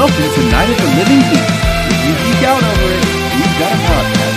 [0.00, 1.60] Welcome to Night of the Living Geeks.
[1.92, 3.04] If you geek out over it,
[3.36, 4.36] we've got a podcast.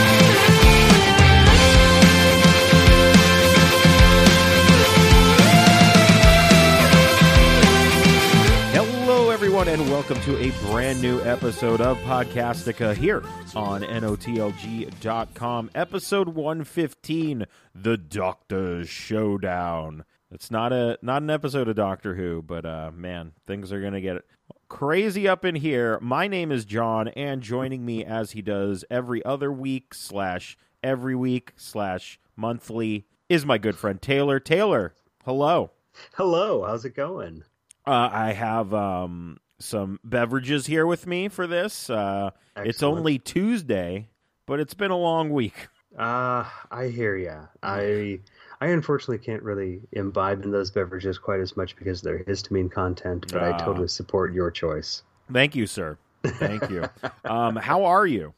[8.73, 13.23] Hello, everyone, and welcome to a brand new episode of Podcastica here
[13.55, 15.71] on NOTLG.com.
[15.73, 20.04] Episode 115, The Doctor's Showdown.
[20.33, 24.01] It's not a not an episode of Doctor Who, but uh, man, things are gonna
[24.01, 24.24] get
[24.68, 26.00] crazy up in here.
[26.01, 31.15] My name is John, and joining me as he does every other week slash every
[31.15, 34.39] week slash monthly is my good friend Taylor.
[34.39, 35.69] Taylor, hello.
[36.16, 37.44] Hello, how's it going?
[37.86, 41.91] Uh, I have um, some beverages here with me for this.
[41.91, 44.09] Uh, it's only Tuesday,
[44.47, 45.67] but it's been a long week.
[45.95, 47.45] Uh, I hear ya.
[47.61, 48.22] I
[48.64, 53.25] I unfortunately can't really imbibe in those beverages quite as much because they're histamine content,
[53.30, 53.58] but I Ah.
[53.58, 55.03] totally support your choice.
[55.30, 55.97] Thank you, sir.
[56.23, 56.86] Thank you.
[57.25, 58.33] um, how are you?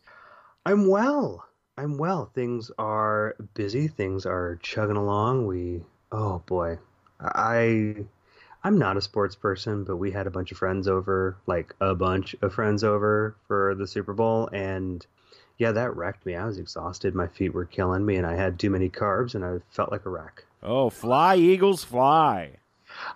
[0.66, 1.46] I'm well.
[1.78, 2.32] I'm well.
[2.34, 3.88] Things are busy.
[3.88, 5.46] Things are chugging along.
[5.46, 6.80] We oh boy.
[7.20, 8.08] I
[8.64, 11.94] I'm not a sports person, but we had a bunch of friends over, like a
[11.94, 15.06] bunch of friends over for the Super Bowl and
[15.58, 16.36] yeah, that wrecked me.
[16.36, 17.16] I was exhausted.
[17.16, 20.06] My feet were killing me and I had too many carbs and I felt like
[20.06, 20.44] a wreck.
[20.64, 22.52] Oh, fly, Eagles, fly.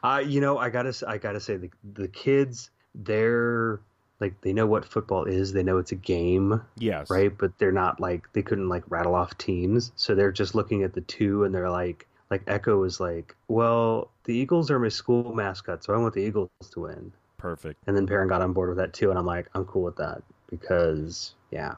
[0.04, 3.80] Uh, you know, I gotta, I gotta say, the the kids, they're
[4.20, 5.54] like, they know what football is.
[5.54, 7.10] They know it's a game, Yes.
[7.10, 7.36] right?
[7.36, 10.94] But they're not like, they couldn't like rattle off teams, so they're just looking at
[10.94, 15.34] the two, and they're like, like Echo is like, well, the Eagles are my school
[15.34, 17.12] mascot, so I want the Eagles to win.
[17.38, 17.82] Perfect.
[17.88, 19.96] And then Perrin got on board with that too, and I'm like, I'm cool with
[19.96, 21.76] that because, yeah,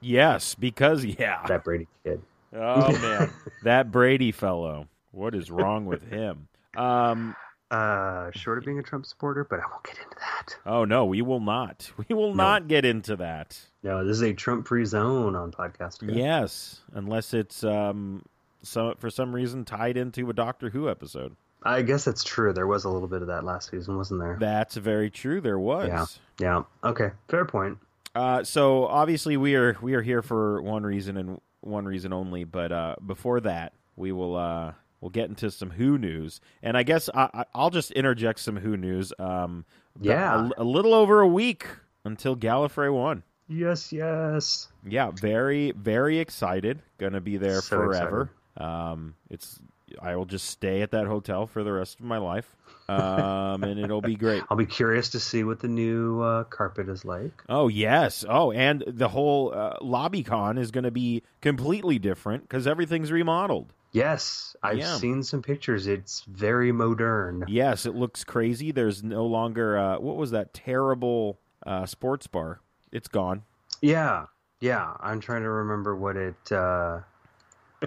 [0.00, 1.44] Yes, because, yeah.
[1.46, 2.22] that Brady kid.
[2.54, 3.30] Oh, man.
[3.64, 4.86] that Brady fellow.
[5.12, 6.48] What is wrong with him?
[6.76, 7.34] Um,
[7.70, 10.56] Uh, short of being a Trump supporter, but I won't get into that.
[10.64, 11.90] oh, no, we will not.
[12.08, 12.42] We will No.
[12.44, 13.58] not get into that.
[13.82, 15.98] No, this is a Trump-free zone on podcast.
[16.02, 18.24] Yes, unless it's um,
[18.62, 21.36] so, for some reason tied into a Doctor Who episode.
[21.62, 22.52] I guess that's true.
[22.52, 24.36] There was a little bit of that last season, wasn't there?
[24.40, 25.40] That's very true.
[25.40, 25.88] There was.
[25.88, 26.06] Yeah.
[26.40, 26.88] Yeah.
[26.88, 27.10] Okay.
[27.28, 27.78] Fair point.
[28.14, 32.44] Uh, so obviously we are we are here for one reason and one reason only.
[32.44, 36.82] But uh, before that, we will uh, we'll get into some Who news, and I
[36.82, 39.12] guess I, I, I'll just interject some Who news.
[39.18, 39.64] Um,
[40.00, 40.48] Yeah.
[40.56, 41.66] a, a little over a week
[42.04, 43.22] until Gallifrey one.
[43.48, 43.92] Yes.
[43.92, 44.68] Yes.
[44.86, 46.82] Yeah, very very excited.
[46.98, 48.30] Gonna be there So forever.
[48.56, 49.60] Um, it's
[50.00, 52.56] I will just stay at that hotel for the rest of my life,
[52.88, 54.42] um, and it'll be great.
[54.50, 57.42] I'll be curious to see what the new uh, carpet is like.
[57.48, 58.24] Oh yes.
[58.28, 63.72] Oh, and the whole uh, LobbyCon is going to be completely different because everything's remodeled.
[63.92, 64.96] Yes, I've Yeah.
[64.96, 65.86] seen some pictures.
[65.86, 67.44] It's very modern.
[67.48, 68.70] Yes, it looks crazy.
[68.70, 72.60] There's no longer uh, what was that terrible uh, sports bar?
[72.92, 73.44] It's gone.
[73.80, 74.26] Yeah.
[74.60, 74.92] Yeah.
[75.00, 76.52] I'm trying to remember what it.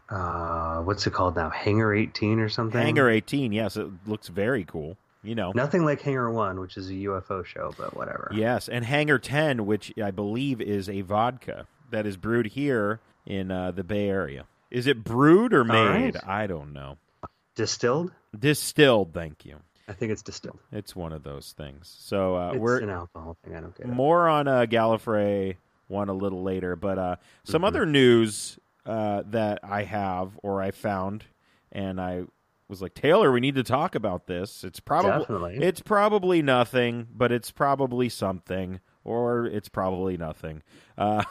[0.09, 1.49] Uh, what's it called now?
[1.49, 2.81] Hangar 18 or something.
[2.81, 3.51] Hangar 18.
[3.51, 4.97] Yes, it looks very cool.
[5.23, 5.51] You know.
[5.53, 8.31] Nothing like Hangar 1, which is a UFO show, but whatever.
[8.33, 13.51] Yes, and Hangar 10, which I believe is a vodka that is brewed here in
[13.51, 14.45] uh, the Bay Area.
[14.71, 16.15] Is it brewed or made?
[16.15, 16.27] right.
[16.27, 16.97] I don't know.
[17.55, 18.11] Distilled?
[18.37, 19.13] Distilled.
[19.13, 19.57] Thank you.
[19.87, 20.57] I think it's distilled.
[20.71, 21.93] It's one of those things.
[21.99, 23.55] So uh, it's we're an alcohol thing.
[23.55, 23.89] I don't get it.
[23.89, 25.57] More on uh, Gallifrey
[25.87, 27.67] one a little later, but uh, some Mhm.
[27.67, 31.25] other news uh, that I have or I found,
[31.71, 32.23] and I
[32.67, 34.63] was like, Taylor, we need to talk about this.
[34.63, 35.57] It's probably Definitely.
[35.57, 40.63] it's probably nothing, but it's probably something, or it's probably nothing.
[40.97, 41.23] Uh,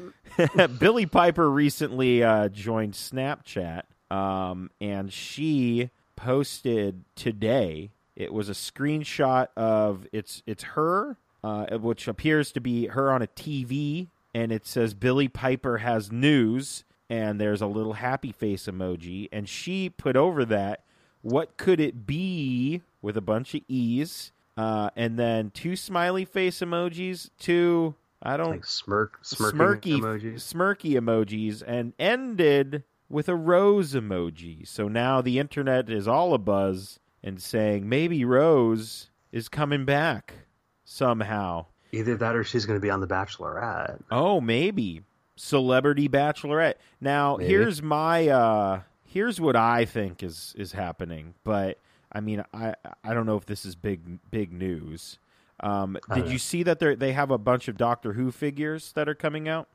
[0.78, 7.92] Billie Piper recently uh, joined Snapchat, um, and she posted today.
[8.16, 13.22] It was a screenshot of it's it's her, uh, which appears to be her on
[13.22, 18.66] a TV, and it says Billie Piper has news, and there's a little happy face
[18.66, 20.84] emoji, and she put over that,
[21.20, 26.60] what could it be with a bunch of e's, uh, and then two smiley face
[26.60, 30.34] emojis, two I don't like smirk, smirky emojis.
[30.34, 34.66] smirky emojis and ended with a rose emoji.
[34.66, 40.34] So now the internet is all abuzz and saying maybe Rose is coming back
[40.84, 41.66] somehow.
[41.92, 44.00] Either that or she's going to be on The Bachelorette.
[44.10, 45.02] Oh, maybe
[45.36, 46.74] celebrity bachelorette.
[47.00, 47.50] Now, Maybe.
[47.50, 51.78] here's my uh here's what I think is is happening, but
[52.12, 52.74] I mean, I
[53.04, 55.18] I don't know if this is big big news.
[55.60, 59.08] Um, did you see that they they have a bunch of Doctor Who figures that
[59.08, 59.68] are coming out?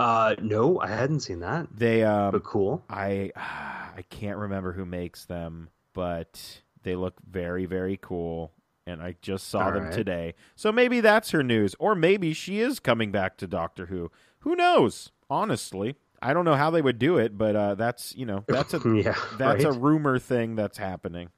[0.00, 2.82] Uh, no, I hadn't seen that, They um, but cool.
[2.90, 8.52] I I can't remember who makes them, but they look very very cool.
[8.86, 9.92] And I just saw All them right.
[9.92, 10.34] today.
[10.56, 14.10] So maybe that's her news, or maybe she is coming back to Doctor Who.
[14.40, 15.12] Who knows?
[15.30, 18.74] Honestly, I don't know how they would do it, but uh, that's you know that's
[18.74, 21.30] a yeah, that's a rumor thing that's happening.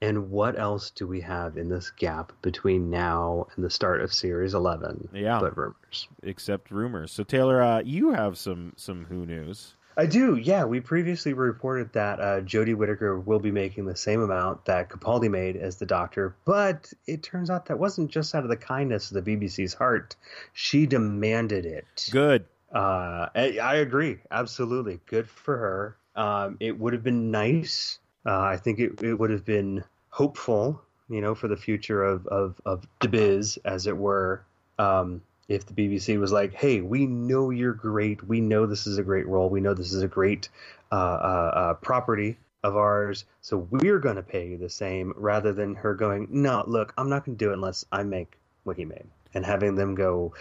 [0.00, 4.12] And what else do we have in this gap between now and the start of
[4.12, 5.10] Series 11?
[5.12, 5.38] Yeah.
[5.38, 6.08] But rumors.
[6.24, 7.12] Except rumors.
[7.12, 9.76] So Taylor, uh, you have some some Who news.
[9.96, 10.64] I do, yeah.
[10.64, 15.30] We previously reported that uh, Jodie Whittaker will be making the same amount that Capaldi
[15.30, 19.10] made as the Doctor, but it turns out that wasn't just out of the kindness
[19.10, 20.16] of the BBC's heart.
[20.52, 22.08] She demanded it.
[22.10, 22.44] Good.
[22.72, 25.00] Uh, I, I agree, absolutely.
[25.06, 25.96] Good for her.
[26.16, 27.98] Um, it would have been nice.
[28.24, 32.26] Uh, I think it, it would have been hopeful, you know, for the future of
[32.26, 34.44] of of the biz, as it were.
[34.78, 38.26] Um, if the BBC was like, "Hey, we know you're great.
[38.26, 39.48] We know this is a great role.
[39.48, 40.48] We know this is a great
[40.90, 43.24] uh, uh, uh, property of ours.
[43.40, 47.08] So we're going to pay you the same," rather than her going, "No, look, I'm
[47.08, 50.34] not going to do it unless I make what he made," and having them go,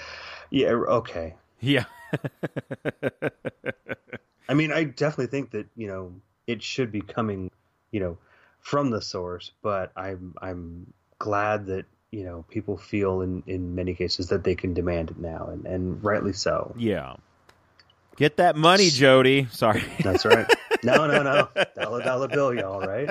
[0.50, 1.86] "Yeah, okay." Yeah.
[4.50, 6.13] I mean, I definitely think that you know
[6.47, 7.51] it should be coming,
[7.92, 8.18] you know,
[8.59, 9.51] from the source.
[9.62, 14.56] But I'm I'm glad that you know people feel in in many cases that they
[14.56, 16.74] can demand it now, and and rightly so.
[16.78, 17.16] yeah.
[18.18, 19.50] Get that money, Jodie.
[19.52, 19.81] Sorry.
[20.04, 20.46] That's right.
[20.84, 23.10] No, no, no, dollar dollar bill, y'all, right?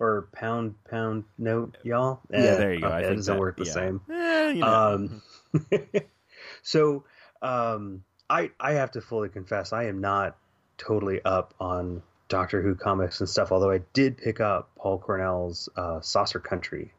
[0.00, 2.20] Or pound pound note, y'all.
[2.30, 2.86] yeah, Eh, there you go.
[2.86, 3.72] okay, I it doesn't that- work the yeah.
[3.72, 4.00] same.
[4.10, 5.20] Eh, you know.
[5.52, 5.70] Um,
[6.62, 7.04] so
[7.42, 10.36] um, I I have to fully confess I am not
[10.78, 13.52] totally up on Doctor Who comics and stuff.
[13.52, 16.92] Although I did pick up Paul Cornell's uh, Saucer Country,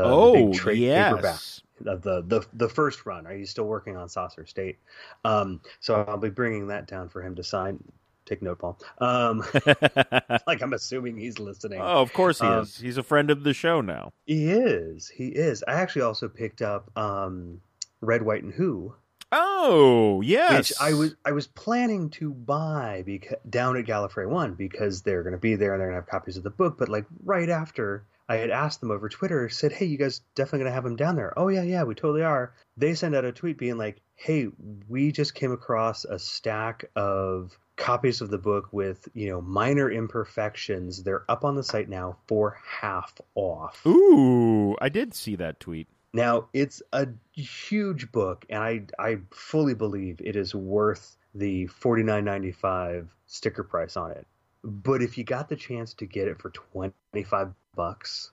[0.00, 1.62] the, oh big trade paperback yes.
[1.86, 3.26] of the, the the first run.
[3.26, 4.78] Are you still working on Saucer State?
[5.24, 7.82] Um, so I'll be bringing that down for him to sign.
[8.24, 8.78] Take note, Paul.
[8.98, 9.44] Um,
[10.46, 11.80] like I'm assuming he's listening.
[11.80, 12.76] oh, of course he Um, is.
[12.78, 14.12] He's a friend of the show now.
[14.26, 15.08] He is.
[15.08, 15.62] He is.
[15.68, 17.60] I actually also picked up um,
[18.00, 18.94] Red, White, and Who,
[19.32, 20.70] Oh yes.
[20.70, 25.22] which I was I was planning to buy because, down at Gallifrey One because they're
[25.22, 26.76] going to be there and they're going to have copies of the book.
[26.78, 30.60] But like right after I had asked them over Twitter, said, "Hey, you guys definitely
[30.60, 32.52] going to have them down there?" Oh yeah, yeah, we totally are.
[32.76, 34.48] They send out a tweet being like, "Hey,
[34.88, 39.90] we just came across a stack of." copies of the book with you know minor
[39.90, 45.60] imperfections they're up on the site now for half off Ooh, I did see that
[45.60, 45.86] tweet.
[46.14, 52.02] now it's a huge book, and I I fully believe it is worth the forty
[52.02, 54.26] nine ninety five sticker price on it.
[54.64, 58.32] But if you got the chance to get it for twenty five bucks,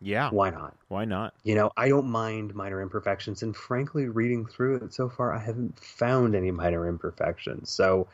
[0.00, 0.30] Yeah.
[0.30, 0.76] why not?
[0.88, 1.34] Why not?
[1.44, 5.38] You know, I don't mind minor imperfections, and frankly, reading through it so far, I
[5.38, 7.70] haven't found any minor imperfections.
[7.70, 8.08] So,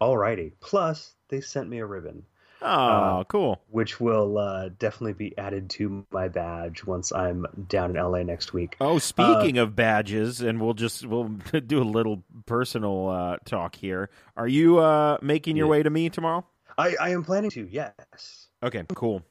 [0.00, 0.52] alrighty.
[0.60, 2.24] Plus, they sent me a ribbon
[2.62, 3.60] Oh, Uh, cool.
[3.70, 8.52] which will uh, definitely be added to my badge once I'm down in LA next
[8.52, 8.76] week.
[8.80, 11.28] Oh, speaking of badges, and we'll just we'll
[11.66, 14.10] do a little personal uh, talk here.
[14.36, 15.70] Are you uh, making your Yeah.
[15.70, 16.44] way to me tomorrow?
[16.78, 18.48] I, I am planning to, yes.
[18.62, 19.22] Okay, cool.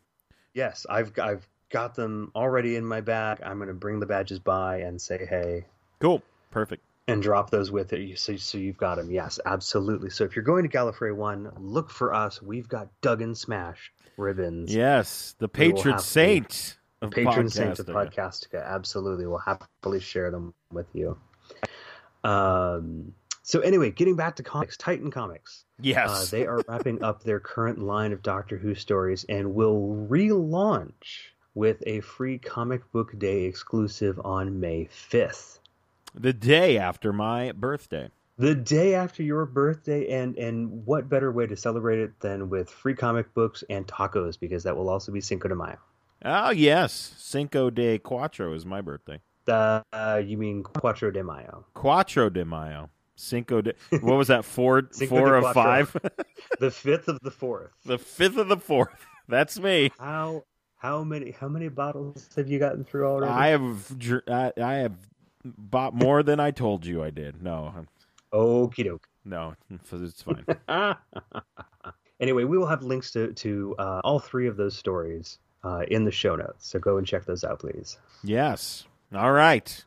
[0.56, 3.42] Yes, I've I've got them already in my bag.
[3.46, 5.66] I'm going to bring the badges by and say hey
[6.00, 6.24] Cool.
[6.50, 6.82] Perfect.
[7.08, 9.12] and drop those with it so, so you've got them.
[9.12, 10.10] Yes, absolutely.
[10.10, 12.42] So if you're going to Gallifrey 1, look for us.
[12.42, 14.74] We've got Duggan Smash ribbons.
[14.74, 17.88] Yes, the patron saint of Patron saint of.
[17.88, 18.66] Podcastica.
[18.66, 19.28] Absolutely.
[19.28, 21.18] We'll happily share them with you.
[22.24, 23.14] Um,
[23.48, 25.66] so anyway, getting back to comics, Titan Comics.
[25.80, 26.10] Yes.
[26.10, 31.30] Uh, they are wrapping up their current line of Doctor Who stories and will relaunch
[31.54, 35.60] with a free comic book day exclusive on May 5th.
[36.16, 38.10] the day after my birthday.
[38.38, 42.70] The day after your birthday, and and what better way to celebrate it than with
[42.70, 45.78] free comic books and tacos because that will also be Cinco de Mayo.
[46.26, 49.22] Oh yes, Cinco de Cuatro is my birthday.
[49.48, 51.66] Uh, you mean Cuatro de Mayo?
[51.76, 52.90] Cuatro de Mayo.
[53.16, 54.44] Cinco de what was that?
[54.46, 55.96] Four Cinco four of five?
[56.60, 57.72] The fifth of the fourth.
[57.86, 59.06] the fifth of the fourth.
[59.28, 59.92] That's me.
[60.00, 60.44] How
[60.78, 63.32] how many how many bottles have you gotten through already?
[63.32, 63.92] I have
[64.30, 64.96] I, I have
[65.44, 67.42] bought more than I told you I did.
[67.42, 67.74] No,
[68.34, 69.08] Okie doke.
[69.26, 69.56] no,
[69.92, 70.46] it's fine.
[72.20, 76.04] anyway, we will have links to to uh, all three of those stories uh, in
[76.06, 76.68] the show notes.
[76.70, 77.98] So go and check those out, please.
[78.24, 78.86] yes.
[79.14, 79.84] All right.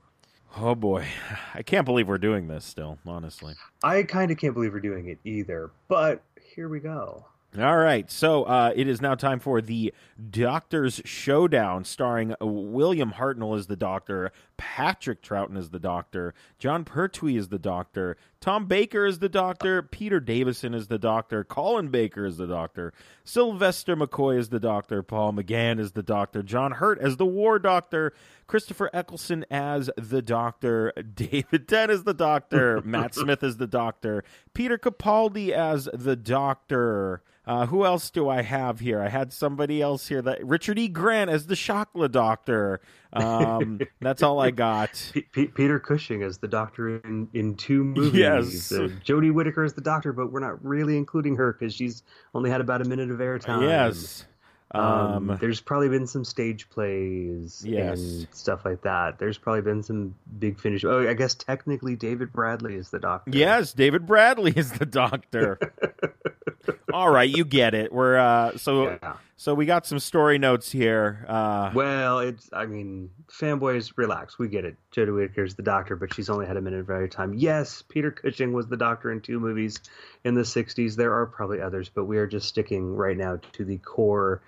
[0.57, 1.07] Oh boy,
[1.55, 2.99] I can't believe we're doing this still.
[3.07, 3.55] Honestly.
[3.83, 7.27] I kind of can't believe we're doing it either, but here we go.
[7.59, 9.95] All right, so uh, it is now time for the
[10.31, 16.35] Doctor's Showdown, starring William Hartnell as the Doctor, Patrick Troughton is the Doctor.
[16.59, 18.17] Jon Pertwee is the Doctor.
[18.41, 19.83] Tom Baker is the Doctor.
[19.83, 21.45] Peter Davison is the Doctor.
[21.45, 22.93] Colin Baker is the Doctor.
[23.25, 25.03] Sylvester McCoy is the Doctor.
[25.03, 26.43] Paul McGann is the Doctor.
[26.43, 28.13] John Hurt as the War Doctor.
[28.47, 30.93] Christopher Eccleston as the Doctor.
[31.15, 32.83] David Tennant as the Doctor.
[32.83, 34.25] Matt Smith as the Doctor.
[34.55, 37.23] Peter Capaldi as the Doctor.
[37.49, 39.01] Uh, who else do I have here?
[39.01, 40.87] I had somebody else here that Richard E.
[40.87, 42.83] Grant as the Shalka Doctor.
[43.13, 45.11] Um, that's all I got.
[45.15, 48.15] P- P- Peter Cushing as the Doctor in, in two movies.
[48.15, 48.73] Yes.
[48.73, 52.03] Uh, Jodie Whittaker as the Doctor, but we're not really including her because she's
[52.35, 53.63] only had about a minute of airtime.
[53.63, 54.27] Yes.
[54.73, 54.83] Um,
[55.31, 57.99] Um, there's probably been some stage plays Yes.
[58.01, 59.19] and stuff like that.
[59.19, 60.85] There's probably been some big finish.
[60.85, 63.31] Oh, I guess technically David Bradley is the Doctor.
[63.35, 65.59] Yes, David Bradley is the Doctor.
[66.93, 67.93] all right, you get it.
[67.93, 69.17] We're uh, so Yeah.
[69.37, 71.25] so we got some story notes here.
[71.29, 72.49] Uh, Well, it's.
[72.53, 74.39] I mean, fanboys, relax.
[74.39, 74.77] We get it.
[74.95, 77.35] Jodie Whittaker's the Doctor, but she's only had a minute of airtime.
[77.37, 79.79] Yes, Peter Cushing was the Doctor in two movies
[80.25, 80.97] in the '60s.
[80.97, 84.41] There are probably others, but we are just sticking right now to the core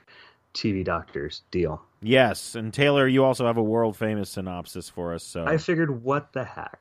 [0.55, 1.81] TV Doctors deal.
[2.03, 5.23] yes, and Taylor, you also have a world famous synopsis for us.
[5.23, 6.80] So I figured, what the heck?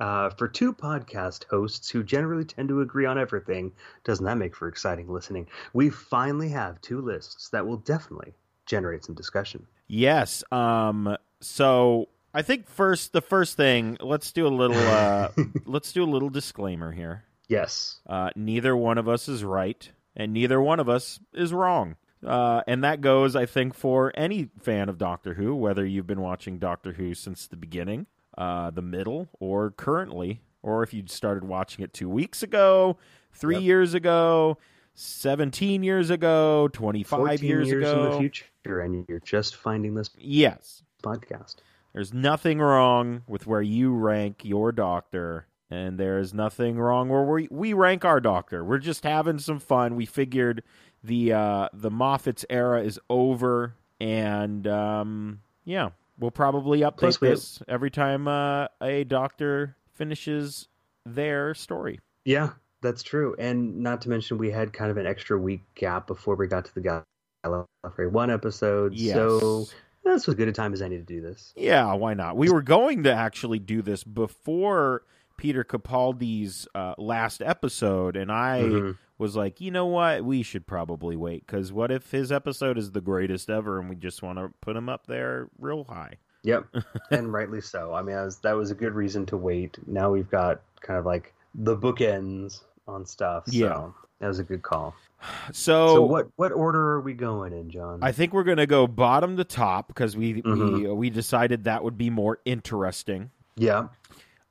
[0.00, 3.70] Uh, for two podcast hosts who generally tend to agree on everything,
[4.04, 5.46] doesn't that make for exciting listening?
[5.74, 8.32] We finally have two lists that will definitely
[8.64, 9.66] generate some discussion.
[9.88, 15.28] yes, um, so I think first the first thing let's do a little uh,
[15.66, 17.24] let's do a little disclaimer here.
[17.48, 17.98] Yes.
[18.06, 21.96] Uh, neither one of us is right, and neither one of us is wrong.
[22.24, 26.20] Uh, and that goes, I think, for any fan of Doctor Who, whether you've been
[26.20, 28.06] watching Doctor Who since the beginning,
[28.38, 32.96] uh, the middle, or currently, or if you started watching it two weeks ago,
[33.32, 33.62] three Yep.
[33.64, 34.58] years ago,
[34.94, 38.04] 17 years ago, 25 years, years ago.
[38.04, 40.82] in the future, and you're just finding this Yes.
[41.02, 41.56] podcast.
[41.92, 47.22] There's nothing wrong with where you rank your doctor, and there is nothing wrong where
[47.24, 48.64] we, we rank our doctor.
[48.64, 49.96] We're just having some fun.
[49.96, 50.62] We figured
[51.02, 57.28] the uh, the Moffat's era is over, and um, yeah, we'll probably update Plus we
[57.28, 60.68] have- this every time uh, a doctor finishes
[61.06, 61.98] their story.
[62.24, 62.50] Yeah,
[62.82, 63.34] that's true.
[63.38, 66.66] And not to mention, we had kind of an extra week gap before we got
[66.66, 67.02] to the
[67.44, 68.94] Gallifrey one episode.
[68.94, 69.14] Yes.
[69.14, 69.66] So
[70.04, 71.52] that's as good a time as any to do this.
[71.56, 72.36] Yeah, why not?
[72.36, 75.02] We were going to actually do this before
[75.40, 78.98] Peter Capaldi's uh, last episode, and I Mhm.
[79.16, 80.22] was like, you know what?
[80.22, 83.96] We should probably wait because what if his episode is the greatest ever, and we
[83.96, 86.16] just want to put him up there real high?
[86.42, 86.66] Yep,
[87.10, 87.94] and rightly so.
[87.94, 89.78] I mean, that was, that was a good reason to wait.
[89.88, 93.44] Now we've got kind of like the bookends on stuff.
[93.46, 93.88] So Yeah.
[94.18, 94.94] that was a good call.
[95.52, 97.98] So, So what what order are we going in, John?
[98.02, 100.96] I think we're gonna go bottom to top because we we Mhm.
[100.96, 103.30] we decided that would be more interesting.
[103.56, 103.88] yeah.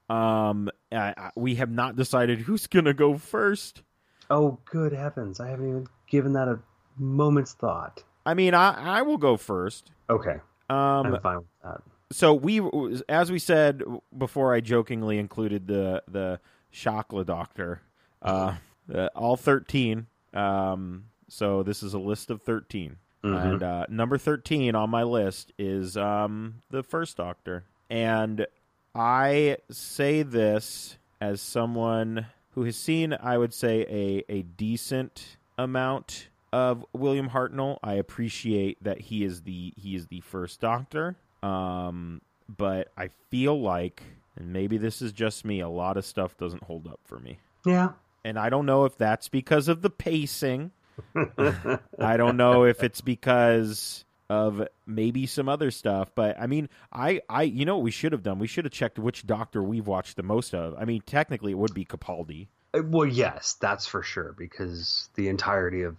[0.10, 3.82] Um, I, I- we have not decided who's gonna go first.
[4.30, 5.40] Oh, good heavens!
[5.40, 6.60] I haven't even given that a
[6.98, 8.04] moment's thought.
[8.26, 9.92] I mean, I I will go first.
[10.10, 10.38] Okay,
[10.70, 11.82] Um, I'm fine with that.
[12.12, 12.62] so we
[13.08, 13.84] as we said
[14.18, 16.40] before i jokingly included the the
[16.74, 17.82] shalka doctor
[18.24, 18.56] uh,
[18.94, 23.54] uh all 13 um so this is a list of 13 Mhm.
[23.54, 28.48] and uh number 13 on my list is um the first doctor and
[28.96, 36.30] i say this as someone who has seen i would say a a decent amount
[36.52, 37.78] of William Hartnell.
[37.84, 41.16] I appreciate that he is the he is the first Doctor.
[41.44, 44.04] Um, but I feel like,
[44.36, 47.40] and maybe this is just me, a lot of stuff doesn't hold up for me.
[47.66, 47.90] Yeah.
[48.26, 50.72] And I don't know if that's because of the pacing.
[51.16, 57.22] I don't know if it's because of maybe some other stuff, but I mean, I,
[57.28, 58.38] I, you know what we should have done?
[58.38, 60.76] We should have checked which Doctor we've watched the most of.
[60.78, 62.48] I mean, technically, it would be Capaldi.
[62.74, 65.98] Uh, Well, yes, that's for sure, because the entirety of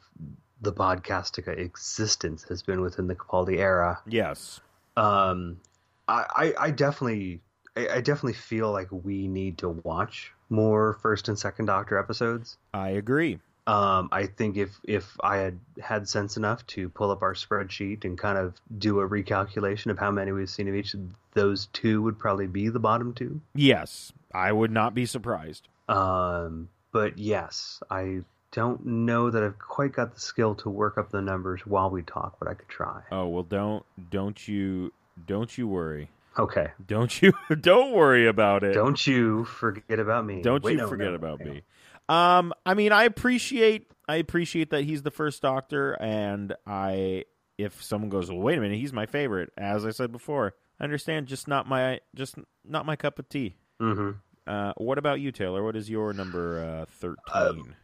[0.61, 4.01] the Podcastica existence has been within the Capaldi era.
[4.07, 4.61] Yes.
[4.97, 5.61] Um,
[6.07, 6.25] I,
[6.59, 7.41] I, I definitely,
[7.77, 12.57] I, I definitely feel like we need to watch more first and second Doctor episodes.
[12.75, 13.41] I agree.
[13.71, 18.05] Um, I think if if I had had sense enough to pull up our spreadsheet
[18.05, 20.97] and kind of do a recalculation of how many we've seen of each,
[21.35, 23.41] those two would probably be the bottom two.
[23.55, 25.69] Yes, I would not be surprised.
[25.89, 31.13] Um, but yes, I don't know that I've quite got the skill to work up
[31.13, 33.03] the numbers while we talk, but I could try.
[33.13, 34.93] Oh well, don't don't you
[35.29, 36.09] don't you worry.
[36.37, 36.69] Okay.
[36.85, 38.73] Don't you don't worry about it.
[38.73, 40.43] Don't you forget about me.
[40.43, 41.53] Don't Wait, you no, forget no, about no.
[41.53, 41.63] me.
[42.11, 47.25] Um, I mean, I appreciate I appreciate that he's the first Doctor, and I
[47.57, 49.51] if someone goes, well, wait a minute, he's my favorite.
[49.57, 51.27] As I said before, I understand.
[51.29, 53.55] Just not my just not my cup of tea.
[53.79, 54.11] hmm
[54.47, 55.63] Uh, what about you, Taylor?
[55.63, 57.77] What is your number uh, thirteen?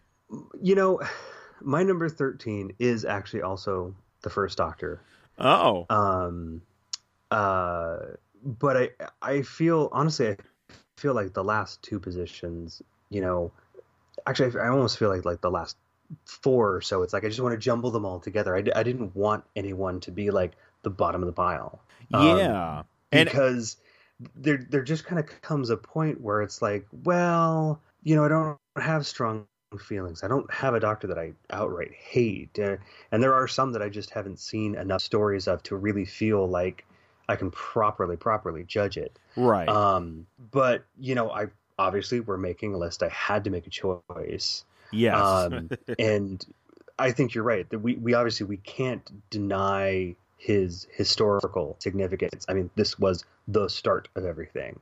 [0.60, 1.00] You know,
[1.60, 5.00] my number thirteen is actually also the first Doctor.
[5.38, 6.62] oh, Um,
[7.30, 7.98] uh,
[8.42, 8.90] but I
[9.22, 10.36] I feel honestly I
[10.96, 13.52] feel like the last two positions, you know,
[14.26, 15.76] actually I almost feel like like the last
[16.24, 17.02] four or so.
[17.02, 18.56] It's like I just want to jumble them all together.
[18.56, 21.80] I, I didn't want anyone to be like the bottom of the pile.
[22.12, 22.82] Um, yeah.
[23.12, 23.76] And because
[24.34, 28.28] there there just kind of comes a point where it's like, well, you know, I
[28.28, 29.46] don't have strong
[29.78, 30.22] feelings.
[30.22, 32.76] I don't have a doctor that I outright hate, uh,
[33.12, 36.48] and there are some that I just haven't seen enough stories of to really feel
[36.48, 36.84] like
[37.28, 39.18] I can properly properly judge it.
[39.36, 39.68] right.
[39.68, 41.46] Um, but you know, I
[41.78, 43.02] obviously we're making a list.
[43.02, 45.16] I had to make a choice yes.
[45.16, 46.44] um, and
[46.98, 52.46] I think you're right that we, we obviously we can't deny his historical significance.
[52.48, 54.78] I mean, this was the start of everything.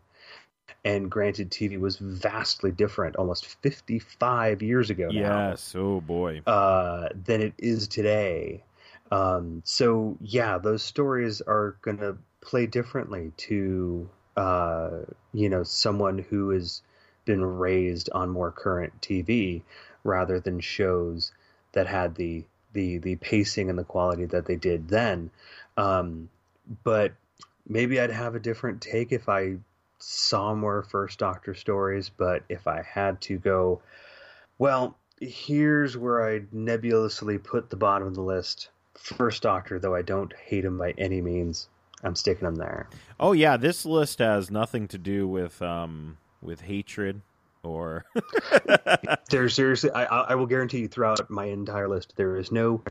[0.85, 5.75] And granted, TV was vastly different almost 55 years ago now yes.
[5.77, 6.43] Oh boy.
[6.47, 8.63] uh, than it is today.
[9.11, 14.91] Um, so yeah, those stories are going to play differently to uh,
[15.33, 16.83] you know someone who has
[17.25, 19.63] been raised on more current TV
[20.03, 21.33] rather than shows
[21.73, 25.31] that had the the the pacing and the quality that they did then.
[25.77, 26.29] Um,
[26.83, 27.13] but
[27.69, 29.57] maybe I'd have a different take if I
[29.99, 32.11] saw more First Doctor stories.
[32.11, 33.81] But if I had to go,
[34.59, 38.71] well, here's where I nebulously put the bottom of the list.
[38.95, 41.69] First Doctor, though I don't hate him by any means,
[42.05, 42.89] I'm sticking them there.
[43.19, 47.23] Oh yeah, this list has nothing to do with um with hatred
[47.63, 48.05] or
[49.31, 52.83] There's seriously, I, I will guarantee you throughout my entire list, there is no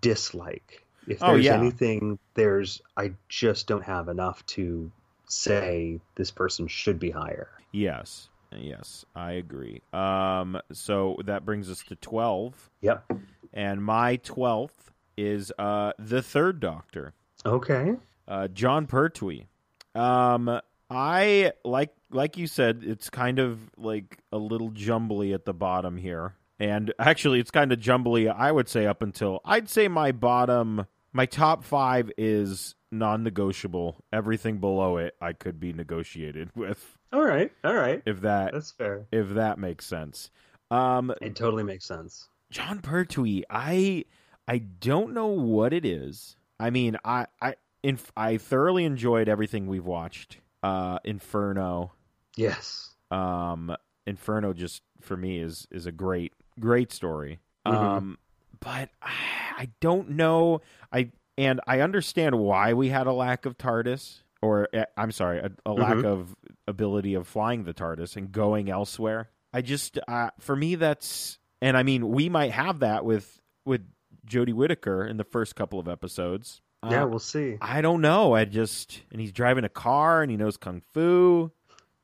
[0.00, 0.84] dislike.
[1.08, 1.54] If Oh, there's yeah.
[1.54, 4.90] anything, there's I just don't have enough to
[5.28, 7.48] say this person should be higher.
[7.72, 8.28] yes.
[8.52, 9.80] Yes, I agree.
[9.92, 13.12] Um so that brings us to 12 Yep.
[13.52, 17.12] and my 12th is uh the third doctor.
[17.46, 17.94] Okay.
[18.30, 19.46] Uh, Jon Pertwee.
[19.94, 25.52] Um, I like like you said, it's kind of like a little jumbly at the
[25.54, 28.26] bottom here, and actually, it's kind of jumbly.
[28.28, 34.04] I would say up until I'd say my bottom, my top five is non-negotiable.
[34.12, 37.52] Everything below it, I could be negotiated with, All right.
[37.64, 38.02] All right.
[38.06, 39.06] if that That's fair.
[39.12, 40.30] if that makes sense.
[40.70, 42.28] Um, It totally makes sense.
[42.50, 44.04] Jon Pertwee, I
[44.48, 46.36] I don't know what it is.
[46.58, 50.38] I mean, I I inf- I thoroughly enjoyed everything we've watched.
[50.62, 51.92] Uh, Inferno,
[52.36, 52.94] Yes.
[53.10, 53.74] um,
[54.06, 57.38] Inferno, just for me is is a great great story.
[57.66, 57.72] Mhm.
[57.74, 58.18] Um,
[58.60, 59.12] but I,
[59.58, 60.60] I don't know.
[60.92, 65.38] I and I understand why we had a lack of TARDIS, or uh, I'm sorry,
[65.38, 66.04] a, a lack Mhm.
[66.04, 66.36] of
[66.68, 69.30] ability of flying the TARDIS and going elsewhere.
[69.52, 73.82] I just, uh, for me, that's, and I mean, we might have that with with
[74.26, 76.60] Jodie Whittaker in the first couple of episodes.
[76.88, 77.58] Yeah, Uh, we'll see.
[77.60, 78.34] I don't know.
[78.34, 81.50] I just, and he's driving a car and he knows kung fu.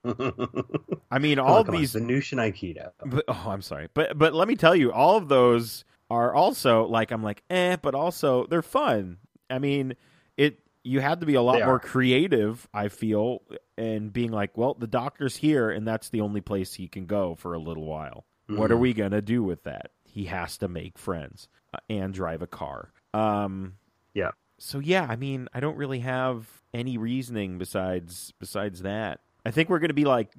[1.10, 2.90] I mean, all Oh, come on, these Venusian Aikido.
[3.04, 6.84] but, oh, I'm sorry, but but let me tell you, all of those are also
[6.86, 9.18] like I'm like eh, but also they're fun.
[9.50, 9.94] I mean,
[10.36, 11.80] it you had to be a lot They more are.
[11.80, 12.68] creative.
[12.72, 13.42] I feel,
[13.76, 17.34] and being like, well, the doctor's here, and that's the only place he can go
[17.34, 18.24] for a little while.
[18.48, 18.80] What are Mhm.
[18.80, 19.90] we gonna do with that?
[20.04, 22.92] He has to make friends uh, and drive a car.
[23.12, 23.74] Um,
[24.14, 24.30] Yeah.
[24.58, 29.20] So yeah, I mean, I don't really have any reasoning besides besides that.
[29.44, 30.32] I think we're gonna be like,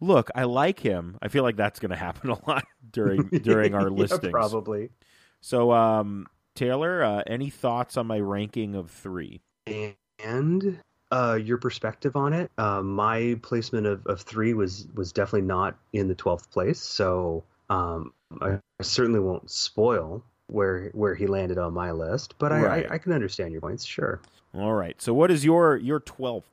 [0.00, 1.18] look, I like him.
[1.22, 4.32] I feel like that's gonna happen a lot during during our Yeah, listings.
[4.32, 4.90] probably.
[5.40, 9.42] So, um, Taylor, uh, any thoughts on my ranking of three?
[10.24, 10.80] And
[11.12, 12.50] uh, your perspective on it.
[12.58, 17.44] Uh, my placement of, of three was was definitely not in the twelfth place, so
[17.70, 22.34] um, I certainly won't spoil where where he landed on my list.
[22.38, 22.90] But I, Right.
[22.90, 23.84] I, I can understand your points.
[23.84, 24.20] Sure.
[24.54, 25.00] All right.
[25.00, 26.50] So, what is your your twelfth?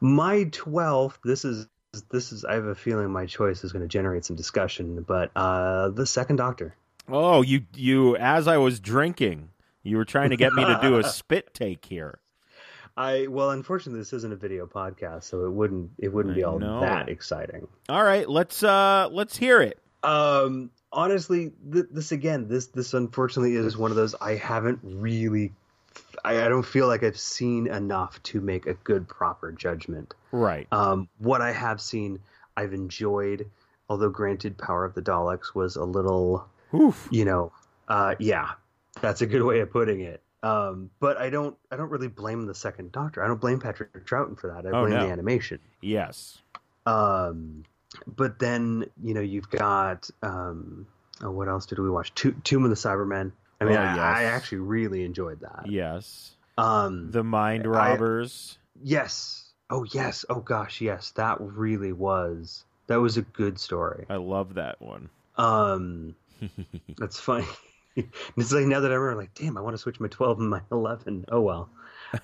[0.00, 1.18] My twelfth.
[1.24, 1.66] This is
[2.10, 2.44] this is.
[2.44, 5.04] I have a feeling my choice is going to generate some discussion.
[5.06, 6.74] But uh, the second Doctor.
[7.08, 8.16] Oh, you you.
[8.16, 9.50] As I was drinking,
[9.82, 12.18] you were trying to get me to do a spit take here.
[12.96, 16.58] I well, unfortunately, this isn't a video podcast, so it wouldn't it wouldn't be all
[16.58, 16.80] know.
[16.80, 17.66] that exciting.
[17.88, 19.78] All right, let's uh let's hear it.
[20.04, 25.52] Um, honestly, th- this again, this this unfortunately is one of those I haven't really.
[26.24, 30.14] I, I don't feel like I've seen enough to make a good proper judgment.
[30.32, 30.66] Right.
[30.72, 32.18] Um, what I have seen,
[32.56, 33.48] I've enjoyed.
[33.88, 37.06] Although, granted, Power of the Daleks was a little, Oof.
[37.10, 37.52] you know,
[37.88, 38.52] uh, yeah,
[39.02, 40.22] that's a good way of putting it.
[40.42, 43.22] Um, but I don't I don't really blame the second Doctor.
[43.22, 44.66] I don't blame Patrick Troughton for that.
[44.66, 45.06] I Oh, blame no.
[45.06, 45.58] the animation.
[45.80, 46.38] Yes.
[46.86, 47.64] Um,
[48.06, 50.86] but then you know you've got um,
[51.22, 52.14] oh, what else did we watch?
[52.16, 53.32] To- Tomb of the Cybermen.
[53.60, 53.98] I mean, Oh, I, yes.
[53.98, 55.66] I actually really enjoyed that.
[55.70, 56.32] Yes.
[56.58, 58.58] Um, The Mind I- Robbers.
[58.82, 59.40] yes.
[59.70, 60.24] Oh yes.
[60.28, 61.12] Oh gosh, yes.
[61.12, 62.64] That really was.
[62.86, 64.04] That was a good story.
[64.10, 65.08] I love that one.
[65.36, 66.14] Um,
[66.98, 67.46] that's funny.
[67.96, 70.50] it's like now that I remember, like, damn, I want to switch my twelve and
[70.50, 71.24] my eleven.
[71.28, 71.70] Oh well.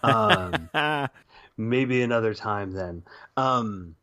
[0.03, 0.69] Um,
[1.57, 3.03] maybe another time then.
[3.37, 3.97] Um,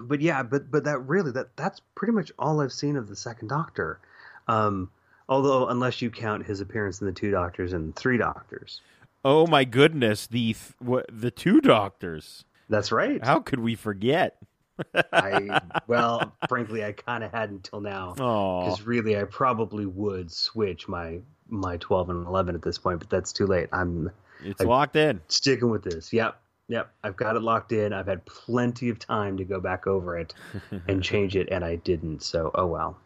[0.00, 3.16] but yeah, but but that really that that's pretty much all I've seen of the
[3.16, 4.00] Second Doctor.
[4.48, 4.90] Um,
[5.28, 8.80] although unless you count his appearance in the Two Doctors and Three Doctors,
[9.24, 12.44] oh my goodness, the th- what, the two doctors.
[12.68, 13.24] that's right.
[13.24, 14.36] How could we forget?
[15.12, 20.30] I well, frankly, I kind of had until now Oh, because really, I probably would
[20.32, 23.68] switch my my twelve and eleven at this point, but that's too late.
[23.72, 24.10] I'm
[24.42, 25.20] it's I- locked in.
[25.28, 26.12] sticking with this.
[26.12, 26.40] Yep.
[26.70, 26.88] Yep.
[27.02, 27.92] I've got it locked in.
[27.92, 30.32] I've had plenty of time to go back over it
[30.86, 32.22] and change it, and I didn't.
[32.22, 32.98] So, oh well.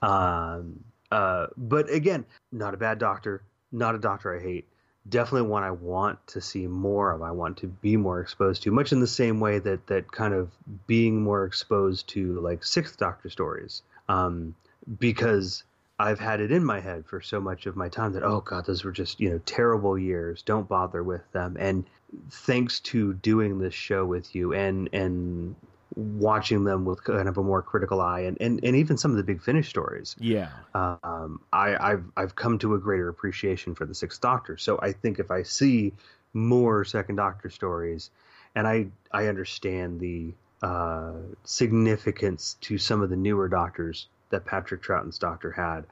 [0.00, 4.68] Um, uh, but again, not a bad doctor, not a doctor I hate.
[5.08, 7.20] Definitely one I want to see more of.
[7.20, 10.32] I want to be more exposed to, much in the same way that that kind
[10.32, 10.50] of
[10.86, 14.54] being more exposed to like Sixth Doctor stories, um,
[15.00, 15.64] because
[15.98, 18.66] I've had it in my head for so much of my time that oh god,
[18.66, 20.42] those were just you know terrible years.
[20.42, 21.56] Don't bother with them.
[21.58, 21.84] And
[22.30, 25.54] thanks to doing this show with you and and
[25.96, 29.16] watching them with kind of a more critical eye and, and, and even some of
[29.16, 30.48] the big finish stories Yeah.
[30.74, 34.56] um, I, I've I've come to a greater appreciation for the Sixth Doctor.
[34.56, 35.92] So I think if I see
[36.32, 38.10] more Second Doctor stories,
[38.56, 41.12] and I I understand the uh,
[41.44, 45.84] significance to some of the newer Doctors that Patrick Troughton's Doctor had,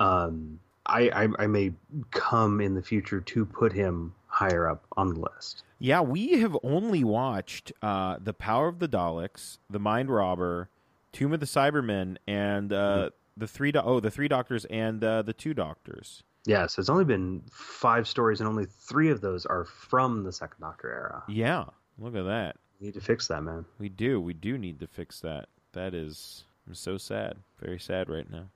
[0.00, 1.72] um, I, I I may
[2.10, 5.62] come in the future to put him higher up on the list.
[5.78, 10.68] Yeah, we have only watched uh, The Power of the Daleks, The Mind Robber,
[11.12, 15.22] Tomb of the Cybermen, and uh, the three do- oh the three doctors and uh,
[15.22, 16.22] the two doctors.
[16.44, 20.32] Yeah, so it's only been five stories, and only three of those are from the
[20.32, 21.24] Second Doctor era.
[21.28, 21.64] Yeah,
[21.98, 22.56] look at that.
[22.78, 23.64] We need to fix that, man.
[23.78, 24.20] We do.
[24.20, 25.48] We do need to fix that.
[25.72, 27.36] That is, I'm so sad.
[27.60, 28.48] Very sad right now.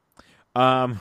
[0.55, 1.01] Um.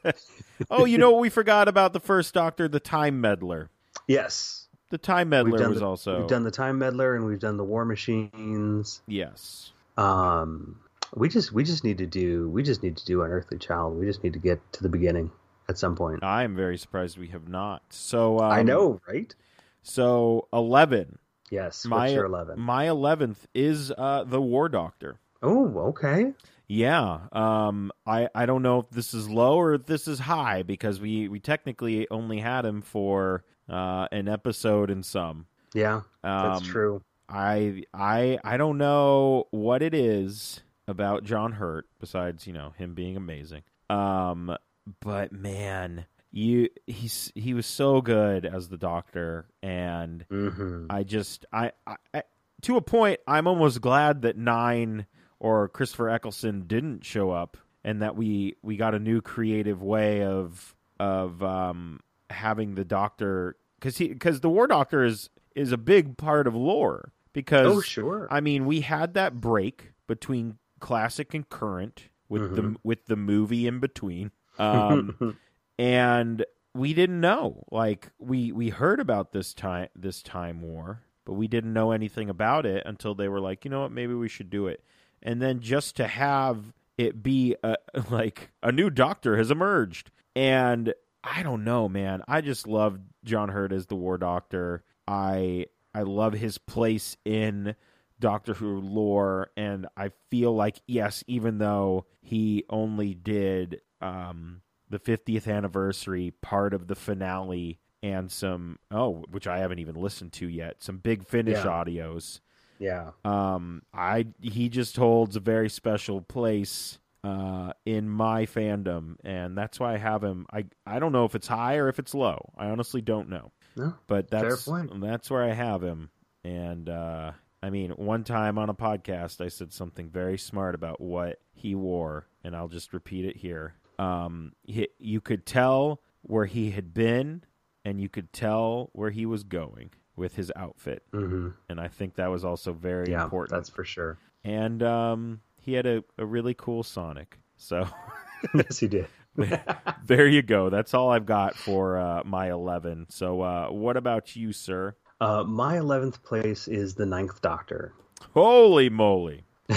[0.70, 3.70] oh, you know what we forgot about the first Doctor, the Time Meddler.
[4.08, 7.56] Yes, The Time Meddler was the, also We've done the Time Meddler and we've done
[7.56, 9.02] the War Machines.
[9.06, 9.72] yes.
[9.96, 10.80] Um,
[11.14, 13.98] we just we just need to do we just need to do Unearthly Child.
[13.98, 15.30] We just need to get to the beginning
[15.68, 16.22] at some point.
[16.22, 17.82] I am very surprised we have not.
[17.90, 19.34] So um, I know, right?
[19.82, 21.18] So eleven.
[21.50, 21.84] Yes.
[21.84, 22.60] My eleven?
[22.60, 25.18] my eleventh is uh, the War Doctor.
[25.42, 26.32] Oh, okay.
[26.66, 27.20] Yeah.
[27.32, 27.90] Um.
[28.06, 31.26] I I don't know if this is low or if this is high because we
[31.28, 35.46] we technically only had him for uh an episode and some.
[35.74, 37.02] Yeah, Um, that's true.
[37.28, 42.94] I I I don't know what it is about John Hurt besides you know him
[42.94, 43.62] being amazing.
[43.90, 44.56] Um,
[45.00, 51.44] but man, you he's he was so good as the Doctor, and hmm I just
[51.52, 52.22] I, I, I
[52.62, 55.06] to a point I'm almost glad that nine
[55.38, 60.22] or Christopher Eccleston didn't show up, and that we we got a new creative way
[60.22, 62.00] of of um
[62.30, 66.54] having the Doctor because he because the War Doctor is is a big part of
[66.54, 68.28] lore because Oh, sure.
[68.30, 73.66] I mean, we had that break between classic and current with the with the movie
[73.66, 75.36] in between, um,
[75.78, 77.64] and we didn't know.
[77.70, 82.28] Like we we heard about this time this time war, but we didn't know anything
[82.28, 84.82] about it until they were like, you know what, maybe we should do it.
[85.22, 87.76] And then just to have it be a,
[88.10, 90.92] like a new Doctor has emerged, and
[91.30, 92.22] I don't know, man.
[92.26, 94.82] I just love John Hurt as the War Doctor.
[95.06, 97.74] I I love his place in
[98.20, 104.98] Doctor Who lore, and I feel like yes, even though he only did um, the
[104.98, 110.48] 50th anniversary part of the finale and some oh, which I haven't even listened to
[110.48, 111.64] yet, some big finish Yeah.
[111.64, 112.40] audios.
[112.78, 113.10] yeah.
[113.24, 119.80] Um, I he just holds a very special place uh, in my fandom, and that's
[119.80, 120.46] why I have him.
[120.52, 122.52] I I don't know if it's high or if it's low.
[122.56, 123.94] I honestly don't know, No.
[124.06, 126.10] but that's that's where I have him.
[126.44, 131.00] And uh, I mean, one time on a podcast, I said something very smart about
[131.00, 133.74] what he wore, and I'll just repeat it here.
[133.98, 137.42] Um, he, you could tell where he had been,
[137.84, 142.14] and you could tell where he was going with his outfit, hmm and I think
[142.14, 144.18] that was also very Yeah, important that's for sure.
[144.44, 147.38] and um, he had a, a really cool Sonic.
[147.58, 147.86] So
[148.54, 149.06] yes, he did.
[150.06, 150.70] there you go.
[150.70, 153.06] That's all I've got for uh, my 11.
[153.10, 154.96] So, uh, what about you, sir?
[155.20, 157.92] Uh, my 11th place is the Ninth Doctor.
[158.32, 159.44] Holy moly.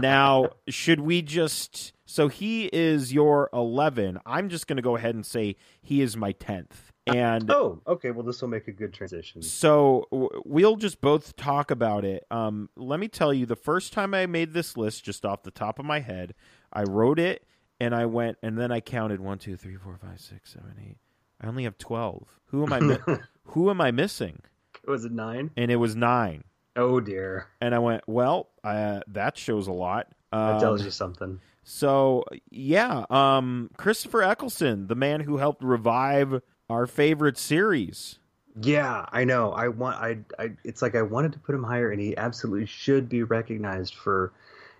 [0.00, 1.92] now, should we just.
[2.06, 4.18] So he is your 11.
[4.24, 6.91] I'm just going to go ahead and say he is my 10th.
[7.06, 8.10] And oh, okay.
[8.12, 9.42] Well, this will make a good transition.
[9.42, 10.06] So
[10.44, 12.24] we'll just both talk about it.
[12.30, 15.50] Um, let me tell you, the first time I made this list, just off the
[15.50, 16.34] top of my head,
[16.72, 17.44] I wrote it
[17.80, 20.98] and I went and then I counted one, two, three, four, five, six, seven, eight.
[21.40, 22.28] I only have twelve.
[22.46, 22.80] Who am I?
[22.80, 22.98] Mi-
[23.46, 24.40] who am I missing?
[24.86, 25.50] Was it nine?
[25.56, 26.44] And it was nine.
[26.76, 27.48] Oh dear.
[27.60, 30.08] And I went, well, uh, that shows a lot.
[30.32, 31.40] Um, that tells you something.
[31.64, 38.18] So yeah, um, Christopher Eccleston, the man who helped revive our favorite series.
[38.60, 39.52] Yeah, I know.
[39.52, 39.96] I want.
[39.96, 40.18] I.
[40.38, 40.52] I.
[40.64, 44.32] It's like I wanted to put him higher, and he absolutely should be recognized for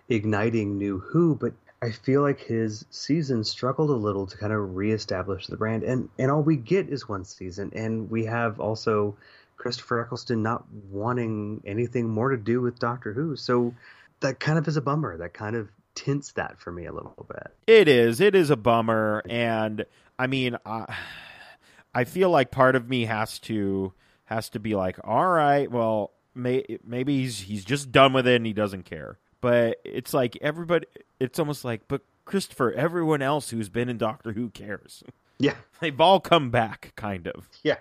[0.09, 1.35] igniting New Who.
[1.35, 5.83] But I feel like his season struggled a little to kind of reestablish the brand,
[5.83, 9.15] and and all we get is one season, and we have also
[9.57, 13.35] Christopher Eccleston not wanting anything more to do with Doctor Who.
[13.35, 13.73] So
[14.19, 15.17] that kind of is a bummer.
[15.17, 17.47] That kind of tints that for me a little bit.
[17.65, 18.21] It is.
[18.21, 19.83] It is a bummer, and
[20.19, 20.57] I mean.
[20.63, 20.85] Uh
[21.93, 23.93] I feel like part of me has to
[24.25, 28.35] has to be like, all right, well, may, maybe he's he's just done with it
[28.35, 29.19] and he doesn't care.
[29.41, 30.87] But it's like everybody.
[31.19, 35.03] It's almost like, but Christopher, everyone else who's been in Doctor Who cares.
[35.37, 37.49] Yeah, they've all come back, kind of.
[37.61, 37.77] Yeah,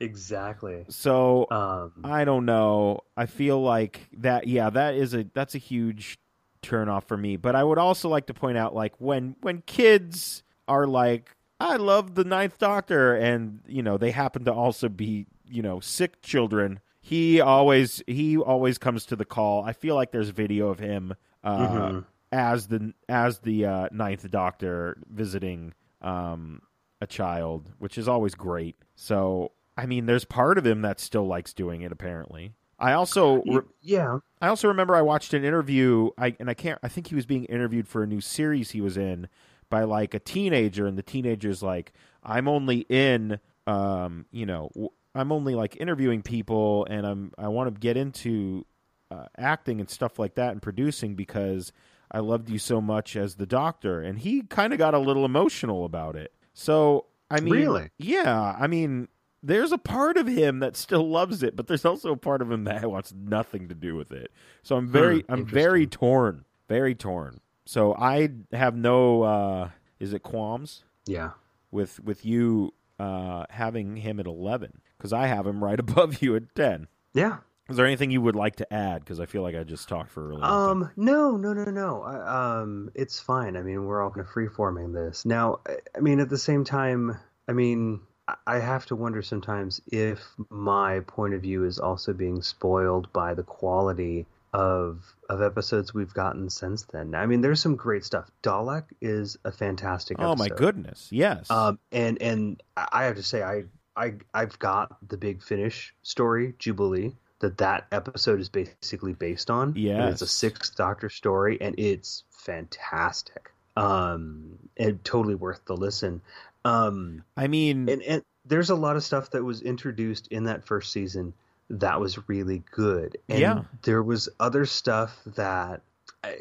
[0.00, 0.84] exactly.
[0.88, 3.02] So um, I don't know.
[3.16, 4.48] I feel like that.
[4.48, 6.18] Yeah, that is a that's a huge
[6.62, 7.36] turn off for me.
[7.36, 11.76] But I would also like to point out, like when when kids are like I
[11.76, 16.22] love the Ninth Doctor, and you know they happen to also be you know sick
[16.22, 16.80] children.
[17.00, 19.64] He always he always comes to the call.
[19.64, 21.98] I feel like there's video of him uh, mm-hmm.
[22.30, 26.62] as the as the uh, Ninth Doctor visiting um,
[27.00, 28.76] a child, which is always great.
[28.94, 31.90] So I mean, there's part of him that still likes doing it.
[31.90, 34.18] Apparently, I also re- yeah.
[34.40, 36.10] I also remember I watched an interview.
[36.16, 36.78] I and I can't.
[36.82, 39.28] I think he was being interviewed for a new series he was in
[39.70, 44.70] by like a teenager and the teenager's like i'm only in um you know
[45.14, 48.64] i'm only like interviewing people and i'm i want to get into
[49.10, 51.72] uh, acting and stuff like that and producing because
[52.10, 55.24] i loved you so much as the doctor and he kind of got a little
[55.24, 59.08] emotional about it so i mean really yeah i mean
[59.42, 62.50] there's a part of him that still loves it, but there's also a part of
[62.50, 64.32] him that wants nothing to do with it.
[64.62, 67.40] So I'm very, hmm, I'm very torn, very torn.
[67.68, 70.84] So I have no uh is it qualms?
[71.04, 71.32] Yeah.
[71.70, 76.34] With with you uh having him at 11 cuz I have him right above you
[76.34, 76.88] at 10.
[77.12, 77.36] Yeah.
[77.68, 79.00] Is there anything you would like to add?
[79.00, 81.64] Because I feel like I just talked for a really long Um, no, no, no,
[81.64, 82.02] no.
[82.04, 83.54] I, um, it's fine.
[83.54, 85.60] I mean, we're all kind of free-forming this now.
[85.94, 88.00] I mean, at the same time, I mean,
[88.46, 93.34] I have to wonder sometimes if my point of view is also being spoiled by
[93.34, 97.14] the quality of of episodes we've gotten since then.
[97.14, 98.30] I mean, there's some great stuff.
[98.42, 100.16] Dalek is a fantastic.
[100.20, 101.50] Oh my goodness, yes.
[101.50, 103.64] Um, and and I have to say, I
[103.96, 109.74] I I've got the Big Finish story, Jubilee, that that episode is basically based on.
[109.76, 113.50] Yeah, it's a Sixth Doctor story, and it's fantastic.
[113.76, 116.20] Um, and totally worth the listen.
[116.64, 120.64] Um, I mean, and and there's a lot of stuff that was introduced in that
[120.64, 121.34] first season
[121.70, 123.18] that was really good.
[123.28, 123.62] And yeah.
[123.82, 125.82] there was other stuff that
[126.24, 126.36] I,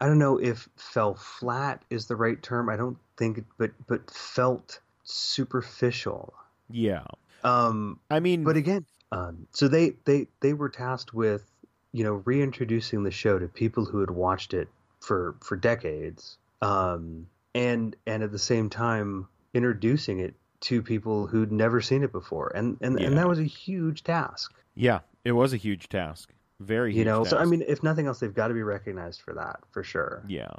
[0.00, 2.68] I don't know if fell flat is the right term.
[2.68, 6.34] I don't think, but but felt superficial.
[6.70, 7.04] Yeah.
[7.44, 7.98] Um.
[8.10, 9.46] I mean, but again, um.
[9.52, 11.44] So they they they were tasked with
[11.92, 14.68] you know reintroducing the show to people who had watched it
[15.00, 16.36] for for decades.
[16.62, 17.28] Um.
[17.54, 22.52] And and at the same time introducing it to people who'd never seen it before,
[22.54, 23.06] and and, yeah.
[23.06, 24.54] and that was a huge task.
[24.74, 26.32] Yeah, it was a huge task.
[26.60, 27.24] Very, you know.
[27.24, 27.30] Task.
[27.30, 30.24] So I mean, if nothing else, they've got to be recognized for that for sure.
[30.26, 30.50] Yeah.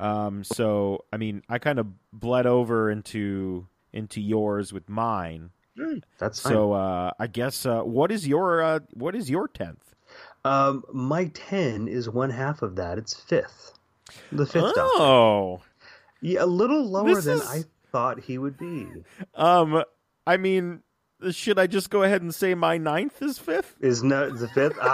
[0.00, 0.44] Um.
[0.44, 5.50] So I mean, I kind of bled over into into yours with mine.
[5.78, 6.52] Mm, that's fine.
[6.52, 9.94] So uh, I guess uh, what is your uh, what is your tenth?
[10.44, 12.96] Um, my ten is one half of that.
[12.96, 13.74] It's fifth.
[14.32, 14.72] The fifth.
[14.76, 15.56] Oh.
[15.56, 15.64] Doctor.
[16.20, 17.48] Yeah, a little lower this than is...
[17.48, 18.86] I thought he would be.
[19.34, 19.82] Um,
[20.26, 20.82] I mean,
[21.30, 23.76] should I just go ahead and say my ninth is fifth?
[23.80, 24.78] Is no the fifth?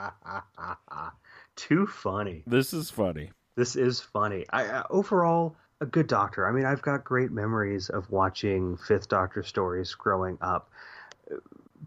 [0.00, 1.12] Ah.
[1.56, 2.44] Too funny.
[2.46, 3.32] This is funny.
[3.56, 4.44] This is funny.
[4.50, 6.46] I, uh, overall a good Doctor.
[6.46, 10.70] I mean, I've got great memories of watching Fifth Doctor stories growing up.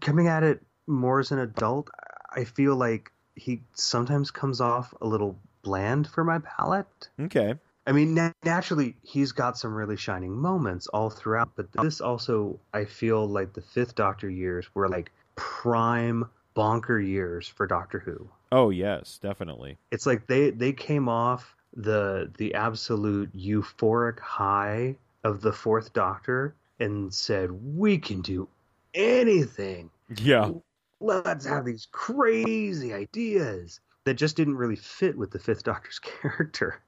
[0.00, 1.90] Coming at it more as an adult,
[2.34, 7.08] I feel like he sometimes comes off a little bland for my palate.
[7.20, 7.54] Okay.
[7.86, 12.60] I mean, na- naturally, he's got some really shining moments all throughout, but this also,
[12.72, 18.28] I feel like the Fifth Doctor years were like prime bonker years for Doctor Who.
[18.52, 19.78] Oh yes, definitely.
[19.90, 26.54] It's like they they came off the the absolute euphoric high of the Fourth Doctor
[26.78, 28.48] and said, "We can do
[28.94, 29.90] anything.
[30.16, 30.50] Yeah.
[31.00, 36.80] Let's have these crazy ideas." That just didn't really fit with the Fifth Doctor's character.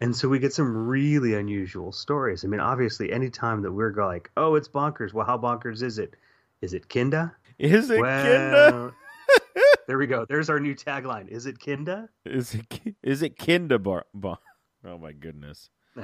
[0.00, 2.44] And so we get some really unusual stories.
[2.44, 6.14] I mean, obviously, anytime that we're like, "Oh, it's bonkers." Well, how bonkers is it?
[6.60, 7.34] Is it Kinda?
[7.58, 8.94] Is it well, Kinda?
[9.86, 10.24] there we go.
[10.24, 11.28] There's our new tagline.
[11.28, 12.08] Is it Kinda?
[12.24, 14.38] Is it is it Kinda bar, bar-
[14.84, 15.70] Oh my goodness.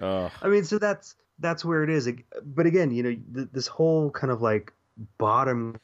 [0.00, 0.30] Oh.
[0.42, 2.08] I mean, so that's that's where it is.
[2.44, 4.72] But again, you know, th- this whole kind of like
[5.18, 5.76] bottom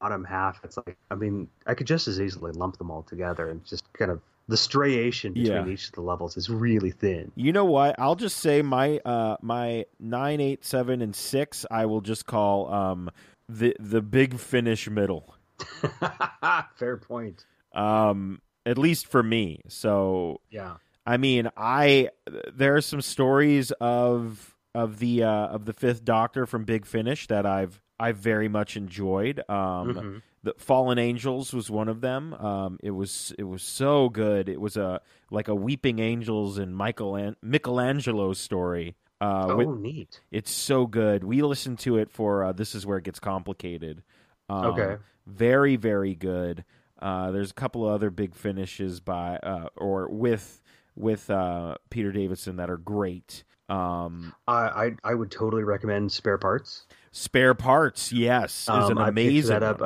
[0.00, 0.60] bottom half.
[0.64, 3.90] It's like, I mean, I could just as easily lump them all together and just
[3.92, 5.66] kind of the striation between Yeah.
[5.66, 7.32] each of the levels is really thin.
[7.34, 7.94] You know what?
[7.98, 11.64] I'll just say my uh my nine, eight, seven, and six.
[11.70, 13.10] I will just call um
[13.48, 15.34] the the big finish middle.
[16.76, 17.46] Fair point.
[17.72, 19.60] Um, at least for me.
[19.68, 20.76] So Yeah.
[21.06, 22.08] I mean, I
[22.52, 27.26] there are some stories of of the uh, of the Fifth Doctor from Big Finish
[27.28, 29.38] that I've I've very much enjoyed.
[29.48, 30.22] Um, Mhm.
[30.44, 32.34] The Fallen Angels was one of them.
[32.34, 34.48] Um, it was it was so good.
[34.48, 38.94] It was a like a Weeping Angels and Michael Michelangelo story.
[39.20, 40.20] Uh, oh, with- neat.
[40.30, 41.24] it's so good.
[41.24, 44.02] We listened to it for uh, this is where it gets complicated.
[44.50, 44.96] Um, Okay.
[45.26, 46.64] very very good.
[47.00, 50.60] Uh, there's a couple of other big finishes by uh, or with
[50.94, 53.44] with uh, Peter Davison that are great.
[53.70, 56.86] Um, I, I I would totally recommend Spare Parts.
[57.12, 59.48] Spare Parts, yes, is Um, an I picked amazing.
[59.50, 59.80] that up.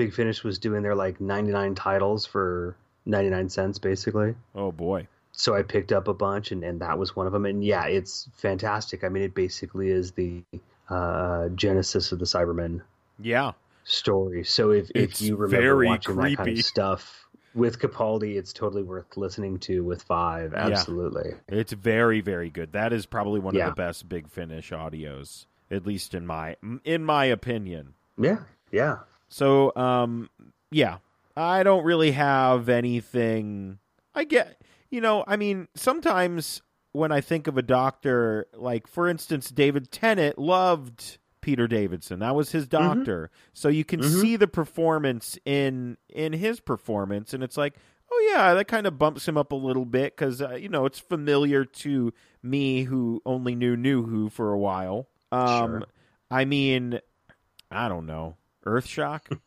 [0.00, 4.34] Big Finish was doing their like 99 titles for 99 cents, basically.
[4.54, 7.44] oh boy, so I picked up a bunch, and, and that was one of them.
[7.44, 9.04] And yeah, it's fantastic.
[9.04, 10.42] I mean, it basically is the
[10.88, 12.80] uh, genesis of the Cybermen
[13.20, 13.52] yeah,
[13.84, 14.42] story.
[14.44, 18.82] So if, It's if you remember watching that kind of stuff with Capaldi, it's totally
[18.82, 19.84] worth listening to.
[19.84, 20.68] With Five, Yeah.
[20.68, 21.34] absolutely.
[21.46, 22.72] it's very very good.
[22.72, 23.68] That is probably one Yeah.
[23.68, 27.92] of the best Big Finish audios, at least in my in my opinion.
[28.16, 29.00] Yeah, yeah.
[29.30, 30.28] So, um,
[30.70, 30.98] yeah,
[31.36, 33.78] I don't really have anything.
[34.14, 36.60] I get, you know, I mean, sometimes
[36.92, 42.18] when I think of a doctor, like for instance, David Tennant loved Peter Davison.
[42.18, 43.30] That was his doctor.
[43.54, 44.20] So you can Mhm.
[44.20, 47.76] see the performance in in his performance, and it's like,
[48.12, 50.84] oh yeah, that kind of bumps him up a little bit because uh, you know
[50.84, 52.12] it's familiar to
[52.42, 55.06] me who only knew New Who for a while.
[55.32, 55.82] Um, Sure.
[56.30, 57.00] I mean,
[57.70, 58.36] I don't know.
[58.66, 59.38] Earthshock?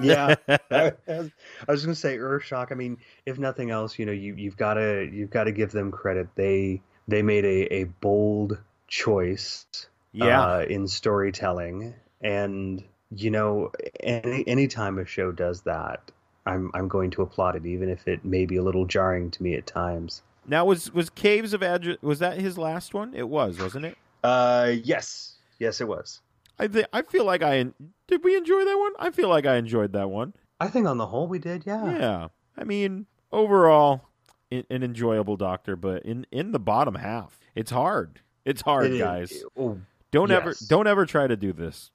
[0.00, 0.34] yeah.
[0.48, 1.30] I was,
[1.68, 2.70] I was going to say Earthshock.
[2.72, 5.72] I mean, if nothing else, you know, you you've got to you've got to give
[5.72, 6.28] them credit.
[6.36, 9.66] They they made a, a bold choice
[10.12, 10.40] Yeah.
[10.40, 12.82] uh, in storytelling, and
[13.14, 16.10] you know, any any time a show does that,
[16.46, 19.42] I'm I'm going to applaud it, even if it may be a little jarring to
[19.42, 20.22] me at times.
[20.46, 23.14] now was was Caves of Adra- was that his last one?
[23.14, 23.98] It was, wasn't it?
[24.24, 26.20] Uh, yes, yes, it was.
[26.58, 27.64] I think I feel like I
[28.08, 28.92] did we enjoy that one?
[28.98, 30.32] I feel like I enjoyed that one.
[30.60, 31.64] I think on the whole we did.
[31.66, 31.98] Yeah.
[31.98, 32.28] Yeah.
[32.56, 34.02] I mean, overall
[34.50, 38.20] an, an enjoyable doctor, but in in the bottom half, it's hard.
[38.44, 39.42] It's hard, It is- guys.
[39.58, 39.78] oh,
[40.12, 41.90] Don't ever don't ever try to do this.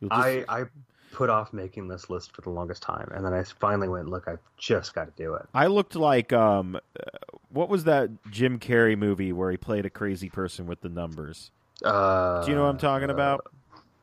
[0.00, 0.64] Just- I I
[1.12, 4.28] put off making this list for the longest time, and then I finally went, look,
[4.28, 5.46] I've just got to do it.
[5.54, 7.02] I looked like um, uh,
[7.50, 11.50] what was that Jim Carrey movie where he played a crazy person with the numbers?
[11.82, 13.46] Uh, Do you know what I'm talking about?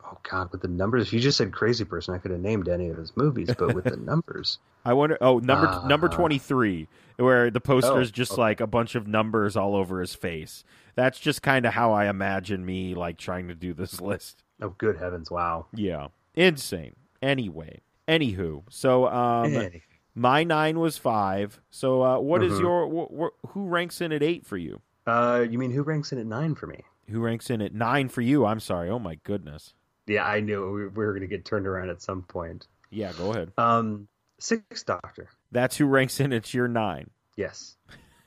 [0.06, 1.08] Oh God, with the numbers.
[1.08, 3.74] If you just said crazy person, I could have named any of his movies, but
[3.74, 5.18] with the numbers, I wonder.
[5.22, 6.88] Oh, number Uh, number twenty three,
[7.18, 8.42] where the poster is Oh, just okay.
[8.42, 10.64] like a bunch of numbers all over his face.
[10.96, 14.44] That's just kind of how I imagine me like trying to do this list.
[14.62, 15.66] oh good heavens, wow.
[15.74, 16.96] Yeah, insane.
[17.22, 19.70] Anyway, anywho, so um,
[20.14, 21.62] my nine was five.
[21.72, 22.60] So uh, what is Mhm.
[22.62, 24.82] your wh- wh- who ranks in at eight for you?
[25.08, 26.82] Uh, you mean who ranks in at nine for me?
[27.10, 28.46] Who ranks in at nine for you?
[28.46, 28.90] I'm sorry.
[28.90, 29.74] Oh my goodness.
[30.08, 32.68] Yeah, I knew we we were going to get turned around at some point.
[32.90, 33.52] Yeah, go ahead.
[33.58, 34.08] Um,
[34.40, 35.30] Sixth Doctor.
[35.52, 37.10] That's who ranks in at your nine.
[37.38, 37.76] Yes.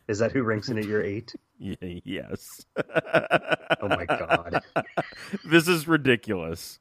[0.08, 1.34] Is that who ranks in at your eight?
[1.58, 2.66] Yes.
[3.80, 4.62] Oh my God.
[5.44, 6.78] this is ridiculous.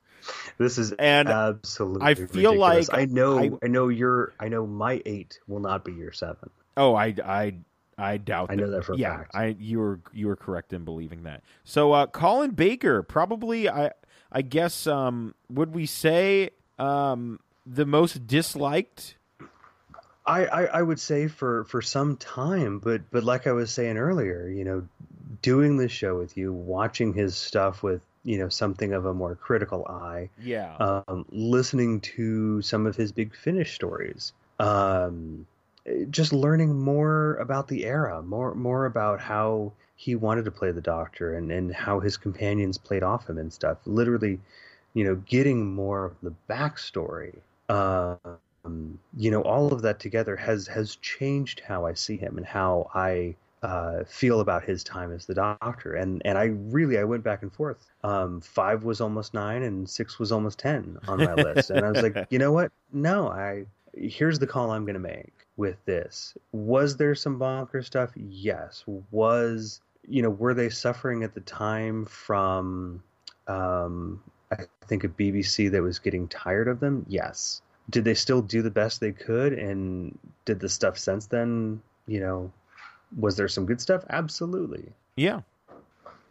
[0.57, 2.01] This is And absolutely.
[2.05, 2.89] I feel ridiculous.
[2.89, 3.39] like I know.
[3.39, 4.33] I- I, know your.
[4.37, 6.49] I know my eight will not be your seven.
[6.75, 7.53] Oh, I, I,
[7.97, 8.51] I doubt.
[8.51, 9.31] I know that for a yeah, fact.
[9.33, 11.41] I you were you were correct in believing that.
[11.63, 13.91] So, uh, Colin Baker, probably, I
[14.31, 16.49] I guess, um, would we say,
[16.79, 19.15] um, the most disliked
[20.27, 23.97] I, I, I would say for, for some time, but but like I was saying
[23.97, 24.87] earlier, you know,
[25.41, 29.35] doing this show with you, watching his stuff with you know something of a more
[29.35, 30.75] critical eye, Yeah.
[30.77, 35.45] um, listening to some of his big finish stories, um,
[36.09, 40.81] just learning more about the era, more more about how he wanted to play the
[40.81, 43.77] Doctor and and how his companions played off him and stuff.
[43.85, 44.39] Literally,
[44.93, 47.35] you know, getting more of the backstory.
[47.69, 52.45] Um, you know, all of that together has has changed how I see him and
[52.45, 55.93] how I uh, feel about his time as the Doctor.
[55.93, 57.85] And and I really I went back and forth.
[58.03, 61.69] Um, five was almost nine, and six was almost ten on my list.
[61.69, 62.71] And I was like, you know what?
[62.91, 63.65] No, I
[63.97, 66.35] here's the call I'm going to make with this.
[66.51, 68.11] Was there some bonker stuff?
[68.15, 68.83] Yes.
[69.11, 73.03] Was you know were they suffering at the time from
[73.47, 77.05] um, I think a BBC that was getting tired of them?
[77.07, 77.61] Yes.
[77.89, 79.53] Did they still do the best they could?
[79.53, 82.51] And did the stuff since then, you know,
[83.17, 84.03] was there some good stuff?
[84.09, 84.91] Absolutely.
[85.15, 85.41] Yeah.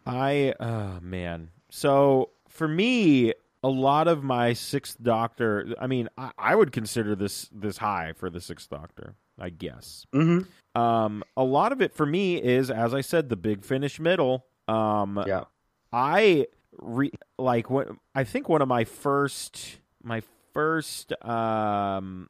[0.05, 1.49] I uh man.
[1.69, 3.33] So for me,
[3.65, 8.13] a lot of my sixth doctor I mean, I, I would consider this this high
[8.15, 10.05] for the sixth doctor, I guess.
[10.13, 10.79] Mm-hmm.
[10.79, 14.45] Um a lot of it for me is, as I said, the big finish middle.
[14.67, 15.45] Um Yeah.
[15.91, 16.45] I
[16.77, 20.21] re- like what I think one of my first my
[20.53, 22.29] first um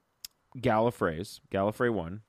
[0.57, 2.21] Gallifrey's, Gallifrey one.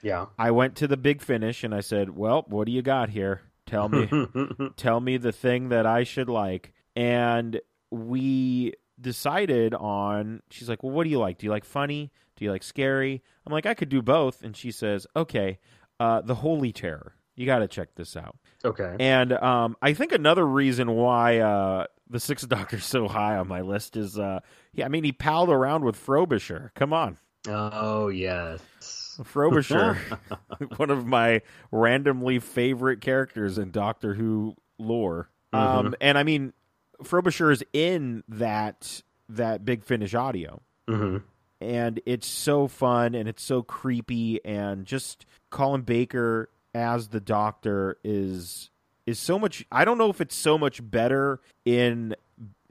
[0.00, 0.26] Yeah.
[0.38, 3.42] I went to the big finish and I said, "Well, what do you got here?
[3.66, 4.08] Tell me
[4.78, 6.72] tell me the thing that I should like.
[6.96, 7.60] And
[7.90, 11.38] we decided on she's like, Well, what do you like?
[11.38, 12.12] Do you like funny?
[12.36, 13.22] Do you like scary?
[13.46, 14.42] I'm like, I could do both.
[14.42, 15.58] And she says, Okay,
[16.00, 17.14] uh, the Holy Terror.
[17.36, 18.36] You gotta check this out.
[18.64, 18.96] okay.
[18.98, 23.60] And um, I think another reason why uh, the Sixth Doctor's so high on my
[23.60, 24.40] list is uh,
[24.72, 26.72] yeah, I mean he palled around with Frobisher.
[26.74, 27.18] Come on.
[27.46, 28.60] Oh yes.
[29.24, 29.98] Frobisher,
[30.76, 35.30] one of my randomly favorite characters in Doctor Who lore.
[35.52, 36.52] Um, and I mean,
[37.02, 41.18] Frobisher is in that that Big Finish audio, hmm
[41.60, 47.98] and it's so fun and it's so creepy, and just Colin Baker as the Doctor
[48.04, 48.70] is
[49.06, 49.64] is so much.
[49.72, 52.14] I don't know if it's so much better in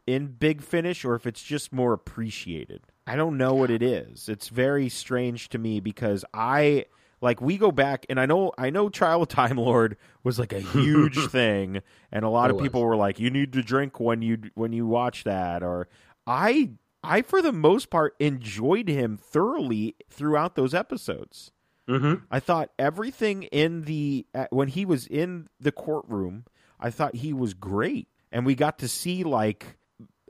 [0.06, 2.82] in Big Finish or if it's just more appreciated.
[3.06, 4.30] I don't know what it is.
[4.30, 6.86] It's very strange to me because I
[7.22, 10.54] like we go back and I know I know Trial of Time Lord was like
[10.54, 12.64] a huge thing and a lot It of was.
[12.64, 15.88] people were like you need to drink when you when you watch that or
[16.26, 16.72] I
[17.04, 21.52] I for the most part enjoyed him thoroughly throughout those episodes.
[21.88, 26.46] hmm I thought everything in the uh, when he was in the courtroom,
[26.80, 29.78] I thought he was great, and we got to see like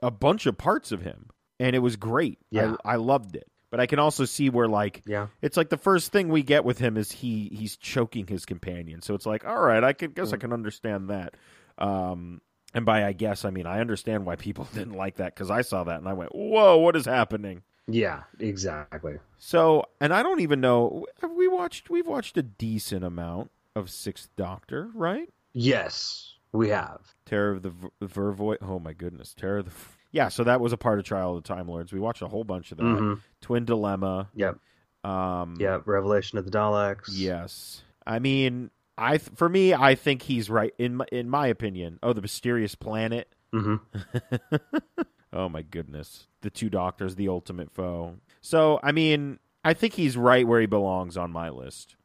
[0.03, 1.29] a bunch of parts of him,
[1.59, 2.37] and it was great.
[2.51, 2.75] Yeah.
[2.85, 3.47] I, I loved it.
[3.69, 5.27] But I can also see where like Yeah.
[5.41, 9.01] it's like the first thing we get with him is he he's choking his companion.
[9.01, 11.35] So it's like, all right, I can guess I can understand that.
[11.77, 12.41] Um,
[12.73, 15.61] and by I guess I mean I understand why people didn't like that because I
[15.61, 17.63] saw that and I went, whoa, what is happening?
[17.87, 18.23] Yeah.
[18.39, 19.17] Exactly.
[19.37, 21.05] So, and I don't even know.
[21.21, 21.89] Have we watched?
[21.89, 25.29] We've watched a decent amount of Sixth Doctor, right?
[25.53, 27.15] Yes, we have.
[27.25, 28.57] Terror of the Ver- Vervoid.
[28.61, 29.71] Oh my goodness, Terror of the.
[30.11, 31.91] Yeah, so that was a part of Trial of the Time Lords.
[31.93, 32.83] We watched a whole bunch of that.
[32.83, 34.29] hmm Twin Dilemma.
[34.35, 34.57] Yep.
[35.03, 35.79] Um, Yeah.
[35.85, 37.09] Revelation of the Daleks.
[37.11, 37.83] Yes.
[38.05, 41.99] I mean, I th- for me, I think he's right in my, in my opinion.
[42.01, 43.27] Oh, the mysterious planet.
[43.53, 43.75] hmm
[45.33, 46.25] Oh my goodness.
[46.41, 48.15] The two doctors, the ultimate foe.
[48.41, 51.95] So, I mean, I think he's right where he belongs on my list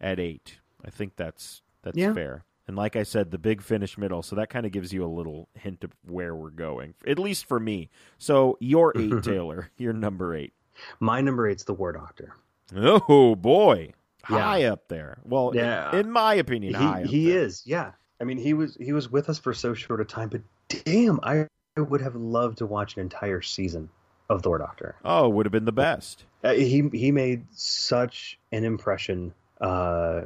[0.00, 0.58] at 8.
[0.84, 2.14] I think that's that's Yeah.
[2.14, 2.44] fair.
[2.68, 5.08] And like I said, the big finish middle, so that kind of gives you a
[5.08, 6.94] little hint of where we're going.
[7.06, 7.88] At least for me.
[8.18, 9.70] So, you're 8, Taylor.
[9.78, 10.52] You're number 8.
[11.00, 12.34] My number eight's the War Doctor.
[12.76, 13.94] Oh boy.
[14.30, 14.38] Yeah.
[14.38, 15.18] High up there.
[15.24, 15.96] Well, Yeah.
[15.96, 17.42] in my opinion, high He he there.
[17.44, 17.62] is.
[17.66, 17.92] Yeah.
[18.20, 20.42] I mean, he was he was with us for so short a time, but
[20.84, 21.46] damn, I
[21.76, 23.88] would have loved to watch an entire season
[24.28, 24.94] of War Doctor.
[25.04, 26.24] Oh, would have been the best.
[26.44, 30.20] Uh, he he made such an impression uh,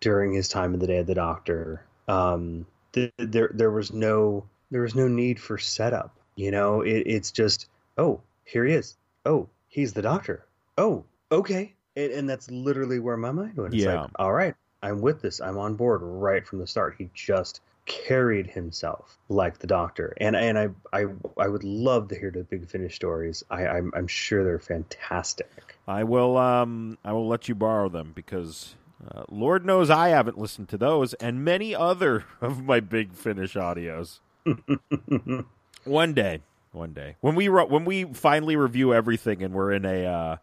[0.00, 1.84] during his time in the Day of the Doctor.
[2.06, 6.14] Um, th- there there was no there was no need for setup.
[6.36, 8.96] You know, it, it's just oh here he is.
[9.26, 10.44] Oh he's the Doctor.
[10.76, 13.74] Oh okay, and, and that's literally where my mind went.
[13.74, 14.02] It's Yeah.
[14.02, 15.40] like all right, I'm with this.
[15.40, 16.94] I'm on board right from the start.
[16.98, 21.06] He just carried himself like the Doctor, and and I I
[21.38, 23.42] I would love to hear the Big Finish stories.
[23.50, 25.76] I I'm, I'm sure they're fantastic.
[25.86, 28.74] I will um I will let you borrow them because
[29.06, 33.54] uh, Lord knows I haven't listened to those and many other of my big finish
[33.54, 34.20] audios.
[35.84, 36.40] one day,
[36.72, 40.36] one day when we ro- when we finally review everything and we're in a uh,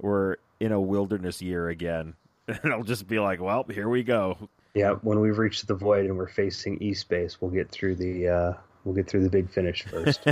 [0.00, 2.14] we're in a wilderness year again.
[2.48, 4.36] And I'll just be like, well, here we go.
[4.74, 8.52] Yeah, when we've reached the void and we're facing E-Space, we'll get through the uh,
[8.84, 10.26] we'll get through the big finish first.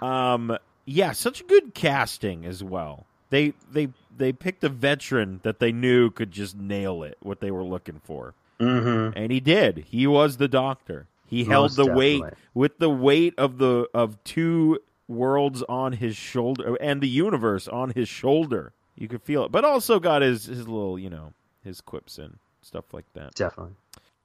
[0.00, 3.06] um, yeah, such good casting as well.
[3.30, 7.50] They they they picked a veteran that they knew could just nail it, what they
[7.50, 9.16] were looking for, mm-hmm.
[9.16, 9.86] and he did.
[9.90, 11.06] He was the doctor.
[11.26, 12.22] He held Most the weight
[12.54, 17.90] with the weight of the of two worlds on his shoulder and the universe on
[17.90, 18.72] his shoulder.
[18.94, 22.38] You could feel it, but also got his his little you know his quips and
[22.62, 23.34] stuff like that.
[23.34, 23.74] Definitely.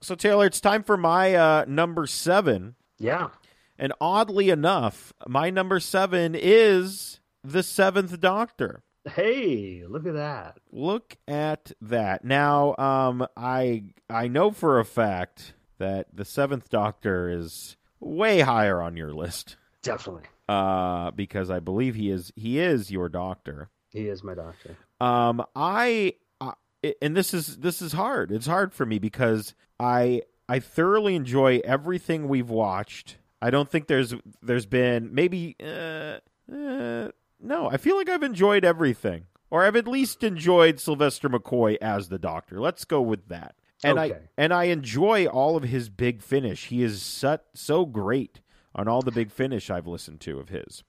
[0.02, 2.76] So Taylor, it's time for my uh, number seven.
[3.00, 3.30] Yeah.
[3.78, 8.82] And oddly enough, my number seven is the Seventh Doctor.
[9.06, 10.58] Hey, look at that.
[10.72, 12.24] Look at that.
[12.24, 18.82] Now, um, I I know for a fact that the Seventh Doctor is way higher
[18.82, 20.24] on your list, Definitely.
[20.48, 23.70] uh, because I believe he is he is your doctor.
[23.90, 24.78] He is my doctor.
[25.02, 26.54] Um, I, I
[27.02, 28.32] and this is this is hard.
[28.32, 33.18] It's hard for me because I I thoroughly enjoy everything we've watched.
[33.42, 36.20] I don't think there's there's been maybe uh,
[36.54, 37.10] uh,
[37.44, 37.70] no.
[37.70, 42.18] I feel like I've enjoyed everything, or I've at least enjoyed Sylvester McCoy as the
[42.20, 42.60] Doctor.
[42.60, 43.56] Let's go with that.
[43.84, 46.68] And I and I enjoy all of his Big Finish.
[46.68, 48.40] He is so, so great
[48.74, 50.84] on all the Big Finish I've listened to of his.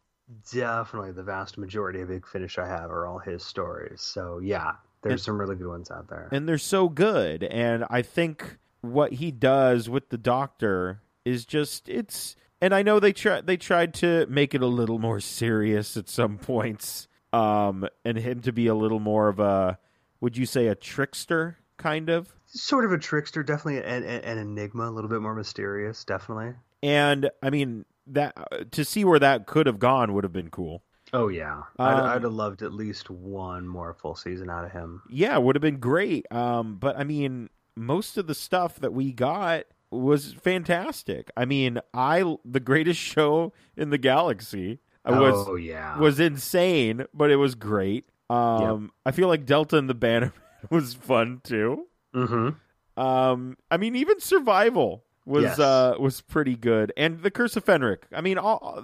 [0.52, 4.00] Definitely the vast majority of Big Finish I have are all his stories.
[4.00, 6.28] So yeah, there's And- some really good ones out there.
[6.32, 11.88] and they're so good and i think what he does with the doctor is just
[11.90, 15.96] it's and i know they try they tried to make it a little more serious
[15.96, 19.78] at some points um and him to be a little more of a
[20.20, 24.38] would you say a trickster kind of sort of a trickster, definitely an, an, an
[24.38, 26.54] enigma, a little bit more mysterious, definitely.
[26.82, 28.32] and i mean that
[28.72, 32.06] to see where that could have gone would have been cool Oh yeah, I'd, Um,
[32.06, 35.02] I'd have loved at least one more full season out of him.
[35.10, 39.12] yeah would have been great um but i mean most of the stuff that we
[39.12, 39.64] got
[40.00, 46.18] was fantastic i mean i the greatest show in the galaxy was oh yeah, was
[46.18, 50.32] insane but it was great um i feel like delta and the banner
[50.70, 53.00] was fun too mm-hmm.
[53.00, 55.58] um i mean even survival was Yes.
[55.58, 58.82] uh was pretty good and the curse of fenric i mean all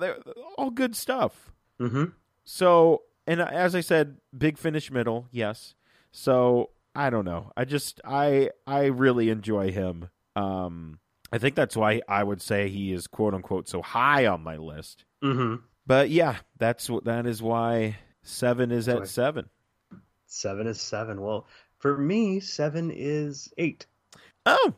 [0.59, 1.51] all good stuff
[1.81, 2.05] Mm-hmm.
[2.45, 5.75] so, and as I said, big finish middle, yes.
[6.13, 7.53] So I don't know.
[7.57, 10.11] I just I I really enjoy him.
[10.37, 10.99] Um,
[11.33, 14.57] I think that's why I would say he is quote unquote so high on my
[14.57, 15.05] list.
[15.23, 15.57] Mm-hmm.
[15.87, 19.49] But yeah, that's what that is why seven is at seven.
[20.27, 21.21] Seven is seven.
[21.21, 21.47] Well,
[21.79, 23.87] for me, seven is eight.
[24.47, 24.75] Oh,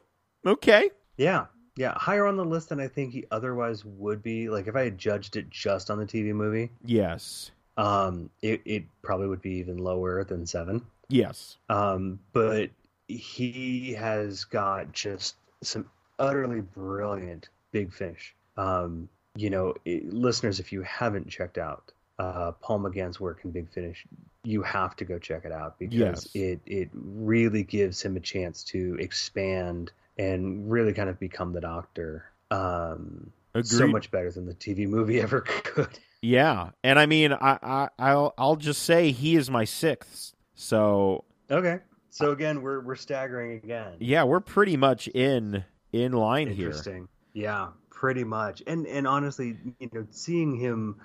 [0.46, 0.90] okay.
[1.16, 1.46] Yeah,
[1.76, 4.48] yeah, higher on the list than I think he otherwise would be.
[4.48, 8.84] Like if I had judged it just on the TV movie, Yes, um, it it
[9.03, 10.82] probably would be even lower than seven.
[11.09, 12.70] yes, Um, but
[13.09, 15.86] he has got just some
[16.18, 18.34] utterly brilliant Big Finish.
[18.56, 23.50] Um, you know, it, listeners, if you haven't checked out uh, Paul McGann's work in
[23.50, 24.06] Big Finish,
[24.44, 26.28] you have to go check it out because Yes.
[26.34, 31.60] it it really gives him a chance to expand and really kind of become the
[31.60, 32.24] Doctor.
[32.50, 33.32] Um,
[33.62, 35.98] so much better than the TV movie ever could.
[36.20, 40.34] Yeah, and I mean, I, I I'll I'll just say he is my sixth.
[40.54, 41.80] So Okay.
[42.12, 43.94] So again, we're we're staggering again.
[43.98, 46.66] yeah, we're pretty much in in line here.
[46.66, 47.08] Interesting.
[47.32, 48.62] Yeah, pretty much.
[48.66, 50.96] And and honestly, you know, seeing him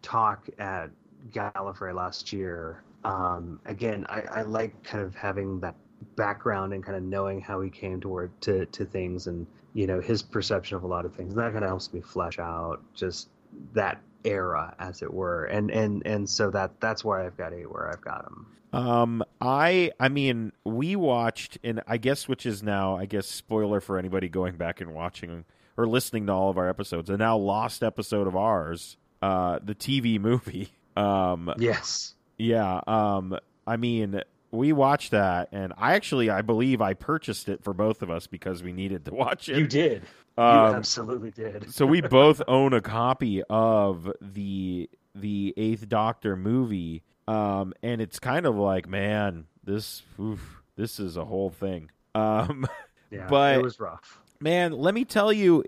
[0.00, 0.88] talk at
[1.32, 5.74] Gallifrey last year, um, again, I, I like kind of having that
[6.16, 10.00] background and kind of knowing how he came toward to to things and you know
[10.00, 11.34] his perception of a lot of things.
[11.34, 13.28] And that kind of helps me flesh out just
[13.74, 15.44] that era, as it were.
[15.44, 18.46] And and and so that that's why I've got eight where I've got them.
[18.72, 23.80] Um, I, I mean, we watched, and I guess which is now, I guess, spoiler
[23.80, 25.44] for anybody going back and watching
[25.76, 29.74] or listening to all of our episodes, a now lost episode of ours, uh, the
[29.74, 30.70] TV movie.
[30.96, 32.14] Um, Yes.
[32.38, 32.80] yeah.
[32.86, 34.20] Um, I mean,
[34.54, 38.26] we watched that, and I actually, I believe, I purchased it for both of us
[38.26, 39.58] because we needed to watch it.
[39.58, 40.02] You did.
[40.38, 41.72] You Um, absolutely did.
[41.72, 48.18] so we both own a copy of the the Eighth Doctor movie, um, and it's
[48.18, 51.90] kind of like, man, this oof, this is a whole thing.
[52.14, 52.66] Um,
[53.10, 54.18] Yeah, but- it was rough.
[54.40, 55.62] man, let me tell you,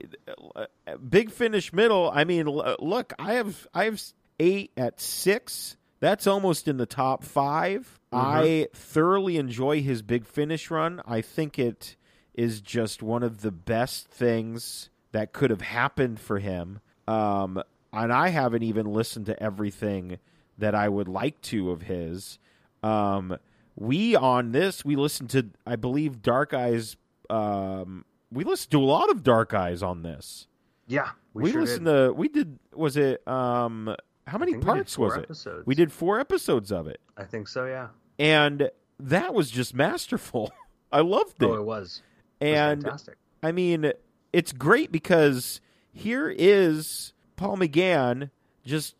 [0.56, 0.66] uh,
[1.08, 2.10] Big Finish Middle.
[2.12, 4.02] I mean, look, I have I have
[4.40, 5.76] eight at six.
[6.00, 11.02] That's almost in the top 5 I thoroughly enjoy his Big Finish run.
[11.06, 11.96] I think it
[12.34, 16.80] is just one of the best things that could have happened for him.
[17.08, 20.18] Um, and I haven't even listened to everything
[20.58, 22.38] that I would like to of his.
[22.82, 23.38] Um,
[23.74, 26.96] we on this we listened to I believe Dark Eyes.
[27.28, 30.46] Um, we listened to a lot of Dark Eyes on this.
[30.88, 32.06] Yeah, We, sure listened did.
[32.06, 33.94] to we did was it um
[34.26, 35.20] how many think we did parts was it?
[35.24, 35.66] Episodes.
[35.66, 37.66] We did four episodes of it, I think so.
[37.66, 37.88] Yeah.
[38.18, 40.50] and that was just masterful.
[40.92, 42.02] I loved it, Oh, it was.
[42.40, 43.16] It was and fantastic.
[43.42, 43.92] I mean,
[44.32, 45.60] it's great because
[45.92, 48.30] here is Paul McGann
[48.64, 48.94] just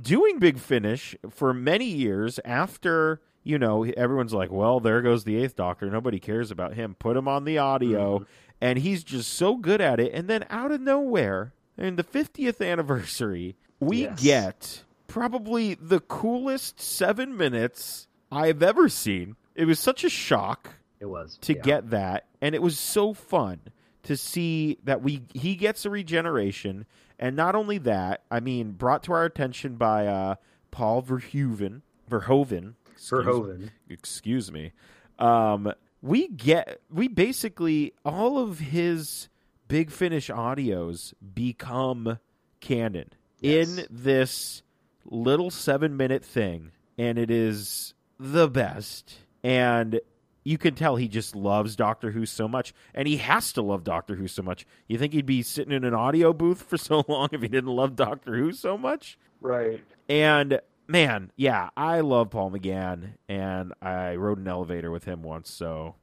[0.00, 5.36] doing Big Finish for many years after, you know, everyone's like, well, there goes the
[5.36, 5.90] Eighth Doctor.
[5.90, 6.94] Nobody cares about him.
[6.98, 8.18] Put him on the audio.
[8.20, 8.24] Mm-hmm.
[8.60, 10.12] And he's just so good at it.
[10.12, 14.20] And then out of nowhere, in the 50th anniversary, we Yes.
[14.22, 19.36] get probably the coolest seven minutes I've ever seen.
[19.54, 21.62] It was such a shock It was to yeah.
[21.62, 23.60] get that and it was so fun
[24.04, 26.86] to see that we he gets a regeneration
[27.18, 30.34] and not only that i mean brought to our attention by uh
[30.70, 33.70] paul verhoeven verhoeven excuse- Verhoeven.
[33.88, 34.72] excuse me
[35.18, 39.28] um we get we basically all of his
[39.66, 42.18] big finish audios become
[42.60, 43.10] canon
[43.40, 43.68] Yes.
[43.78, 44.62] in this
[45.04, 50.00] little seven minute thing and it is the best and
[50.44, 53.84] you can tell he just loves doctor who so much and he has to love
[53.84, 57.04] doctor who so much you think he'd be sitting in an audio booth for so
[57.08, 59.82] long if he didn't love doctor who so much Right.
[60.08, 65.50] and man, yeah, I love Paul McGann, and I rode an elevator with him once,
[65.50, 65.94] so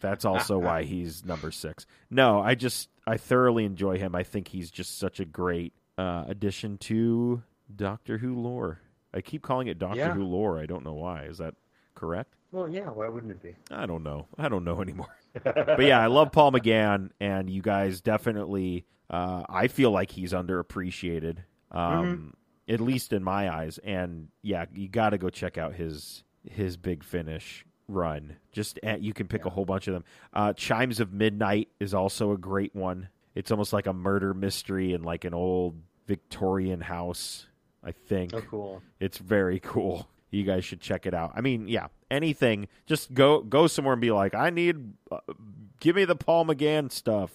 [0.00, 1.84] that's also why he's number six.
[2.10, 4.14] No, I just I thoroughly enjoy him.
[4.16, 7.42] I think he's just such a great uh, addition to
[7.74, 8.80] Doctor Who lore.
[9.14, 10.12] I keep calling it Doctor Yeah.
[10.12, 10.58] Who lore.
[10.58, 11.24] I don't know why.
[11.24, 11.54] Is that
[11.94, 12.34] correct?
[12.52, 12.90] Well, yeah.
[12.90, 13.56] Why wouldn't it be?
[13.70, 14.26] I don't know.
[14.38, 15.14] I don't know anymore.
[15.42, 18.86] but yeah, I love Paul McGann, and you guys definitely.
[19.08, 21.38] Uh, I feel like he's underappreciated,
[21.70, 22.34] um,
[22.68, 23.78] at least in my eyes.
[23.78, 28.36] And yeah, you got to go check out his his big finish run.
[28.52, 30.04] Just at, you can pick a whole bunch of them.
[30.32, 33.08] Uh, Chimes of Midnight is also a great one.
[33.34, 35.76] It's almost like a murder mystery and like an old
[36.06, 37.46] Victorian house.
[37.84, 38.34] I think.
[38.34, 38.82] Oh, cool.
[39.00, 40.08] It's very cool.
[40.30, 41.32] You guys should check it out.
[41.36, 42.66] I mean, yeah, anything.
[42.86, 45.18] Just go go somewhere and be like, I need, uh,
[45.80, 47.30] give me the Paul McGann stuff,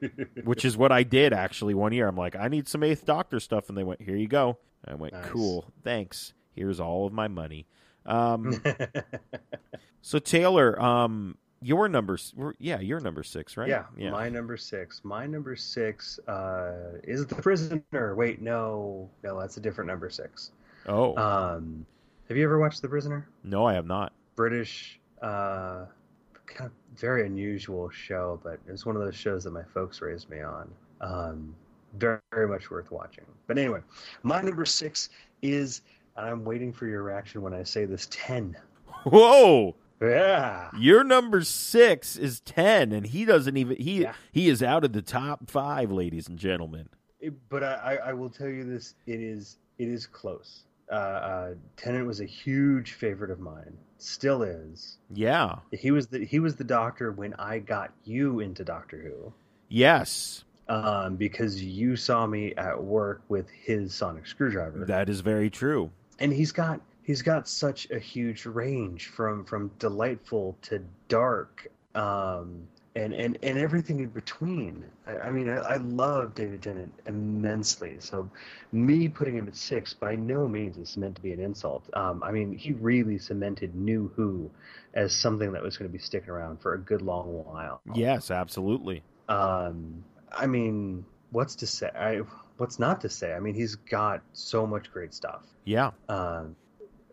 [0.44, 2.08] which is what I did actually one year.
[2.08, 4.58] I'm like, I need some Eighth Doctor stuff, and they went, here you go.
[4.84, 5.26] I went, Nice.
[5.26, 6.34] cool, thanks.
[6.50, 7.66] Here's all of my money.
[8.04, 8.60] Um,
[10.02, 12.18] so Taylor, um, your number,
[12.58, 13.68] yeah, you're number six, right?
[13.68, 14.10] Yeah, yeah.
[14.10, 15.00] my number six.
[15.04, 18.14] My number six uh, is the prisoner.
[18.14, 20.52] Wait, no, no, that's a different number six.
[20.86, 21.86] oh Um,
[22.28, 23.28] have you ever watched The Prisoner?
[23.44, 24.12] no, I have not.
[24.36, 25.86] British, uh,
[26.46, 30.00] kind of very unusual show, but it was one of those shows that my folks
[30.00, 30.70] raised me on.
[31.00, 31.54] Um,
[31.98, 33.24] very, very much worth watching.
[33.46, 33.80] But anyway,
[34.22, 35.10] my number six
[35.42, 35.82] is,
[36.16, 38.56] and I'm waiting for your reaction when I say this, ten.
[39.04, 39.74] Whoa.
[40.02, 40.70] Yeah.
[40.78, 44.14] Your number six is ten, and he doesn't even he Yeah.
[44.32, 46.88] he is out of the top five, ladies and gentlemen.
[47.20, 50.64] It- but I, I, I will tell you this: it is it is close.
[50.90, 53.76] Uh, uh, Tennant was a huge favorite of mine.
[53.98, 54.98] Still is.
[55.14, 55.56] Yeah.
[55.70, 59.32] He was the he was the Doctor when I got you into Doctor Who,
[59.68, 65.48] Yes, um, because you saw me at work with his sonic screwdriver, that is very
[65.48, 65.90] true.
[66.18, 71.66] and he's got he's got such a huge range from from delightful to dark.
[71.94, 74.84] Um, and, and, and everything in between.
[75.06, 77.96] I, I mean, I, I love David Tennant immensely.
[78.00, 78.30] So,
[78.70, 81.88] me putting him at six by no means is meant to be an insult.
[81.94, 84.50] Um, I mean, he really cemented New Who
[84.94, 87.80] as something that was going to be sticking around for a good long while.
[87.94, 89.02] Yes, absolutely.
[89.28, 91.90] Um, I mean, what's to say?
[91.94, 92.20] I,
[92.58, 93.32] what's not to say?
[93.32, 95.42] I mean, he's got so much great stuff.
[95.64, 95.92] Yeah.
[96.08, 96.56] Um,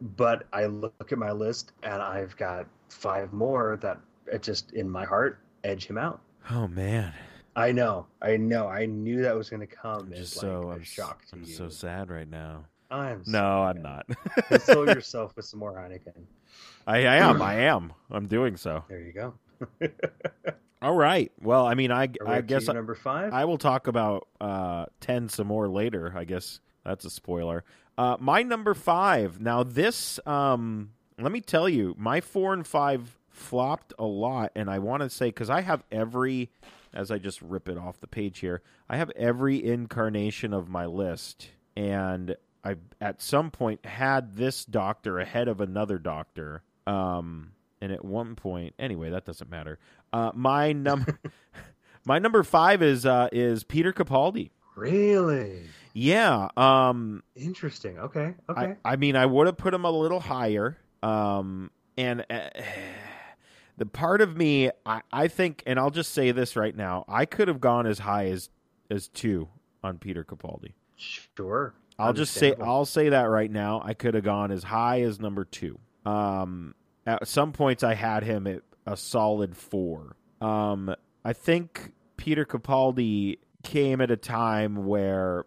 [0.02, 4.90] but I look at my list and I've got five more that it just in
[4.90, 6.22] my heart edge him out.
[6.50, 7.14] Oh man,
[7.56, 10.84] I know, I know, I knew that was going to come just like so I'm,
[10.84, 11.30] shocked.
[11.34, 11.54] I'm you.
[11.54, 12.66] so sad right now.
[12.92, 13.70] I'm No, sorry.
[13.70, 14.06] I'm not.
[14.48, 16.24] Console yourself with some more Heineken.
[16.88, 17.42] I, I am.
[17.42, 17.94] I am.
[18.10, 18.84] I'm doing so.
[18.90, 19.34] There you go.
[20.82, 21.32] All right.
[21.42, 23.34] Well, I mean, I I guess I, number five.
[23.34, 26.14] I will talk about uh, 10 some more later.
[26.16, 27.64] I guess that's a spoiler.
[28.00, 29.42] Uh, my number five.
[29.42, 34.54] Now, this, um, let me tell you, my four and five flopped a lot.
[34.56, 36.50] And I want to say, because I have every,
[36.94, 40.86] as I just rip it off the page here, I have every incarnation of my
[40.86, 41.50] list.
[41.76, 46.64] And I, at some point, had this doctor ahead of another doctor.
[46.88, 49.78] Um, and at one point, anyway, that doesn't matter.
[50.14, 51.20] Uh, my number.
[52.06, 54.52] My number five is uh, is Peter Capaldi.
[54.80, 55.64] Really
[55.94, 58.00] Yeah, um, interesting.
[58.00, 58.76] Okay, okay.
[58.86, 62.50] I mean, I would have put him a little higher, Um, and uh,
[63.78, 67.26] the part of me, I, I think, and I'll just say this right now, I
[67.26, 68.50] could have gone as high as
[68.90, 69.50] as two
[69.84, 70.74] on Peter Capaldi.
[70.96, 71.74] Sure.
[71.98, 73.82] I'll just say I'll say that right now.
[73.84, 75.80] I could have gone as high as number two.
[76.06, 76.74] Um,
[77.06, 80.16] at some points, I had him at a solid four.
[80.40, 85.46] Um, I think Peter Capaldi came at a time where,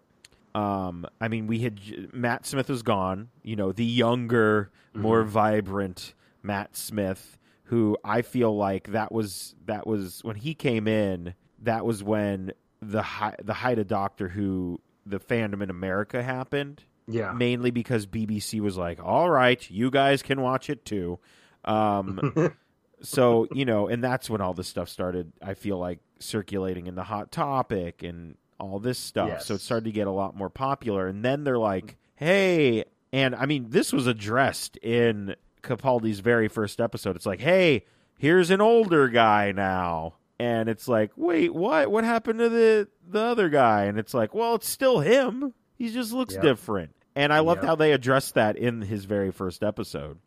[0.54, 1.80] um, I mean, we had
[2.12, 3.28] Matt Smith was gone.
[3.42, 9.86] You know, the younger, more vibrant Matt Smith, who I feel like that was that
[9.86, 11.34] was when he came in.
[11.62, 16.84] That was when the high, the height of Doctor Who, the fandom in America happened
[17.06, 17.32] Yeah.
[17.32, 21.18] mainly because BBC was like, "All right, you guys can watch it too."
[21.64, 22.54] Um,
[23.02, 25.32] so you know, and that's when all this stuff started.
[25.42, 29.42] I feel like circulating in the hot topic and all this stuff.
[29.42, 31.06] So it started to get a lot more popular.
[31.08, 36.80] And then they're like, "Hey," and I mean, this was addressed in Capaldi's very first
[36.80, 37.16] episode.
[37.16, 37.84] It's like, "Hey,
[38.18, 41.88] here's an older guy now." And it's like, wait, what?
[41.90, 43.84] What happened to the the other guy?
[43.84, 45.54] And it's like, well, it's still him.
[45.76, 46.42] He just looks Yep.
[46.42, 46.94] different.
[47.14, 47.66] And I loved Yep.
[47.68, 50.18] how they addressed that in his very first episode.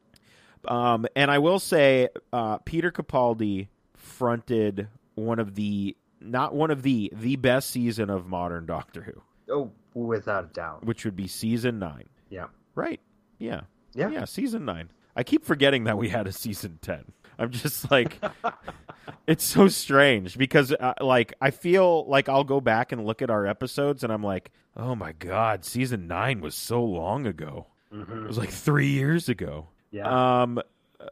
[0.67, 6.81] Um, and I will say, uh, Peter Capaldi fronted one of the not one of
[6.81, 10.85] the the best season of modern Doctor Who, oh, without a doubt.
[10.85, 12.05] which would be season nine.
[12.29, 12.47] Yeah.
[12.73, 12.99] Right?
[13.39, 13.61] Yeah.
[13.93, 14.09] Yeah.
[14.09, 14.25] Yeah.
[14.25, 14.89] Season nine.
[15.15, 17.05] I keep forgetting that we had a season ten.
[17.37, 18.17] I'm just like,
[19.27, 23.29] it's so strange because, uh, like, I feel like I'll go back and look at
[23.29, 27.67] our episodes and I'm like, oh my god, season nine was so long ago.
[27.91, 29.67] It was like three years ago.
[29.95, 30.41] Yeah.
[30.41, 30.57] Um,
[30.99, 31.05] uh,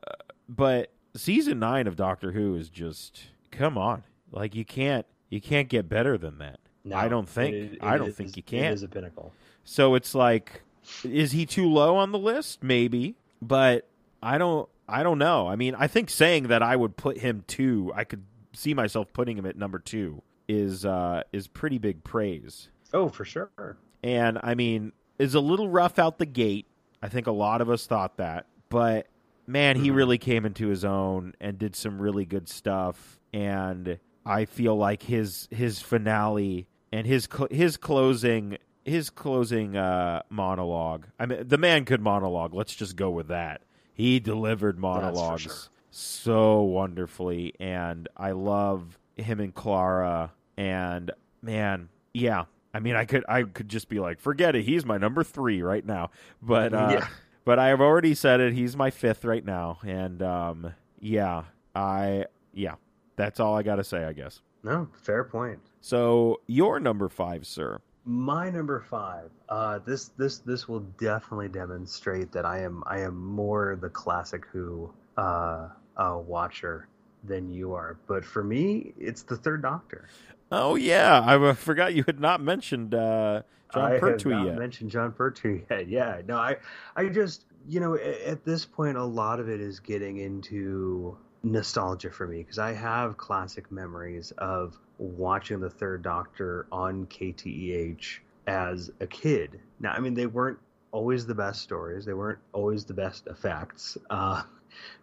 [0.50, 5.70] but season nine of Doctor Who is just come on, like you can't you can't
[5.70, 6.60] get better than that.
[6.84, 8.74] No, I don't think it- it I don't is- think you can.
[8.74, 9.32] is a pinnacle.
[9.64, 10.62] So it's like,
[11.06, 12.62] is he too low on the list?
[12.62, 13.88] Maybe, but
[14.22, 14.68] I don't.
[14.90, 15.48] I don't know.
[15.48, 19.14] I mean, I think saying that I would put him two, I could see myself
[19.14, 22.68] putting him at number two is uh, is pretty big praise.
[22.94, 23.78] Oh, for sure.
[24.04, 26.66] And I mean, is a little rough out the gate.
[27.02, 29.08] I think a lot of us thought that, but
[29.48, 29.96] man, he Mhm.
[29.96, 33.20] really came into his own and did some really good stuff.
[33.34, 40.22] And I feel like his his finale and his cl- his closing his closing uh,
[40.30, 41.06] monologue.
[41.20, 42.54] I mean, the man could monologue.
[42.54, 43.62] Let's just go with that.
[43.94, 45.54] He delivered monologues sure.
[45.92, 50.34] so wonderfully, and I love him and Clara.
[50.58, 51.12] And
[51.42, 52.46] man, yeah.
[52.74, 54.64] I mean, I could I could just be like, forget it.
[54.66, 56.10] He's my number three right now.
[56.42, 57.08] But uh, Yeah.
[57.46, 58.54] But I have already said it.
[58.54, 61.44] He's my fifth right now, and um, yeah,
[61.76, 62.76] I yeah,
[63.16, 64.42] that's all I got to say, I guess.
[64.64, 65.60] No, fair point.
[65.82, 67.80] So your number five, sir.
[68.06, 69.30] My number five.
[69.50, 74.46] Uh, this this this will definitely demonstrate that I am I am more the classic
[74.52, 76.88] Who uh, uh, watcher
[77.24, 77.98] than you are.
[78.08, 80.10] But for me, it's the Third Doctor.
[80.56, 83.42] Oh yeah, I forgot you had not mentioned uh,
[83.74, 84.58] Jon I have Pertwee not yet.
[84.60, 85.90] mentioned Jon Pertwee yet.
[85.90, 86.58] Yeah, no, I,
[86.96, 92.12] I just, you know, at this point, a lot of it is getting into nostalgia
[92.12, 98.92] for me because I have classic memories of watching the Third Doctor on KTEH as
[99.00, 99.60] a kid.
[99.80, 100.60] Now, I mean, they weren't
[100.92, 102.06] always the best stories.
[102.06, 103.98] They weren't always the best effects.
[104.12, 104.44] Uh,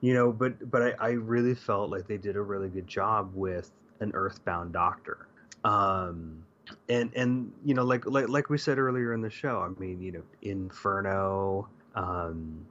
[0.00, 3.32] you know, but but I, I really felt like they did a really good job
[3.34, 5.26] with an Earthbound Doctor.
[5.64, 6.44] Um,
[6.88, 10.00] and and you know like like like we said earlier in the show i mean
[10.00, 12.64] you know inferno um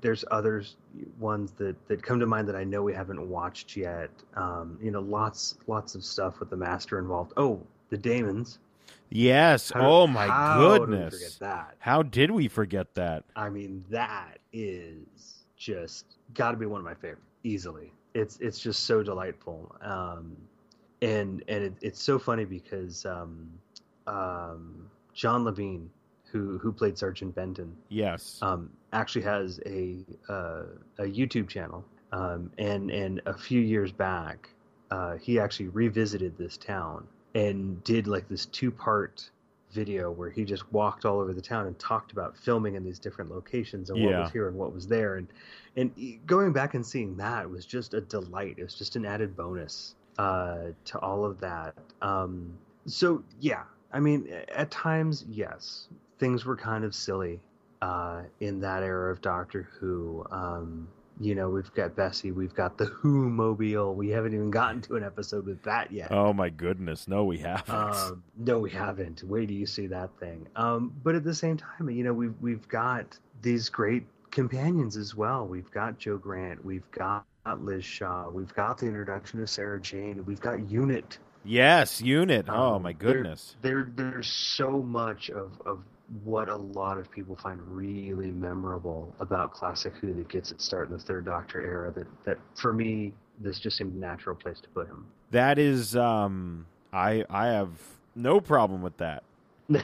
[0.00, 0.76] there's others
[1.20, 4.90] ones that that come to mind that i know we haven't watched yet um you
[4.90, 7.60] know lots lots of stuff with the master involved oh
[7.90, 8.58] the daemons
[9.10, 9.70] Yes.
[9.70, 11.14] How- oh my how did we goodness.
[11.14, 13.24] forget that How did we forget that?
[13.36, 18.58] i mean that is just got to be one of my favorite easily it's it's
[18.58, 20.36] just so delightful um
[21.02, 23.48] and and it, it's so funny because um
[24.06, 25.86] um john levene
[26.30, 28.38] who who played sergeant benton Yes.
[28.42, 29.96] um actually has a
[30.28, 30.62] uh,
[30.98, 34.48] a youtube channel um and and a few years back
[34.90, 39.30] uh he actually revisited this town and did like this two part
[39.70, 42.98] video where he just walked all over the town and talked about filming in these
[42.98, 44.22] different locations and what Yeah.
[44.22, 45.28] was here and what was there and
[45.76, 45.92] and
[46.26, 49.94] going back and seeing that was just a delight it was just an added bonus
[50.18, 52.52] uh to all of that um
[52.86, 53.62] so yeah
[53.92, 55.88] i mean at times yes
[56.18, 57.40] things were kind of silly
[57.82, 60.88] uh in that era of doctor who um
[61.20, 64.96] you know we've got bessie we've got the who mobile we haven't even gotten to
[64.96, 67.08] an episode with that yet oh my goodness.
[67.08, 67.70] No, we haven't.
[67.74, 69.22] um, no, we haven't.
[69.24, 70.46] Wait do you see that thing?
[70.56, 75.14] Um, but at the same time, you know, we've we've got these great companions as
[75.14, 75.46] well.
[75.46, 77.24] We've got Jo Grant, we've got
[77.56, 81.18] Liz Shaw, we've got the introduction of Sarah Jane, we've got Unit.
[81.44, 82.46] Yes, Unit.
[82.48, 83.56] oh Um, my there- goodness.
[83.62, 85.82] There, there's so much of, of
[86.24, 90.88] what a lot of people find really memorable about Classic Who that gets its start
[90.90, 91.92] in the Third Doctor era.
[91.92, 95.06] That, that for me, this just seemed a natural place to put him.
[95.30, 97.70] That is um I I have
[98.16, 99.22] no problem with that.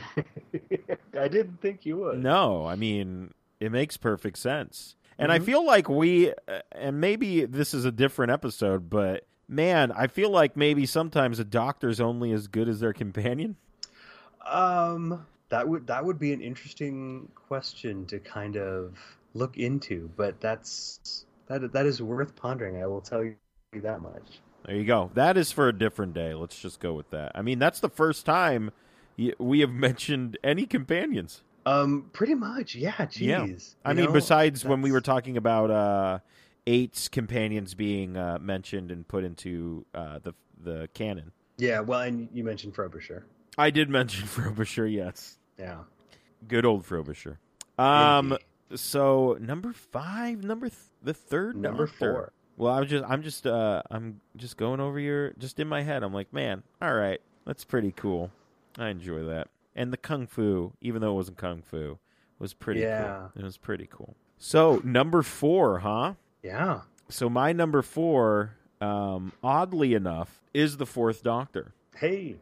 [1.18, 2.18] I didn't think you would.
[2.22, 4.96] No, I mean it makes perfect sense.
[5.18, 5.40] And I Mhm.
[5.40, 10.30] feel like we uh, and maybe this is a different episode, but man, I feel
[10.30, 13.56] like maybe sometimes a doctor's only as good as their companion.
[14.46, 18.96] Um, that would that would be an interesting question to kind of
[19.34, 22.82] look into, but that's that that is worth pondering.
[22.82, 23.36] I will tell you
[23.82, 24.40] that much.
[24.64, 25.10] There you go.
[25.14, 26.32] That is for a different day.
[26.34, 27.32] Let's just go with that.
[27.34, 28.70] I mean, that's the first time
[29.38, 31.42] we have mentioned any companions.
[31.66, 32.92] Um, pretty much, yeah.
[32.92, 33.20] Jeez.
[33.20, 33.46] Yeah.
[33.84, 36.18] I mean, know, besides when we were talking about uh,
[36.66, 41.32] eight's companions being uh, mentioned and put into uh, the the canon.
[41.58, 43.26] Yeah, well, and you mentioned Frobisher.
[43.56, 45.38] I did mention Frobisher, yes.
[45.58, 45.78] Yeah.
[46.48, 47.38] Good old Frobisher.
[47.78, 48.80] Um, Indeed.
[48.80, 52.32] so number five, number th- the third number four.
[52.56, 56.02] Well, I'm just, I'm just, uh, I'm just going over your, just in my head.
[56.02, 58.30] I'm like, man, all right, that's pretty cool.
[58.78, 59.48] I enjoy that.
[59.76, 61.98] And the kung fu, even though it wasn't kung fu,
[62.38, 63.28] was pretty Yeah.
[63.34, 63.42] cool.
[63.42, 64.14] It was pretty cool.
[64.38, 66.14] So number four, huh?
[66.42, 66.82] Yeah.
[67.08, 71.72] So my number four, um, oddly enough, is the Fourth Doctor.
[71.96, 72.36] Hey,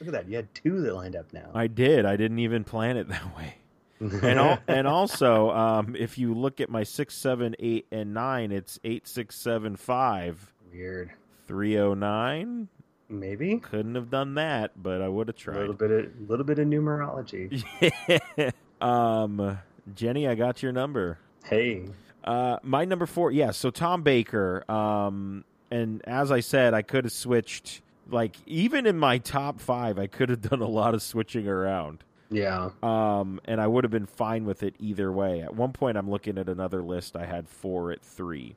[0.00, 0.28] look at that.
[0.28, 1.50] You had two that lined up now.
[1.54, 2.04] I did.
[2.04, 3.56] I didn't even plan it that way.
[4.00, 8.50] and al- and also, um, if you look at my six, seven, eight, and nine,
[8.52, 11.10] it's eight, six, seven, five, Weird.
[11.46, 12.68] three, oh, nine.
[13.12, 15.56] Maybe Couldn't have done that, but I would have tried.
[15.56, 17.62] a little bit of little bit of numerology.
[18.80, 19.58] um,
[19.94, 21.18] Jenny, I got your number.
[21.44, 21.84] hey.
[22.24, 23.50] Uh, my number four, yeah.
[23.50, 24.64] So Tom Baker.
[24.70, 27.82] Um, and as I said, I could have switched.
[28.08, 32.04] Like even in my top five, I could have done a lot of switching around.
[32.30, 32.70] Yeah.
[32.82, 35.42] Um, and I would have been fine with it either way.
[35.42, 37.16] At one point, I'm looking at another list.
[37.16, 38.54] I had four at three.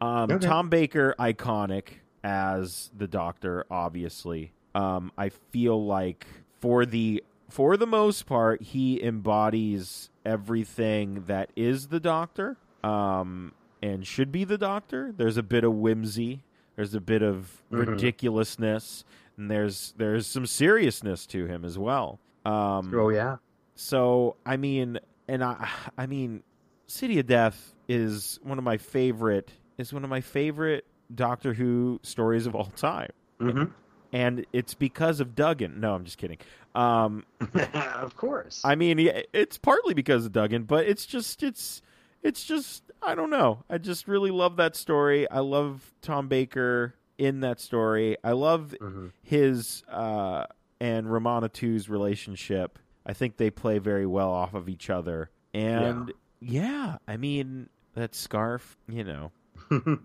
[0.00, 0.46] Um, Okay.
[0.46, 1.84] Tom Baker, iconic
[2.24, 4.52] as the Doctor, obviously.
[4.74, 6.26] Um, I feel like
[6.60, 13.52] for the for the most part, he embodies everything that is the Doctor, um,
[13.82, 15.12] and should be the Doctor.
[15.16, 16.44] There's a bit of whimsy.
[16.76, 17.88] There's a bit of Mhm.
[17.88, 19.04] ridiculousness,
[19.36, 22.18] and there's there's some seriousness to him as well.
[22.46, 23.36] Um, Oh yeah.
[23.74, 24.98] so I mean,
[25.28, 25.68] and I,
[25.98, 26.42] I mean,
[26.86, 29.50] City of Death is one of my favorite.
[29.78, 30.84] Is one of my favorite
[31.14, 33.64] Doctor Who stories of all time, hmm
[34.12, 35.80] and it's because of Duggan.
[35.80, 36.38] No, I'm just kidding.
[36.74, 37.24] Um,
[37.74, 38.60] of course.
[38.64, 38.98] I mean,
[39.32, 41.80] it's partly because of Duggan, but it's just it's
[42.22, 43.64] it's just I don't know.
[43.70, 45.28] I just really love that story.
[45.30, 48.16] I love Tom Baker in that story.
[48.22, 50.44] I love hmm his uh,
[50.80, 52.78] and Romana 2's relationship.
[53.06, 55.30] I think they play very well off of each other.
[55.54, 59.32] And yeah, I mean that scarf, you know,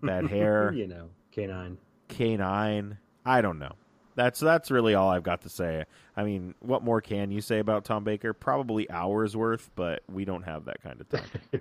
[0.02, 0.72] that hair.
[0.76, 1.76] you know, K9.
[2.08, 2.96] K9.
[3.24, 3.72] I don't know.
[4.14, 5.84] That's that's really all I've got to say.
[6.16, 8.32] I mean, what more can you say about Tom Baker?
[8.32, 11.22] Probably hours worth, but we don't have that kind of time.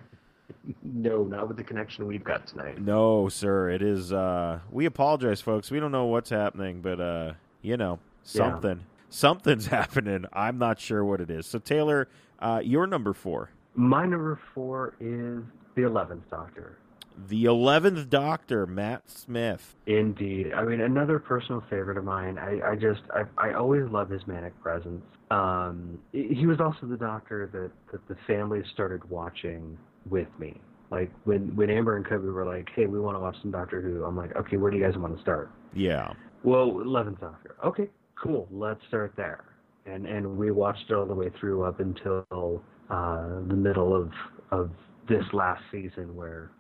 [0.82, 2.82] No, not with the connection we've got tonight.
[2.82, 3.70] no, sir.
[3.70, 5.72] It is uh we apologize folks.
[5.72, 8.52] We don't know what's happening, but uh you know, Yeah.
[8.52, 8.86] something.
[9.10, 10.26] Something's happening.
[10.34, 11.46] I'm not sure what it is.
[11.46, 12.08] So Taylor,
[12.40, 13.50] uh you're number 4.
[13.76, 15.44] My number four is
[15.76, 16.78] the Eleventh Doctor.
[17.18, 19.76] The 11th Doctor, Matt Smith.
[19.88, 20.54] Indeed.
[20.54, 22.38] I mean, another personal favorite of mine.
[22.38, 25.04] I, I just, I, I always love his manic presence.
[25.32, 29.78] Um, he was also the doctor that, that the family started watching
[30.10, 30.62] with me.
[30.90, 33.82] Like when, when Amber and Kobe were like, "Hey, we want to watch some Doctor
[33.82, 36.14] Who," I'm like, "Okay, where do you guys want to start?" Yeah.
[36.44, 37.56] Well, Eleventh Doctor.
[37.66, 38.48] Okay, cool.
[38.52, 39.44] Let's start there.
[39.86, 44.12] And and we watched it all the way through up until uh, the middle of
[44.52, 44.72] of
[45.10, 46.52] this last season, where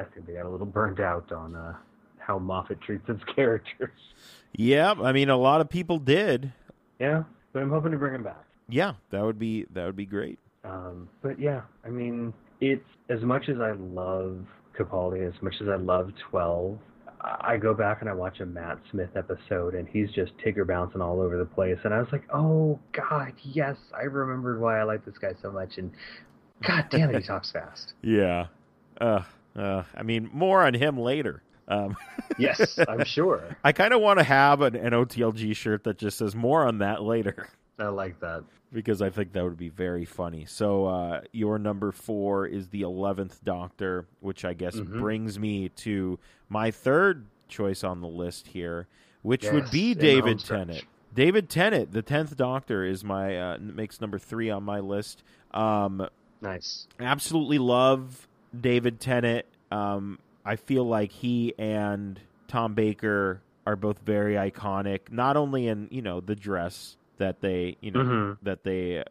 [0.00, 1.74] I think they got a little burned out on uh,
[2.18, 3.90] how Moffat treats his characters.
[4.52, 6.52] Yeah, I mean a lot of people did.
[6.98, 8.44] Yeah, but I'm hoping to bring him back.
[8.68, 10.38] Yeah, that would be that would be great.
[10.64, 14.44] Um, but yeah, I mean, it's as much as I love
[14.78, 16.78] Capaldi, as much as I love Twelve.
[17.20, 20.66] I I go back and I watch a Matt Smith episode, and he's just Tigger
[20.66, 21.78] bouncing all over the place.
[21.84, 25.50] And I was like, "Oh God, yes, I remembered why I like this guy so
[25.50, 25.92] much." And
[26.66, 27.94] God damn it, he talks fast.
[28.02, 28.46] Yeah.
[29.00, 29.22] Uh,
[29.56, 31.42] uh, I mean, more on him later.
[31.68, 31.96] Um,
[32.38, 33.56] Yes, I'm sure.
[33.64, 36.78] I kind of want to have an, an OTLG shirt that just says more on
[36.78, 37.48] that later.
[37.78, 38.44] I like that.
[38.72, 40.44] because I think that would be very funny.
[40.46, 44.98] So uh, your number four is the eleventh Doctor, which I guess Mhm.
[45.00, 48.86] brings me to my third choice on the list here,
[49.22, 50.38] which would be David.
[50.40, 50.84] Tennant.
[51.12, 55.22] David Tennant, the tenth Doctor, is my uh, makes number three on my list.
[55.52, 56.06] Um,
[56.40, 56.86] Nice.
[57.00, 58.28] absolutely love
[58.58, 59.46] David Tennant.
[59.70, 65.88] Um, I feel like he and Tom Baker are both very iconic, not only in
[65.90, 68.38] you know the dress that they you know Mhm.
[68.42, 69.04] that they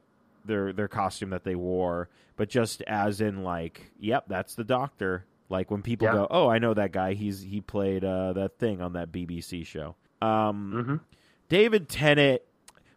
[0.46, 5.26] their their costume that they wore, but just as in like, yep, that's the Doctor.
[5.50, 6.14] Like when people Yeah.
[6.14, 7.14] go, oh, I know that guy.
[7.14, 9.96] He's he played uh, that thing on that BBC show.
[10.22, 10.96] Um, Mm-hmm.
[11.50, 12.42] David Tennant.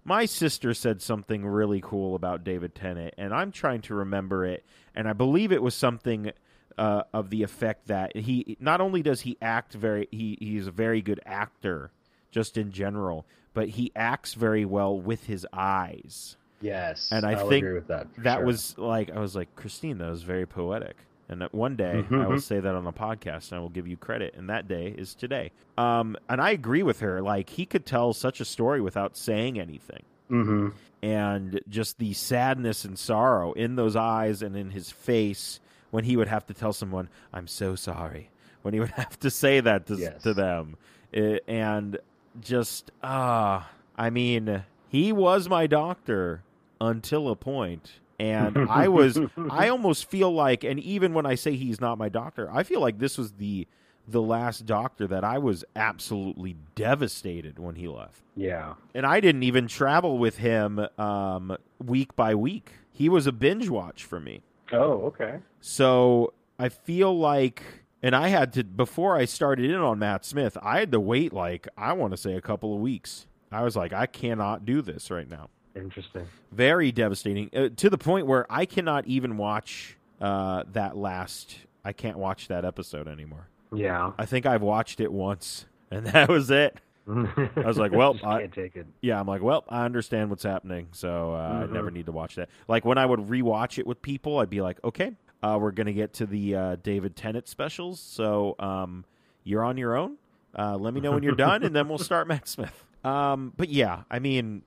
[0.04, 4.64] My sister said something really cool about David Tennant, and I'm trying to remember it.
[4.94, 6.32] And I believe it was something
[6.76, 10.72] uh, of the effect that he not only does he act very, he he's a
[10.72, 11.92] very good actor,
[12.30, 16.36] just in general, but he acts very well with his eyes.
[16.60, 17.10] Yes.
[17.12, 18.08] And I I'll think agree with that.
[18.18, 18.46] That sure.
[18.46, 20.96] was like I was like Christine, that was very poetic.
[21.32, 22.28] And one day I Mhm.
[22.28, 24.34] will say that on the podcast and I will give you credit.
[24.36, 25.50] And that day is today.
[25.76, 27.20] Um, and I agree with her.
[27.22, 30.02] Like he could tell such a story without saying anything.
[30.30, 30.68] Mm-hmm.
[31.02, 35.58] And just the sadness and sorrow in those eyes and in his face
[35.90, 38.30] when he would have to tell someone, "I'm so sorry,"
[38.62, 40.22] when he would have to say that to, Yes.
[40.22, 40.76] to them,
[41.10, 41.98] It- and
[42.40, 43.68] just ah,
[43.98, 46.42] I mean, he was my doctor
[46.80, 49.18] until a point, and I was,
[49.50, 52.80] I almost feel like, and even when I say he's not my doctor, I feel
[52.80, 53.66] like this was the
[54.08, 58.74] the last doctor that I was absolutely devastated when he left Yeah.
[58.94, 62.72] and I didn't even travel with him um, week by week.
[62.90, 64.42] He was a binge watch for me.
[64.72, 65.38] Oh, okay.
[65.60, 67.62] So I feel like,
[68.02, 71.32] and I had to before I started in on Matt Smith, I had to wait
[71.32, 73.26] like I want to say a couple of weeks.
[73.52, 75.48] I was like, I cannot do this right now.
[75.74, 76.26] Interesting.
[76.50, 81.56] Very devastating uh, to the point where I cannot even watch uh, that last.
[81.84, 83.48] I can't watch that episode anymore.
[83.74, 84.12] Yeah.
[84.18, 86.78] I think I've watched it once, and that was it.
[87.08, 88.86] I was like, well, I- can't take it.
[89.00, 91.70] Yeah, I'm like, well, I understand what's happening, so uh, Mhm.
[91.70, 92.48] I never need to watch that.
[92.68, 95.12] Like when I would rewatch it with people, I'd be like, okay,
[95.42, 99.04] uh, we're gonna get to the uh, David Tennant specials, so um,
[99.42, 100.16] you're on your own.
[100.56, 102.84] Uh, let me know when you're done, and then we'll start Matt Smith.
[103.04, 104.62] Um, but yeah, I mean,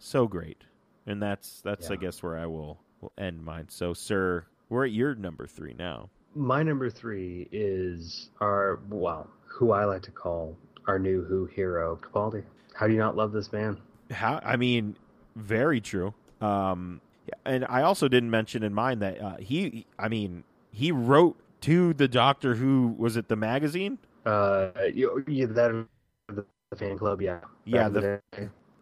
[0.00, 0.64] so great,
[1.06, 3.66] and that's that's I guess where I will will end mine.
[3.68, 6.10] So, sir, we're at your number three now.
[6.34, 10.56] My number three is our well, who I like to call
[10.88, 12.42] our new Who hero, Capaldi.
[12.74, 13.78] How do you not love this man?
[14.10, 14.40] How?
[14.42, 14.96] I mean,
[15.36, 16.14] very true.
[16.40, 17.00] Um,
[17.44, 19.86] and I also didn't mention in mine that uh, he.
[19.98, 22.94] I mean, he wrote to the Doctor Who.
[22.98, 23.98] Was it the magazine?
[24.24, 25.86] Uh, you, you that
[26.28, 28.20] the, the fan club, yeah, Yeah, in the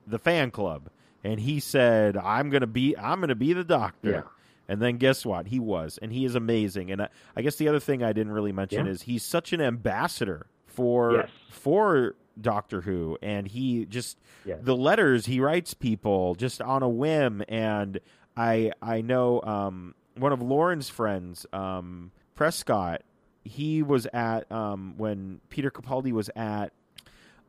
[0.06, 0.90] the fan club,
[1.24, 2.96] and he said, "I'm gonna be.
[2.96, 4.22] I'm gonna be the Doctor." yeah,
[4.68, 5.46] And then guess what?
[5.48, 6.90] He was, and he is amazing.
[6.90, 8.92] And I, I guess the other thing I didn't really mention Yeah.
[8.92, 11.30] is he's such an ambassador for Yes.
[11.50, 14.58] for Doctor Who, and he just yes.
[14.62, 17.98] the letters he writes people just on a whim and
[18.36, 23.02] i i know um one of lauren's friends um prescott
[23.42, 26.72] he was at um when peter capaldi was at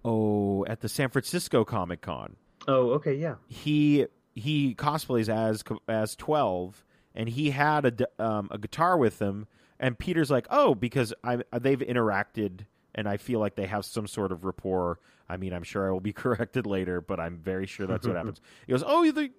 [0.03, 2.35] oh at the san francisco comic con
[2.69, 8.57] oh, okay, yeah, he he cosplays as as 12 and he had a um, a
[8.57, 9.47] guitar with him
[9.79, 12.61] and Peter's like oh because I they've interacted
[12.95, 15.91] and I feel like they have some sort of rapport I mean I'm sure I
[15.91, 19.29] will be corrected later but I'm very sure that's what happens he goes oh the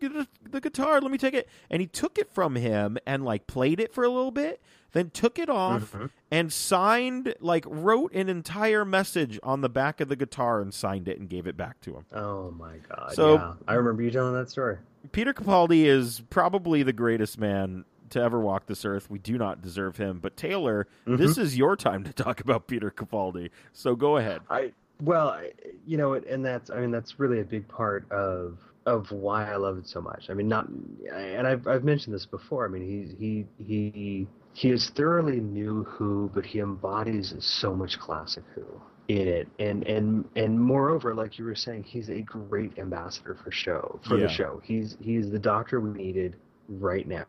[0.00, 3.46] the, the guitar let me take it and he took it from him and like
[3.46, 4.60] played it for a little bit
[4.92, 6.10] then took it off Mhm.
[6.30, 11.06] and signed like wrote an entire message on the back of the guitar and signed
[11.06, 13.12] it and gave it back to him Oh my god.
[13.14, 13.52] So- yeah.
[13.68, 14.78] I remember you telling that story.
[15.12, 19.10] Peter Capaldi is probably the greatest man to ever walk this earth.
[19.10, 20.18] We do not deserve him.
[20.20, 21.16] But Taylor, Mm-hmm.
[21.16, 23.50] this is your time to talk about Peter Capaldi.
[23.72, 24.40] So go ahead.
[24.50, 25.50] I well, I,
[25.86, 29.56] you know, and that's I mean that's really a big part of of why I
[29.56, 30.26] love it so much.
[30.30, 30.68] I mean, not
[31.12, 32.64] and I've I've mentioned this before.
[32.64, 32.82] I mean,
[33.18, 38.64] he he he he is thoroughly new Who, but he embodies so much classic Who
[39.08, 43.50] in it, and and and moreover, like you were saying, he's a great ambassador for
[43.52, 44.26] show for Yeah.
[44.28, 44.60] the show.
[44.64, 46.36] He's he's the doctor we needed
[46.68, 47.24] right now.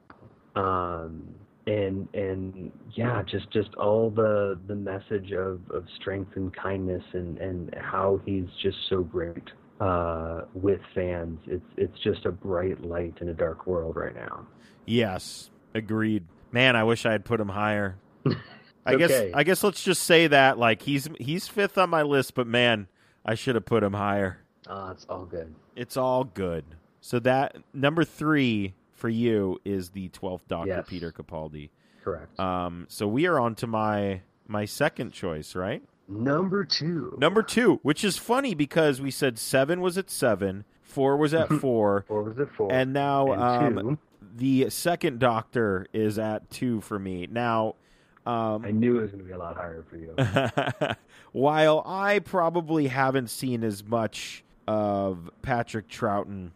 [0.58, 1.36] Um,
[1.68, 7.38] and and yeah, just just all the the message of, of strength and kindness and
[7.38, 9.50] and how he's just so great
[9.82, 11.40] uh, with fans.
[11.46, 14.48] It's it's just a bright light in a dark world right now.
[14.86, 16.24] Yes, agreed.
[16.52, 17.98] Man, I wish I had put him higher.
[18.86, 22.34] I guess I guess let's just say that like he's he's fifth on my list,
[22.34, 22.88] but man,
[23.26, 24.40] I should have put him higher.
[24.68, 25.54] Oh, it's all good.
[25.76, 26.64] It's all good.
[27.02, 30.86] So that number three for you is the twelfth Doctor, Yes.
[30.90, 31.70] Peter Capaldi.
[32.04, 32.38] Correct.
[32.40, 35.84] Um, so we are on to my my second choice, right?
[36.10, 37.18] Number two.
[37.20, 41.50] Number two, which is funny because we said seven was at seven, four was at
[41.62, 42.72] four, Or was it four?
[42.72, 44.00] and now And um,
[44.36, 47.28] the second Doctor is at two for me.
[47.30, 47.76] Now,
[48.26, 50.14] um, I knew it was going to be a lot higher for you.
[51.34, 56.52] while I probably haven't seen as much of Patrick Troughton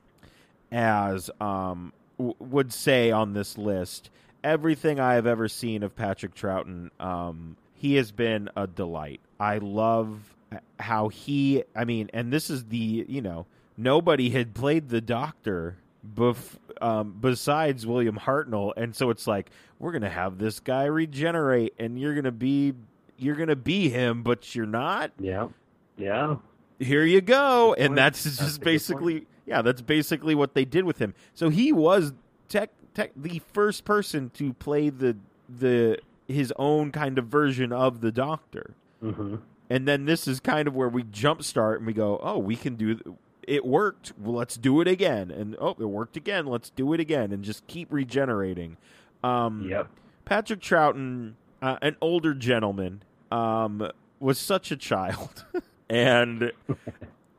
[0.72, 4.10] as um, w- would say on this list,
[4.44, 9.20] everything I have ever seen of Patrick Troughton, um, he has been a delight.
[9.40, 10.36] I love
[10.80, 13.46] how he, I mean, and this is the, you know,
[13.78, 15.78] nobody had played the Doctor
[16.16, 19.50] bef- um, besides William Hartnell, and so it's like
[19.80, 22.74] we're gonna have this guy regenerate, and you're gonna be
[23.18, 25.12] you're gonna be him, but you're not.
[25.20, 25.48] yeah.
[25.98, 26.38] Yeah.
[26.80, 30.86] Here you go, and that's That's just good basically yeah, that's basically what they did
[30.86, 31.14] with him.
[31.34, 32.14] So he was
[32.48, 35.18] tech, tech the first person to play the
[35.50, 38.76] the his own kind of version of the Doctor.
[39.04, 39.36] Mm-hmm.
[39.70, 42.76] And then this is kind of where we jumpstart and we go, oh, we can
[42.76, 43.66] do it.
[43.66, 44.14] Worked.
[44.18, 45.32] Well, let's do it again.
[45.32, 46.46] And oh, it worked again.
[46.46, 48.78] Let's do it again, and just keep regenerating.
[49.22, 49.90] Um, Yep.
[50.24, 53.92] Patrick Troughton, uh, an older gentleman, um,
[54.22, 55.44] was such a child,
[55.90, 56.54] and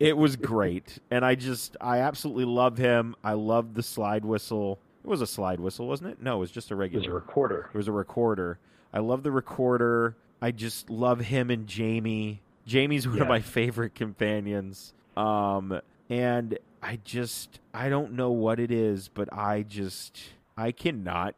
[0.03, 0.99] it was great.
[1.11, 3.15] And I just, I absolutely love him.
[3.23, 4.79] I love the slide whistle.
[5.05, 6.23] It was a slide whistle, wasn't it?
[6.23, 7.05] No, it was just a regular.
[7.05, 7.71] It was a recorder.
[7.73, 8.59] It was a recorder.
[8.93, 10.17] I love the recorder.
[10.41, 12.41] I just love him and Jamie.
[12.67, 14.93] Jamie's one of my favorite companions.
[15.17, 20.19] Um, and I just I don't know what it is, but I just
[20.57, 21.35] I cannot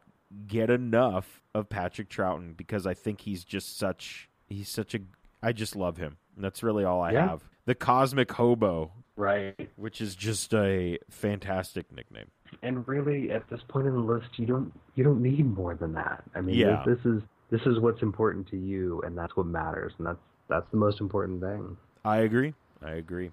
[0.47, 4.99] get enough of Patrick Troughton because I think he's just such he's such a
[5.41, 6.17] I just love him.
[6.37, 7.29] That's really all I Yeah.
[7.29, 7.43] have.
[7.65, 9.69] The Cosmic Hobo, Right.
[9.75, 12.27] which is just a fantastic nickname.
[12.61, 15.93] And really, at this point in the list, you don't you don't need more than
[15.93, 16.23] that.
[16.35, 16.83] I mean, Yeah.
[16.85, 20.19] this, this is this is what's important to you, and that's what matters, and that's
[20.47, 21.75] that's the most important thing.
[22.03, 22.53] I agree.
[22.83, 23.31] I agree.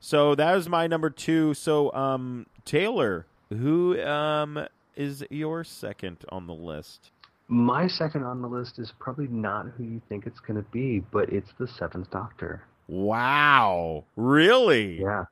[0.00, 1.52] So that is my number two.
[1.54, 7.10] So, um, Taylor, who um is your second on the list?
[7.48, 11.00] My second on the list is probably not who you think it's going to be,
[11.00, 12.62] but it's the Seventh Doctor.
[12.92, 15.00] Wow, really?
[15.00, 15.24] Yeah.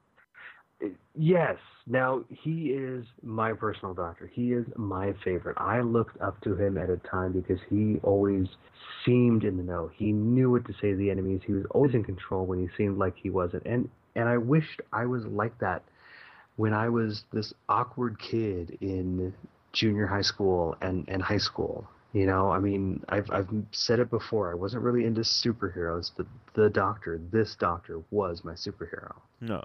[1.14, 1.58] Yes.
[1.86, 4.30] Now he is my personal doctor.
[4.32, 5.58] He is my favorite.
[5.58, 8.46] I looked up to him at a time because he always
[9.04, 9.90] seemed in the know.
[9.94, 11.42] He knew what to say to the enemies.
[11.46, 13.66] He was always in control when he seemed like he wasn't.
[13.66, 15.82] And and I wished I was like that
[16.56, 19.34] when I was this awkward kid in
[19.74, 21.86] junior high school and, and high school.
[22.12, 24.50] You know, I mean, I've I've said it before.
[24.50, 26.10] I wasn't really into superheroes.
[26.16, 29.14] The the doctor, this doctor, was my superhero.
[29.40, 29.62] No.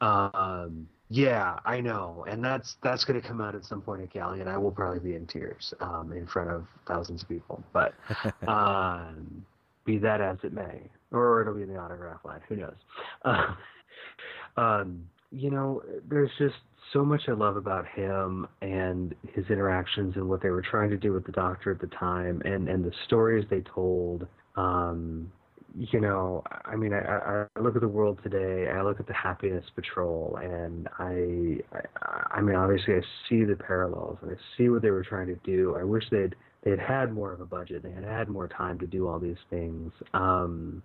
[0.00, 4.10] Um, yeah, I know, and that's that's going to come out at some point at
[4.10, 7.62] Galley, and I will probably be in tears um, in front of thousands of people.
[7.72, 7.94] But
[8.46, 9.44] um,
[9.84, 12.40] be that as it may, or it'll be in the autograph line.
[12.48, 12.76] Who knows?
[13.24, 13.54] Uh,
[14.56, 16.56] um, you know, there's just
[16.92, 20.96] so much I love about him and his interactions and what they were trying to
[20.96, 24.26] do with the Doctor at the time, and and the stories they told.
[24.56, 25.30] Um,
[25.76, 28.68] you know, I mean, I, I look at the world today.
[28.70, 31.58] I look at the Happiness Patrol, and I,
[32.02, 35.26] I, I mean, obviously, I see the parallels, and I see what they were trying
[35.26, 35.76] to do.
[35.78, 36.34] I wish they'd
[36.64, 37.82] they'd had more of a budget.
[37.82, 39.92] They had had more time to do all these things.
[40.14, 40.82] Um,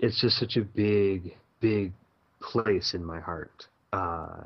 [0.00, 1.92] it's just such a big, big
[2.40, 4.44] place in my heart uh,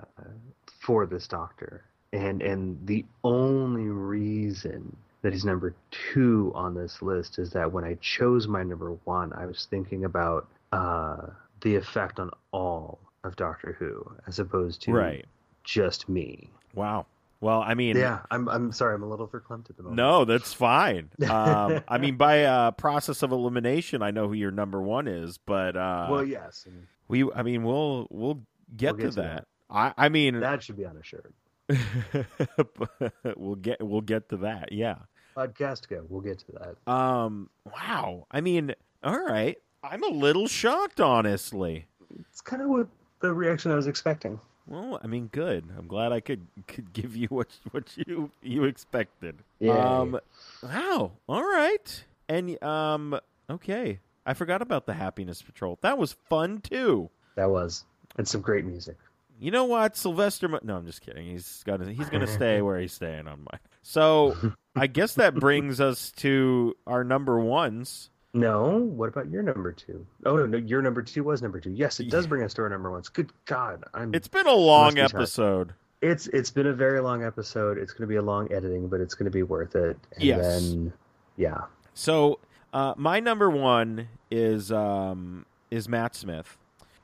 [0.87, 1.83] for this Doctor,
[2.13, 7.83] and and the only reason that he's number two on this list is that when
[7.85, 11.27] I chose my number one, I was thinking about uh,
[11.63, 15.27] the effect on all of Doctor Who as opposed to Right.
[15.65, 16.49] just me.
[16.75, 17.07] Wow.
[17.41, 19.97] Well, I mean, Yeah, I'm I'm sorry, I'm a little verklempt at the moment.
[19.97, 21.11] no, that's fine.
[21.29, 25.39] Um, I mean, by uh, process of elimination, I know who your number one is,
[25.39, 28.41] but uh, well, yes, and we, I mean, we'll we'll
[28.77, 29.45] get, We'll get to, to that.
[29.71, 31.33] I, I mean, that should be on a shirt.
[33.37, 34.73] we'll get we'll get to that.
[34.73, 34.97] Yeah.
[35.37, 36.05] Podcast go.
[36.09, 36.93] We'll get to that.
[36.93, 37.51] Um.
[37.65, 38.27] Wow.
[38.31, 39.59] I mean, all right.
[39.83, 41.87] I'm a little shocked, honestly.
[42.31, 42.89] It's kind of what
[43.21, 44.41] the reaction I was expecting.
[44.67, 45.65] Well, I mean, good.
[45.77, 49.37] I'm glad I could could give you what what you you expected.
[49.59, 49.71] Yay.
[49.71, 50.19] Um.
[50.63, 51.13] Wow.
[51.29, 52.05] All right.
[52.29, 53.19] And um.
[53.51, 54.01] Okay.
[54.25, 55.79] I forgot about the Happiness Patrol.
[55.83, 57.11] That was fun too.
[57.37, 57.85] That was
[58.17, 58.97] and some great music.
[59.39, 60.49] You know what, Sylvester?
[60.49, 61.27] Mo- no, I'm just kidding.
[61.27, 63.59] He's gonna he's gonna stay where he's staying on my.
[63.83, 64.37] So
[64.75, 68.11] I guess that brings us to our number ones.
[68.35, 70.07] No, what about your number two?
[70.27, 71.71] Oh no, no, your number two was number two.
[71.71, 73.09] Yes, it does bring us to our number ones.
[73.09, 74.15] Good God, I'm.
[74.15, 75.15] It's been a long Must be hard.
[75.15, 75.73] episode.
[76.03, 77.79] It's it's been a very long episode.
[77.79, 79.97] It's going to be a long editing, but it's going to be worth it.
[80.13, 80.69] And Yes.
[80.69, 80.93] Then,
[81.39, 81.63] yeah.
[81.95, 82.39] So
[82.75, 86.59] uh, my number one is um, is Matt Smith.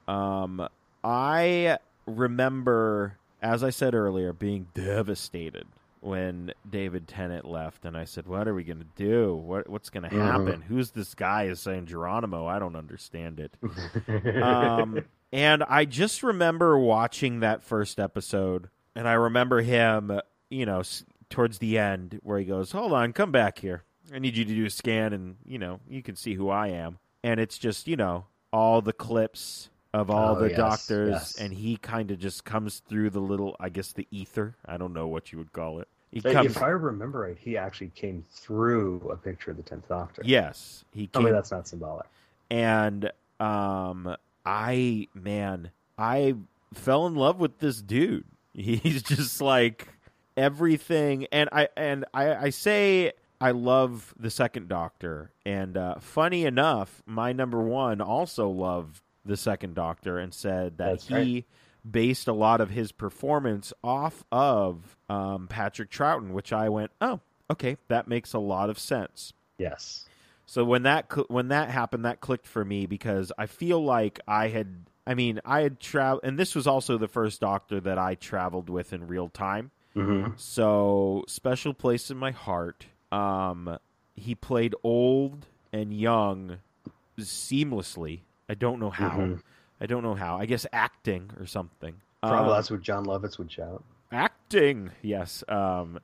[0.07, 0.69] Um,
[1.03, 5.67] I remember, as I said earlier, being devastated
[6.01, 9.35] when David Tennant left, and I said, "What are we going to do?
[9.35, 10.21] What what's going to Mhm.
[10.21, 10.63] happen?
[10.63, 11.45] Who's this guy?
[11.45, 12.47] Is saying Geronimo?
[12.47, 13.57] I don't understand it."
[14.43, 20.21] um, and I just remember watching that first episode, and I remember him,
[20.51, 23.85] you know, s- towards the end where he goes, "Hold on, come back here.
[24.13, 26.69] I need you to do a scan, and you know, you can see who I
[26.69, 31.11] am." And it's just, you know, all the clips of all Oh, the yes, doctors,
[31.11, 31.37] yes.
[31.39, 34.55] and he kind of just comes through the little, I guess, the ether.
[34.67, 35.89] I don't know what you would call it.
[36.11, 39.63] He Hey, comes, if I remember right, he actually came through a picture of the
[39.63, 40.23] Tenth Doctor.
[40.25, 42.07] yes, he Tell came me that's not symbolic.
[42.51, 43.11] and
[43.41, 44.15] um
[44.47, 46.35] i man i
[46.75, 48.25] fell in love with this dude
[48.55, 49.89] he's just like
[50.37, 56.45] everything and i and i i say i love the second doctor and uh funny
[56.45, 61.45] enough my number one also loved the second doctor and said that That's he right.
[61.91, 67.21] based a lot of his performance off of um patrick troughton which i went oh
[67.51, 70.07] okay that makes a lot of sense Yes.
[70.47, 74.19] so when that cl- when that happened, that clicked for me because I feel like
[74.27, 74.87] I had.
[75.07, 78.69] I mean, I had traveled, and this was also the first Doctor that I traveled
[78.69, 79.71] with in real time.
[79.97, 80.33] Mm-hmm.
[80.37, 82.87] So special place in my heart.
[83.13, 83.79] Um,
[84.17, 86.59] he played old and young
[87.21, 88.21] seamlessly.
[88.53, 89.09] I don't know how.
[89.17, 89.41] Mhm.
[89.81, 90.37] I don't know how.
[90.37, 91.95] I guess acting or something.
[92.23, 93.83] Probably Um, that's what Jon Lovitz would shout.
[94.13, 95.99] acting yes um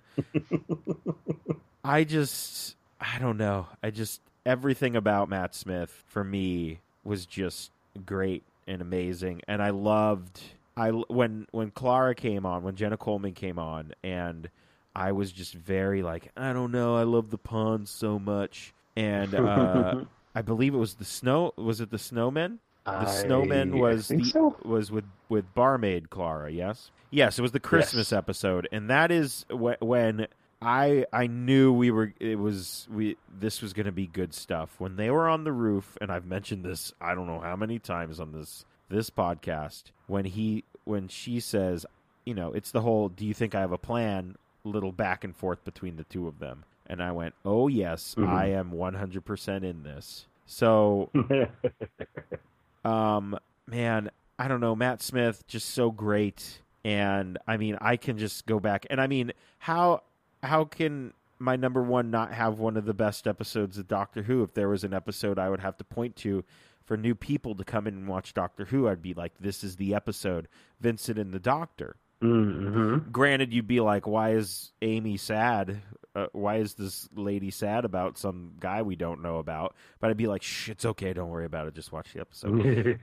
[1.85, 7.71] i just i don't know i just everything about matt smith for me was just
[8.07, 10.41] great and amazing and i loved
[10.75, 14.49] i when when clara came on when jenna coleman came on and
[14.97, 19.35] i was just very like i don't know i love the Ponds so much and
[19.35, 20.05] uh
[20.39, 24.23] i believe it was the snow was it the snowmen the snowman I was the,
[24.25, 24.57] so.
[24.65, 26.51] was with with barmaid Clara.
[26.51, 28.17] Yes, yes, it was the Christmas Yes.
[28.19, 30.27] episode, and that is wh- when
[30.63, 34.75] I I knew we were it was we this was going to be good stuff
[34.79, 37.79] when they were on the roof, and I've mentioned this I don't know how many
[37.79, 41.85] times on this this podcast when he when she says
[42.25, 45.37] you know it's the whole do you think I have a plan little back and
[45.37, 48.27] forth between the two of them, and I went oh yes Mhm.
[48.29, 50.25] I am one hundred percent in this.
[50.49, 51.11] So
[52.85, 54.75] um, man, I don't know.
[54.75, 59.07] Matt Smith just so great, and I mean, I can just go back and I
[59.07, 60.03] mean, how
[60.43, 64.43] how can my number one not have one of the best episodes of Doctor Who?
[64.43, 66.45] If there was an episode I would have to point to
[66.83, 69.77] for new people to come in and watch Doctor Who, I'd be like, this is
[69.77, 70.49] the episode,
[70.81, 71.97] Vincent and the Doctor.
[72.23, 73.11] Mm-hmm.
[73.11, 75.83] Granted, you'd be like, why is Amy sad?
[76.15, 79.75] Uh, why is this lady sad about some guy we don't know about?
[80.01, 81.13] But I'd be like, shh, it's okay.
[81.13, 81.75] Don't worry about it.
[81.75, 82.99] Just watch the episode.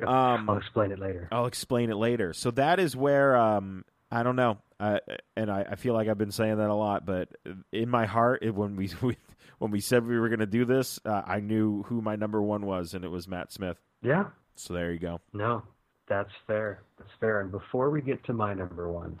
[0.06, 1.28] Um, I'll explain it later.
[1.30, 2.32] I'll explain it later.
[2.32, 4.98] So that is where um, I don't know, uh,
[5.36, 7.28] and I, I feel like I've been saying that a lot, but
[7.72, 9.16] in my heart, it, when we, we
[9.58, 12.42] when we said we were going to do this, uh, I knew who my number
[12.42, 13.78] one was, and it was Matt Smith.
[14.02, 14.26] Yeah.
[14.56, 15.20] So there you go.
[15.32, 15.62] No,
[16.10, 16.82] that's fair.
[16.98, 17.40] That's fair.
[17.40, 19.18] And before we get to my number one,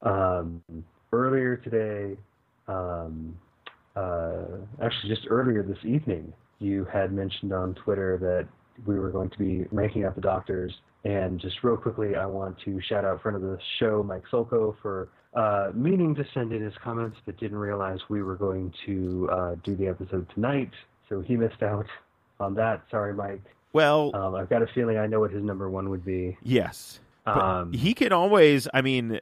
[0.00, 0.62] um,
[1.12, 2.16] earlier today,
[2.68, 3.36] um,
[3.94, 4.44] uh,
[4.82, 8.48] actually just earlier this evening, you had mentioned on Twitter that
[8.86, 10.72] we were going to be ranking out the doctors.
[11.04, 14.76] And just real quickly, I want to shout out friend of the show, Mike Solko,
[14.80, 19.28] for uh, meaning to send in his comments, but didn't realize we were going to
[19.32, 20.70] uh, do the episode tonight.
[21.08, 21.86] So he missed out
[22.38, 22.84] on that.
[22.90, 23.42] Sorry, Mike.
[23.72, 26.36] Well, Um, I've got a feeling I know what his number one would be.
[26.42, 28.68] yes, Um, he can always.
[28.74, 29.20] I mean,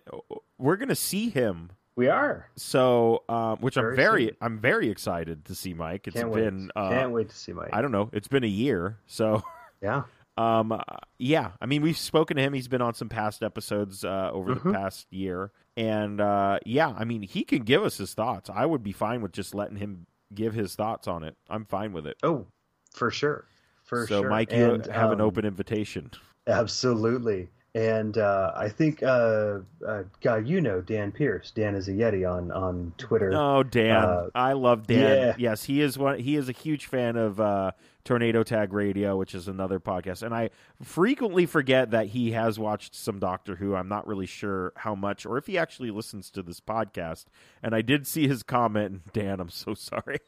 [0.58, 1.70] we're going to see him.
[1.96, 2.46] we are.
[2.56, 4.36] So, um, which I'm Very very, soon.
[4.40, 6.06] I'm very excited to see Mike.
[6.06, 6.82] It's Can't been, wait.
[6.82, 7.70] uh, Can't wait to see Mike.
[7.72, 9.42] I don't know, it's been a year, so
[9.82, 10.04] Yeah.
[10.38, 10.78] Um, uh,
[11.18, 12.54] yeah, I mean, we've spoken to him.
[12.54, 14.72] He's been on some past episodes uh, over the Mhm.
[14.72, 18.48] past year, and uh, yeah, I mean, he can give us his thoughts.
[18.48, 21.36] I would be fine with just letting him give his thoughts on it.
[21.50, 22.16] I'm fine with it.
[22.22, 22.46] Oh,
[22.94, 23.44] for sure.
[23.90, 24.30] For so, sure.
[24.30, 26.12] Mike, you And, have an um, open invitation.
[26.46, 27.48] Absolutely.
[27.74, 31.50] And uh, I think, uh, uh, God, you know Dan Pierce.
[31.50, 33.32] Dan is a Yeti on, on Twitter.
[33.34, 34.98] Oh, Dan, uh, I love Dan.
[35.00, 35.34] yeah.
[35.38, 36.18] Yes, he is one.
[36.20, 37.72] He is a huge fan of uh,
[38.04, 40.22] Tornado Tag Radio, which is another podcast.
[40.22, 40.50] And I
[40.82, 43.74] frequently forget that he has watched some Doctor Who.
[43.74, 47.26] I'm not really sure how much or if he actually listens to this podcast.
[47.62, 50.18] And I did see his comment, and Dan, I'm so sorry.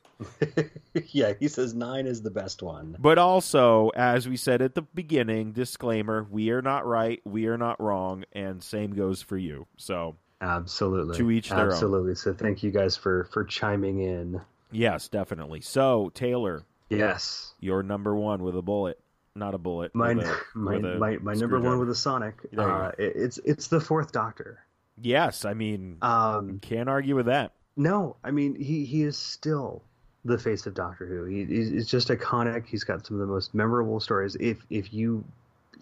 [1.11, 2.97] yeah, he says nine is the best one.
[2.99, 7.59] But also, as we said at the beginning, disclaimer: we are not right, we are
[7.59, 9.67] not wrong, and same goes for you.
[9.77, 11.17] So Absolutely.
[11.19, 11.73] To each their own.
[11.73, 12.17] Absolutely.
[12.17, 14.41] So thank you guys for for chiming in.
[14.73, 15.61] yes, definitely.
[15.61, 16.65] So Taylor,
[16.99, 17.55] Yes.
[17.61, 18.99] you're number one with a bullet,
[19.35, 19.95] not a bullet.
[19.95, 22.35] My a- my a my, my number one with a Sonic.
[22.57, 24.61] Uh, it's it's the fourth Doctor.
[25.01, 27.53] Yes, I mean, Um, can't argue with that.
[27.77, 29.83] no, I mean he he is still
[30.25, 31.25] the face of Doctor Who.
[31.25, 32.67] He, he's he's just iconic.
[32.67, 34.37] He's got some of the most memorable stories.
[34.39, 35.25] If if you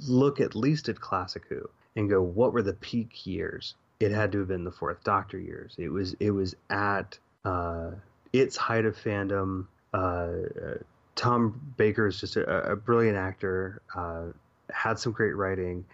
[0.08, 3.74] look at least at classic Who and go, what were the peak years?
[3.98, 5.74] It had to have been the fourth Doctor years.
[5.76, 7.90] It was it was at uh,
[8.32, 9.66] its height of fandom.
[9.92, 10.74] Uh, uh,
[11.14, 13.82] Tom Baker is just a, a brilliant actor.
[13.94, 14.26] Uh,
[14.72, 15.84] had some great writing.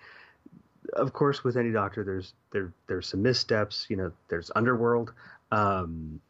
[0.93, 3.87] Of course, with any Doctor, there's there there's some missteps.
[3.89, 5.13] You know, there's Underworld.
[5.51, 6.21] Um,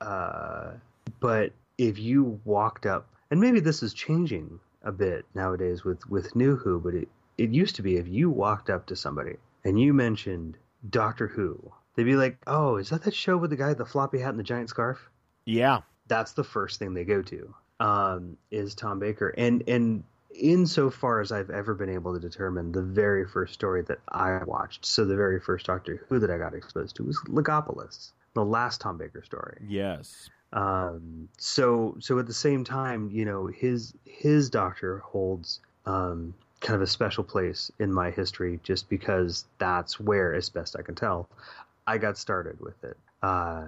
[0.00, 0.72] uh,
[1.20, 6.34] but if you walked up, and maybe this is changing a bit nowadays with with
[6.34, 7.08] New Who, but it
[7.38, 10.56] it used to be if you walked up to somebody and you mentioned
[10.90, 13.86] Doctor Who, they'd be like, "Oh, is that that show with the guy with the
[13.86, 15.10] floppy hat and the giant scarf?"
[15.44, 17.54] Yeah, That's the first thing they go to.
[17.82, 20.04] Um, is Tom Baker, and and
[20.34, 24.86] insofar as I've ever been able to determine, the very first story that I watched,
[24.86, 28.80] so the very first Doctor Who that I got exposed to was Logopolis, the last
[28.80, 29.58] Tom Baker story.
[29.66, 36.34] yes, Um, so so at the same time, you know, his his doctor holds um,
[36.60, 40.82] kind of a special place in my history, just because that's where, as best I
[40.82, 41.28] can tell,
[41.86, 43.64] I got started with it uh,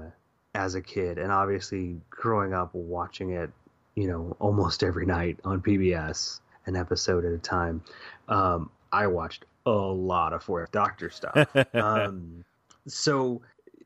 [0.55, 3.51] as a kid, and obviously growing up watching it,
[3.95, 7.83] you know, almost every night on PBS, an episode at a time.
[8.29, 12.45] Um, I watched a lot of Fourth Doctor stuff um,
[12.87, 13.41] so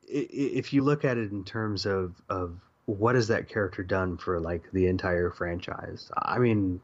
[0.07, 2.55] if you look at it in terms of of
[2.85, 6.81] what has that character done for like the entire franchise i mean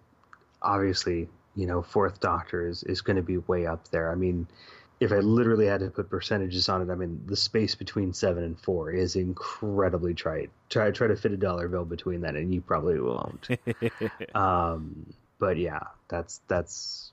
[0.62, 4.48] obviously you know fourth doctor is, is going to be way up there i mean
[5.00, 8.44] if i literally had to put percentages on it i mean the space between seven
[8.44, 12.54] and four is incredibly trite try try to fit a dollar bill between that and
[12.54, 13.48] you probably won't
[14.36, 17.12] um but yeah that's that's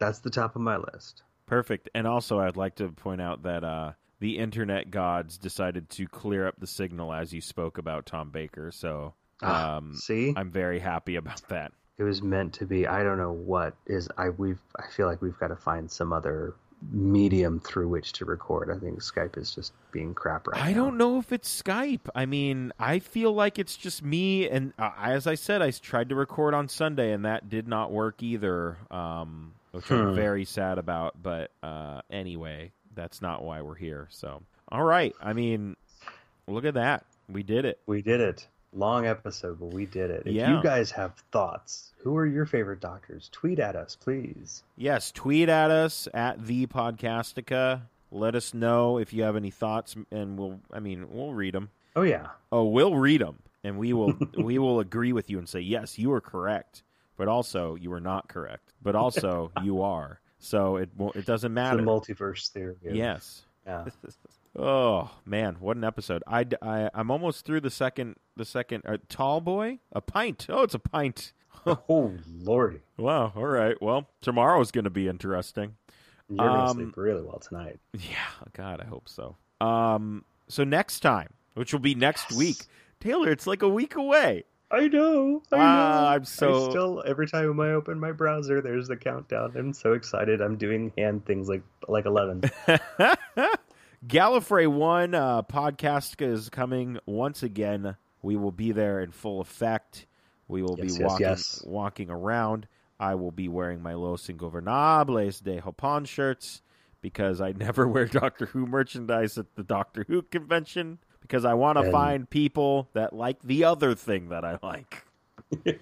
[0.00, 1.88] that's the top of my list perfect.
[1.94, 6.48] And also, I'd like to point out that uh, the internet gods decided to clear
[6.48, 8.72] up the signal as you spoke about Tom Baker.
[8.72, 11.70] So Ah, um, see I'm very happy about that.
[11.98, 15.20] it was meant to be i don't know what is i we've i feel like
[15.22, 16.54] we've got to find some other
[16.90, 20.64] medium through which to record i think skype is just being crap right now.
[20.64, 20.84] I now.
[20.84, 22.08] don't know if it's Skype.
[22.14, 26.10] I mean, I feel like it's just me, and uh, as I said, I tried
[26.10, 30.14] to record on Sunday, and that did not work either, um, which I'm Hmm.
[30.14, 31.22] very sad about.
[31.22, 34.06] But uh, anyway, that's not why we're here.
[34.10, 35.14] So, all right.
[35.22, 35.76] I mean,
[36.46, 37.06] look at that.
[37.30, 37.78] We did it.
[37.86, 40.56] we did it long episode but we did it if Yeah.
[40.56, 45.48] you guys have thoughts who are your favorite doctors tweet at us please Yes, tweet
[45.48, 47.82] at us at the Podcastica.
[48.12, 50.60] Let us know if you have any thoughts, and we'll.
[50.72, 51.70] I mean, we'll read them.
[51.96, 55.48] oh yeah Oh, we'll read them, and we will we will agree with you and
[55.48, 56.82] say yes, you are correct,
[57.16, 60.20] but also you are not correct, but also you are.
[60.38, 61.78] So it won't- it doesn't matter.
[61.78, 63.42] It's the multiverse theory yes.
[63.66, 63.86] yeah
[64.58, 66.22] Oh man, what an episode!
[66.26, 70.46] I, I am almost through the second the second uh, tall boy a pint.
[70.48, 71.32] Oh, it's a pint.
[71.66, 73.32] oh lordy Wow.
[73.34, 73.80] All right.
[73.80, 75.74] Well, tomorrow's going to be interesting.
[76.28, 79.36] you're Um, sleep really well tonight Yeah, God, I hope so.
[79.60, 82.38] Um, so next time, which will be next Yes.
[82.38, 82.56] week,
[83.00, 84.44] Taylor, it's like a week away.
[84.70, 85.42] I know.
[85.52, 85.62] I know.
[86.08, 89.52] I'm so- I still every time I open my browser, there's the countdown.
[89.56, 90.40] I'm so excited.
[90.40, 92.42] I'm doing hand things like like eleven.
[94.04, 97.96] Gallifrey One uh, podcast is coming once again.
[98.22, 100.06] We will be there in full effect.
[100.48, 101.62] We will Yes, be yes, walking yes.
[101.66, 102.68] walking around.
[102.98, 106.62] I will be wearing my Los Ingobernables de Japón shirts
[107.02, 111.76] because I never wear Doctor Who merchandise at the Doctor Who convention because I want
[111.78, 115.04] to And- find people that like the other thing that I like.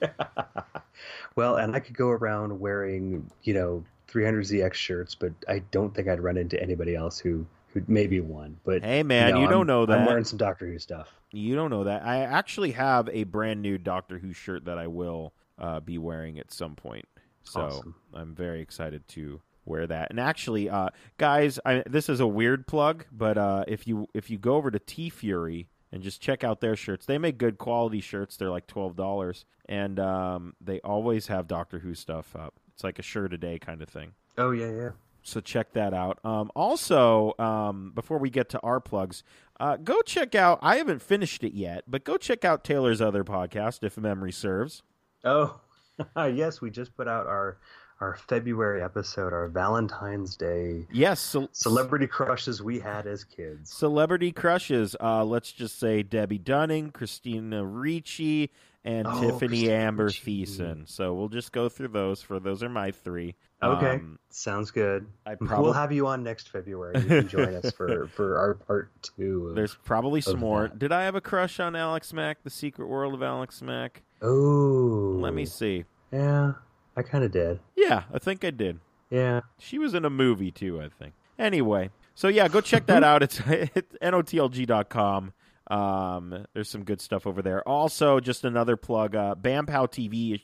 [1.36, 6.08] well, and I could go around wearing you know 300ZX shirts, but I don't think
[6.08, 7.46] I'd run into anybody else who
[7.86, 8.58] maybe one.
[8.64, 9.98] But Hey man, you, I'm- don't know that.
[10.00, 11.12] I'm wearing some Doctor Who stuff.
[11.32, 12.04] You don't know that.
[12.04, 16.38] I actually have a brand new Doctor Who shirt that I will uh, be wearing
[16.38, 17.06] at some point.
[17.42, 17.94] So Awesome.
[18.14, 20.10] I'm very excited to wear that.
[20.10, 24.30] And actually, uh, guys, I, this is a weird plug, but uh, if you if
[24.30, 27.06] you go over to TeeFury and just check out their shirts.
[27.06, 28.36] They make good quality shirts.
[28.36, 32.54] They're like twelve dollars, and um, they always have Doctor Who stuff up.
[32.74, 34.12] It's like a shirt a day kind of thing.
[34.36, 34.88] Oh yeah, yeah.
[35.26, 36.18] So check that out.
[36.22, 39.24] Um, also, um, before we get to our plugs,
[39.58, 40.58] uh, go check out.
[40.60, 44.82] I haven't finished it yet, but go check out Taylor's other podcast, if memory serves.
[45.24, 45.58] Oh,
[46.16, 47.56] yes, we just put out our
[48.00, 53.72] our February episode, our Valentine's Day Yes, ce- celebrity crushes we had as kids.
[53.72, 54.94] celebrity crushes.
[55.00, 58.50] Uh, let's just say Debbie Dunning, Christina Ricci,
[58.84, 60.44] and Oh, Tiffani Christina Amber Ricci.
[60.46, 60.88] Thiessen.
[60.88, 62.22] So we'll just go through those.
[62.22, 63.34] For those are my three.
[63.62, 65.06] Okay, Um, sounds good.
[65.24, 66.98] I we'll have you on next February.
[67.00, 69.48] You can join us for for our part two.
[69.48, 70.68] Of, there's probably some more.
[70.68, 70.78] that.
[70.78, 72.42] Did I have a crush on Alex Mack?
[72.42, 74.02] The Secret World of Alex Mack.
[74.20, 75.84] oh, Let me see.
[76.12, 76.52] Yeah,
[76.96, 77.60] I kind of did.
[77.76, 78.80] Yeah, I think I did.
[79.10, 79.40] Yeah.
[79.58, 81.14] She was in a movie too, I think.
[81.38, 83.22] Anyway, so yeah, go check that out.
[83.22, 85.32] It's, it's notlg.com.
[85.68, 87.66] Um, there's some good stuff over there.
[87.66, 90.42] Also, just another plug, uh, Bampow TV,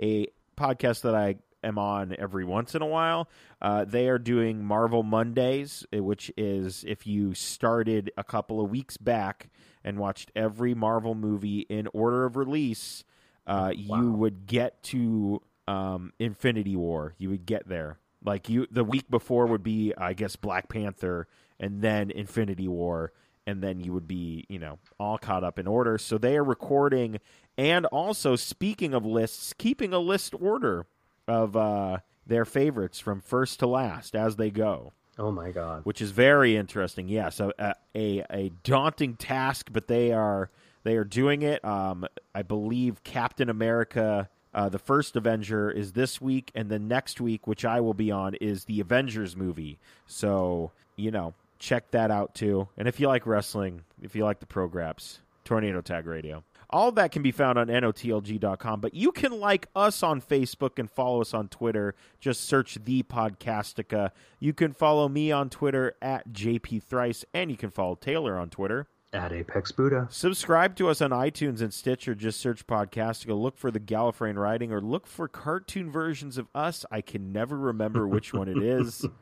[0.00, 3.28] a podcast that I am on every once in a while.
[3.60, 8.70] Uh, they are doing Marvel Mondays, eh, which is if you started a couple of
[8.70, 9.50] weeks back
[9.84, 13.04] and watched every Marvel movie in order of release,
[13.46, 17.14] uh, you would get to um, Infinity War.
[17.18, 17.98] You would get there.
[18.24, 21.26] Like you, the week before would be, I guess, Black Panther,
[21.58, 23.12] and then Infinity War,
[23.46, 25.98] and then you would be, you know, all caught up in order.
[25.98, 27.18] So they are recording,
[27.58, 30.86] and also speaking of lists, keeping a list order
[31.28, 35.84] of uh, their favorites from first to last as they go Oh my God.
[35.84, 37.08] which is very interesting.
[37.08, 37.52] Yes, a,
[37.94, 40.50] a a daunting task, but they are
[40.84, 41.64] they are doing it.
[41.64, 47.20] Um, I believe Captain America, uh, the first Avenger, is this week, and the next
[47.20, 49.78] week, which I will be on, is the Avengers movie.
[50.06, 52.68] So you know, check that out too.
[52.76, 56.44] And if you like wrestling, if you like the programs, Tornado Tag Radio.
[56.68, 60.90] All that can be found on notlg.com, but you can like us on Facebook and
[60.90, 61.94] follow us on Twitter.
[62.18, 64.10] Just search The Podcastica.
[64.40, 68.48] You can follow me on Twitter at JP Thrice, and you can follow Taylor on
[68.48, 68.86] Twitter.
[69.14, 70.08] At Apex Buddha.
[70.10, 72.14] Subscribe to us on iTunes and Stitcher.
[72.14, 73.38] Just search Podcastica.
[73.38, 76.86] Look for the Gallifreyan writing or look for cartoon versions of us.
[76.90, 79.04] I can never remember which one it is.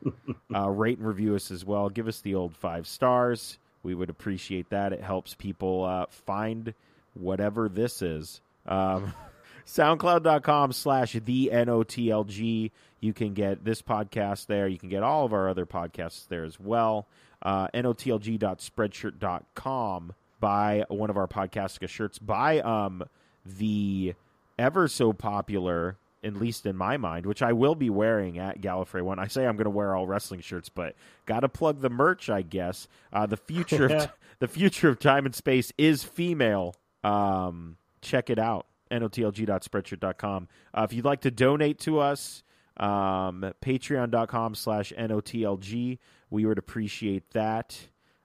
[0.53, 1.87] Uh, rate and review us as well.
[1.89, 3.57] Give us the old five stars.
[3.83, 4.91] We would appreciate that.
[4.91, 6.73] It helps people uh, find
[7.13, 8.41] whatever this is.
[8.65, 9.13] Um,
[9.65, 12.71] SoundCloud.com slash the NOTLG.
[12.99, 14.67] You can get this podcast there.
[14.67, 17.07] You can get all of our other podcasts there as well.
[17.41, 20.13] Uh, NOTLG.spreadshirt.com.
[20.39, 22.19] Buy one of our Podcastica shirts.
[22.19, 23.03] Buy um,
[23.45, 24.15] the
[24.57, 29.01] ever so popular, at least in my mind, which I will be wearing at Gallifrey
[29.01, 29.19] One.
[29.19, 30.95] I say I'm going to wear all wrestling shirts, but
[31.25, 32.87] got to plug the merch, I guess.
[33.13, 36.75] Uh, the future of the future of time and space is female.
[37.03, 38.65] Um, check it out.
[38.91, 40.47] notlg.spreadshirt.com.
[40.73, 42.43] Uh, if you'd like to donate to us,
[42.77, 45.99] um, patreon.com slash notlg.
[46.31, 47.77] We would appreciate that.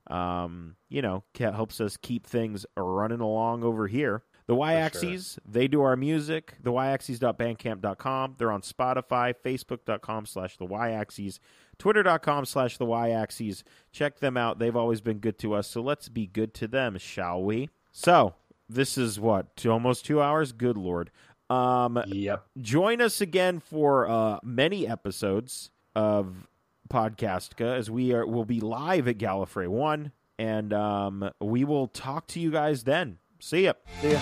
[0.07, 4.23] Um, you know, helps us keep things running along over here.
[4.47, 6.55] The Y Axes, they do our music.
[6.63, 8.37] The Y Axes.bandcamp.com.
[8.39, 11.41] They're on Spotify, Facebook.com slash the Y Axes,
[11.79, 13.65] Twitter.com slash the Y Axes.
[13.91, 14.61] Check them out.
[14.61, 15.67] They've always been good to us.
[15.67, 17.71] So let's be good to them, shall we?
[17.91, 18.35] So,
[18.69, 20.53] this is what, two, almost two hours?
[20.53, 21.11] Good Lord.
[21.51, 22.45] Um, Yep.
[22.61, 26.47] join us again for uh, many episodes of
[26.87, 32.27] Podcastica as we are will be live at Gallifrey One, and um, we will talk
[32.29, 33.19] to you guys then.
[33.39, 33.75] See ya.
[34.01, 34.21] See ya.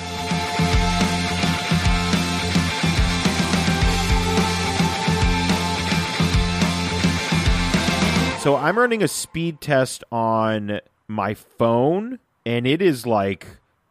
[8.44, 13.46] So I'm running a speed test on my phone, and it is like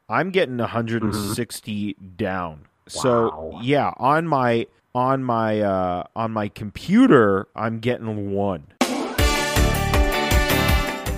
[0.08, 2.68] I'm getting 160 down.
[2.88, 8.68] So yeah, on my on my uh, on my computer, I'm getting one.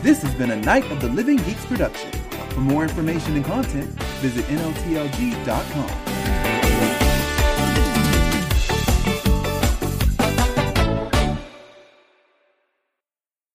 [0.01, 2.11] This has been a Night of the Living Geeks production.
[2.51, 3.89] For more information and content,
[4.21, 6.14] visit NOTLG.com.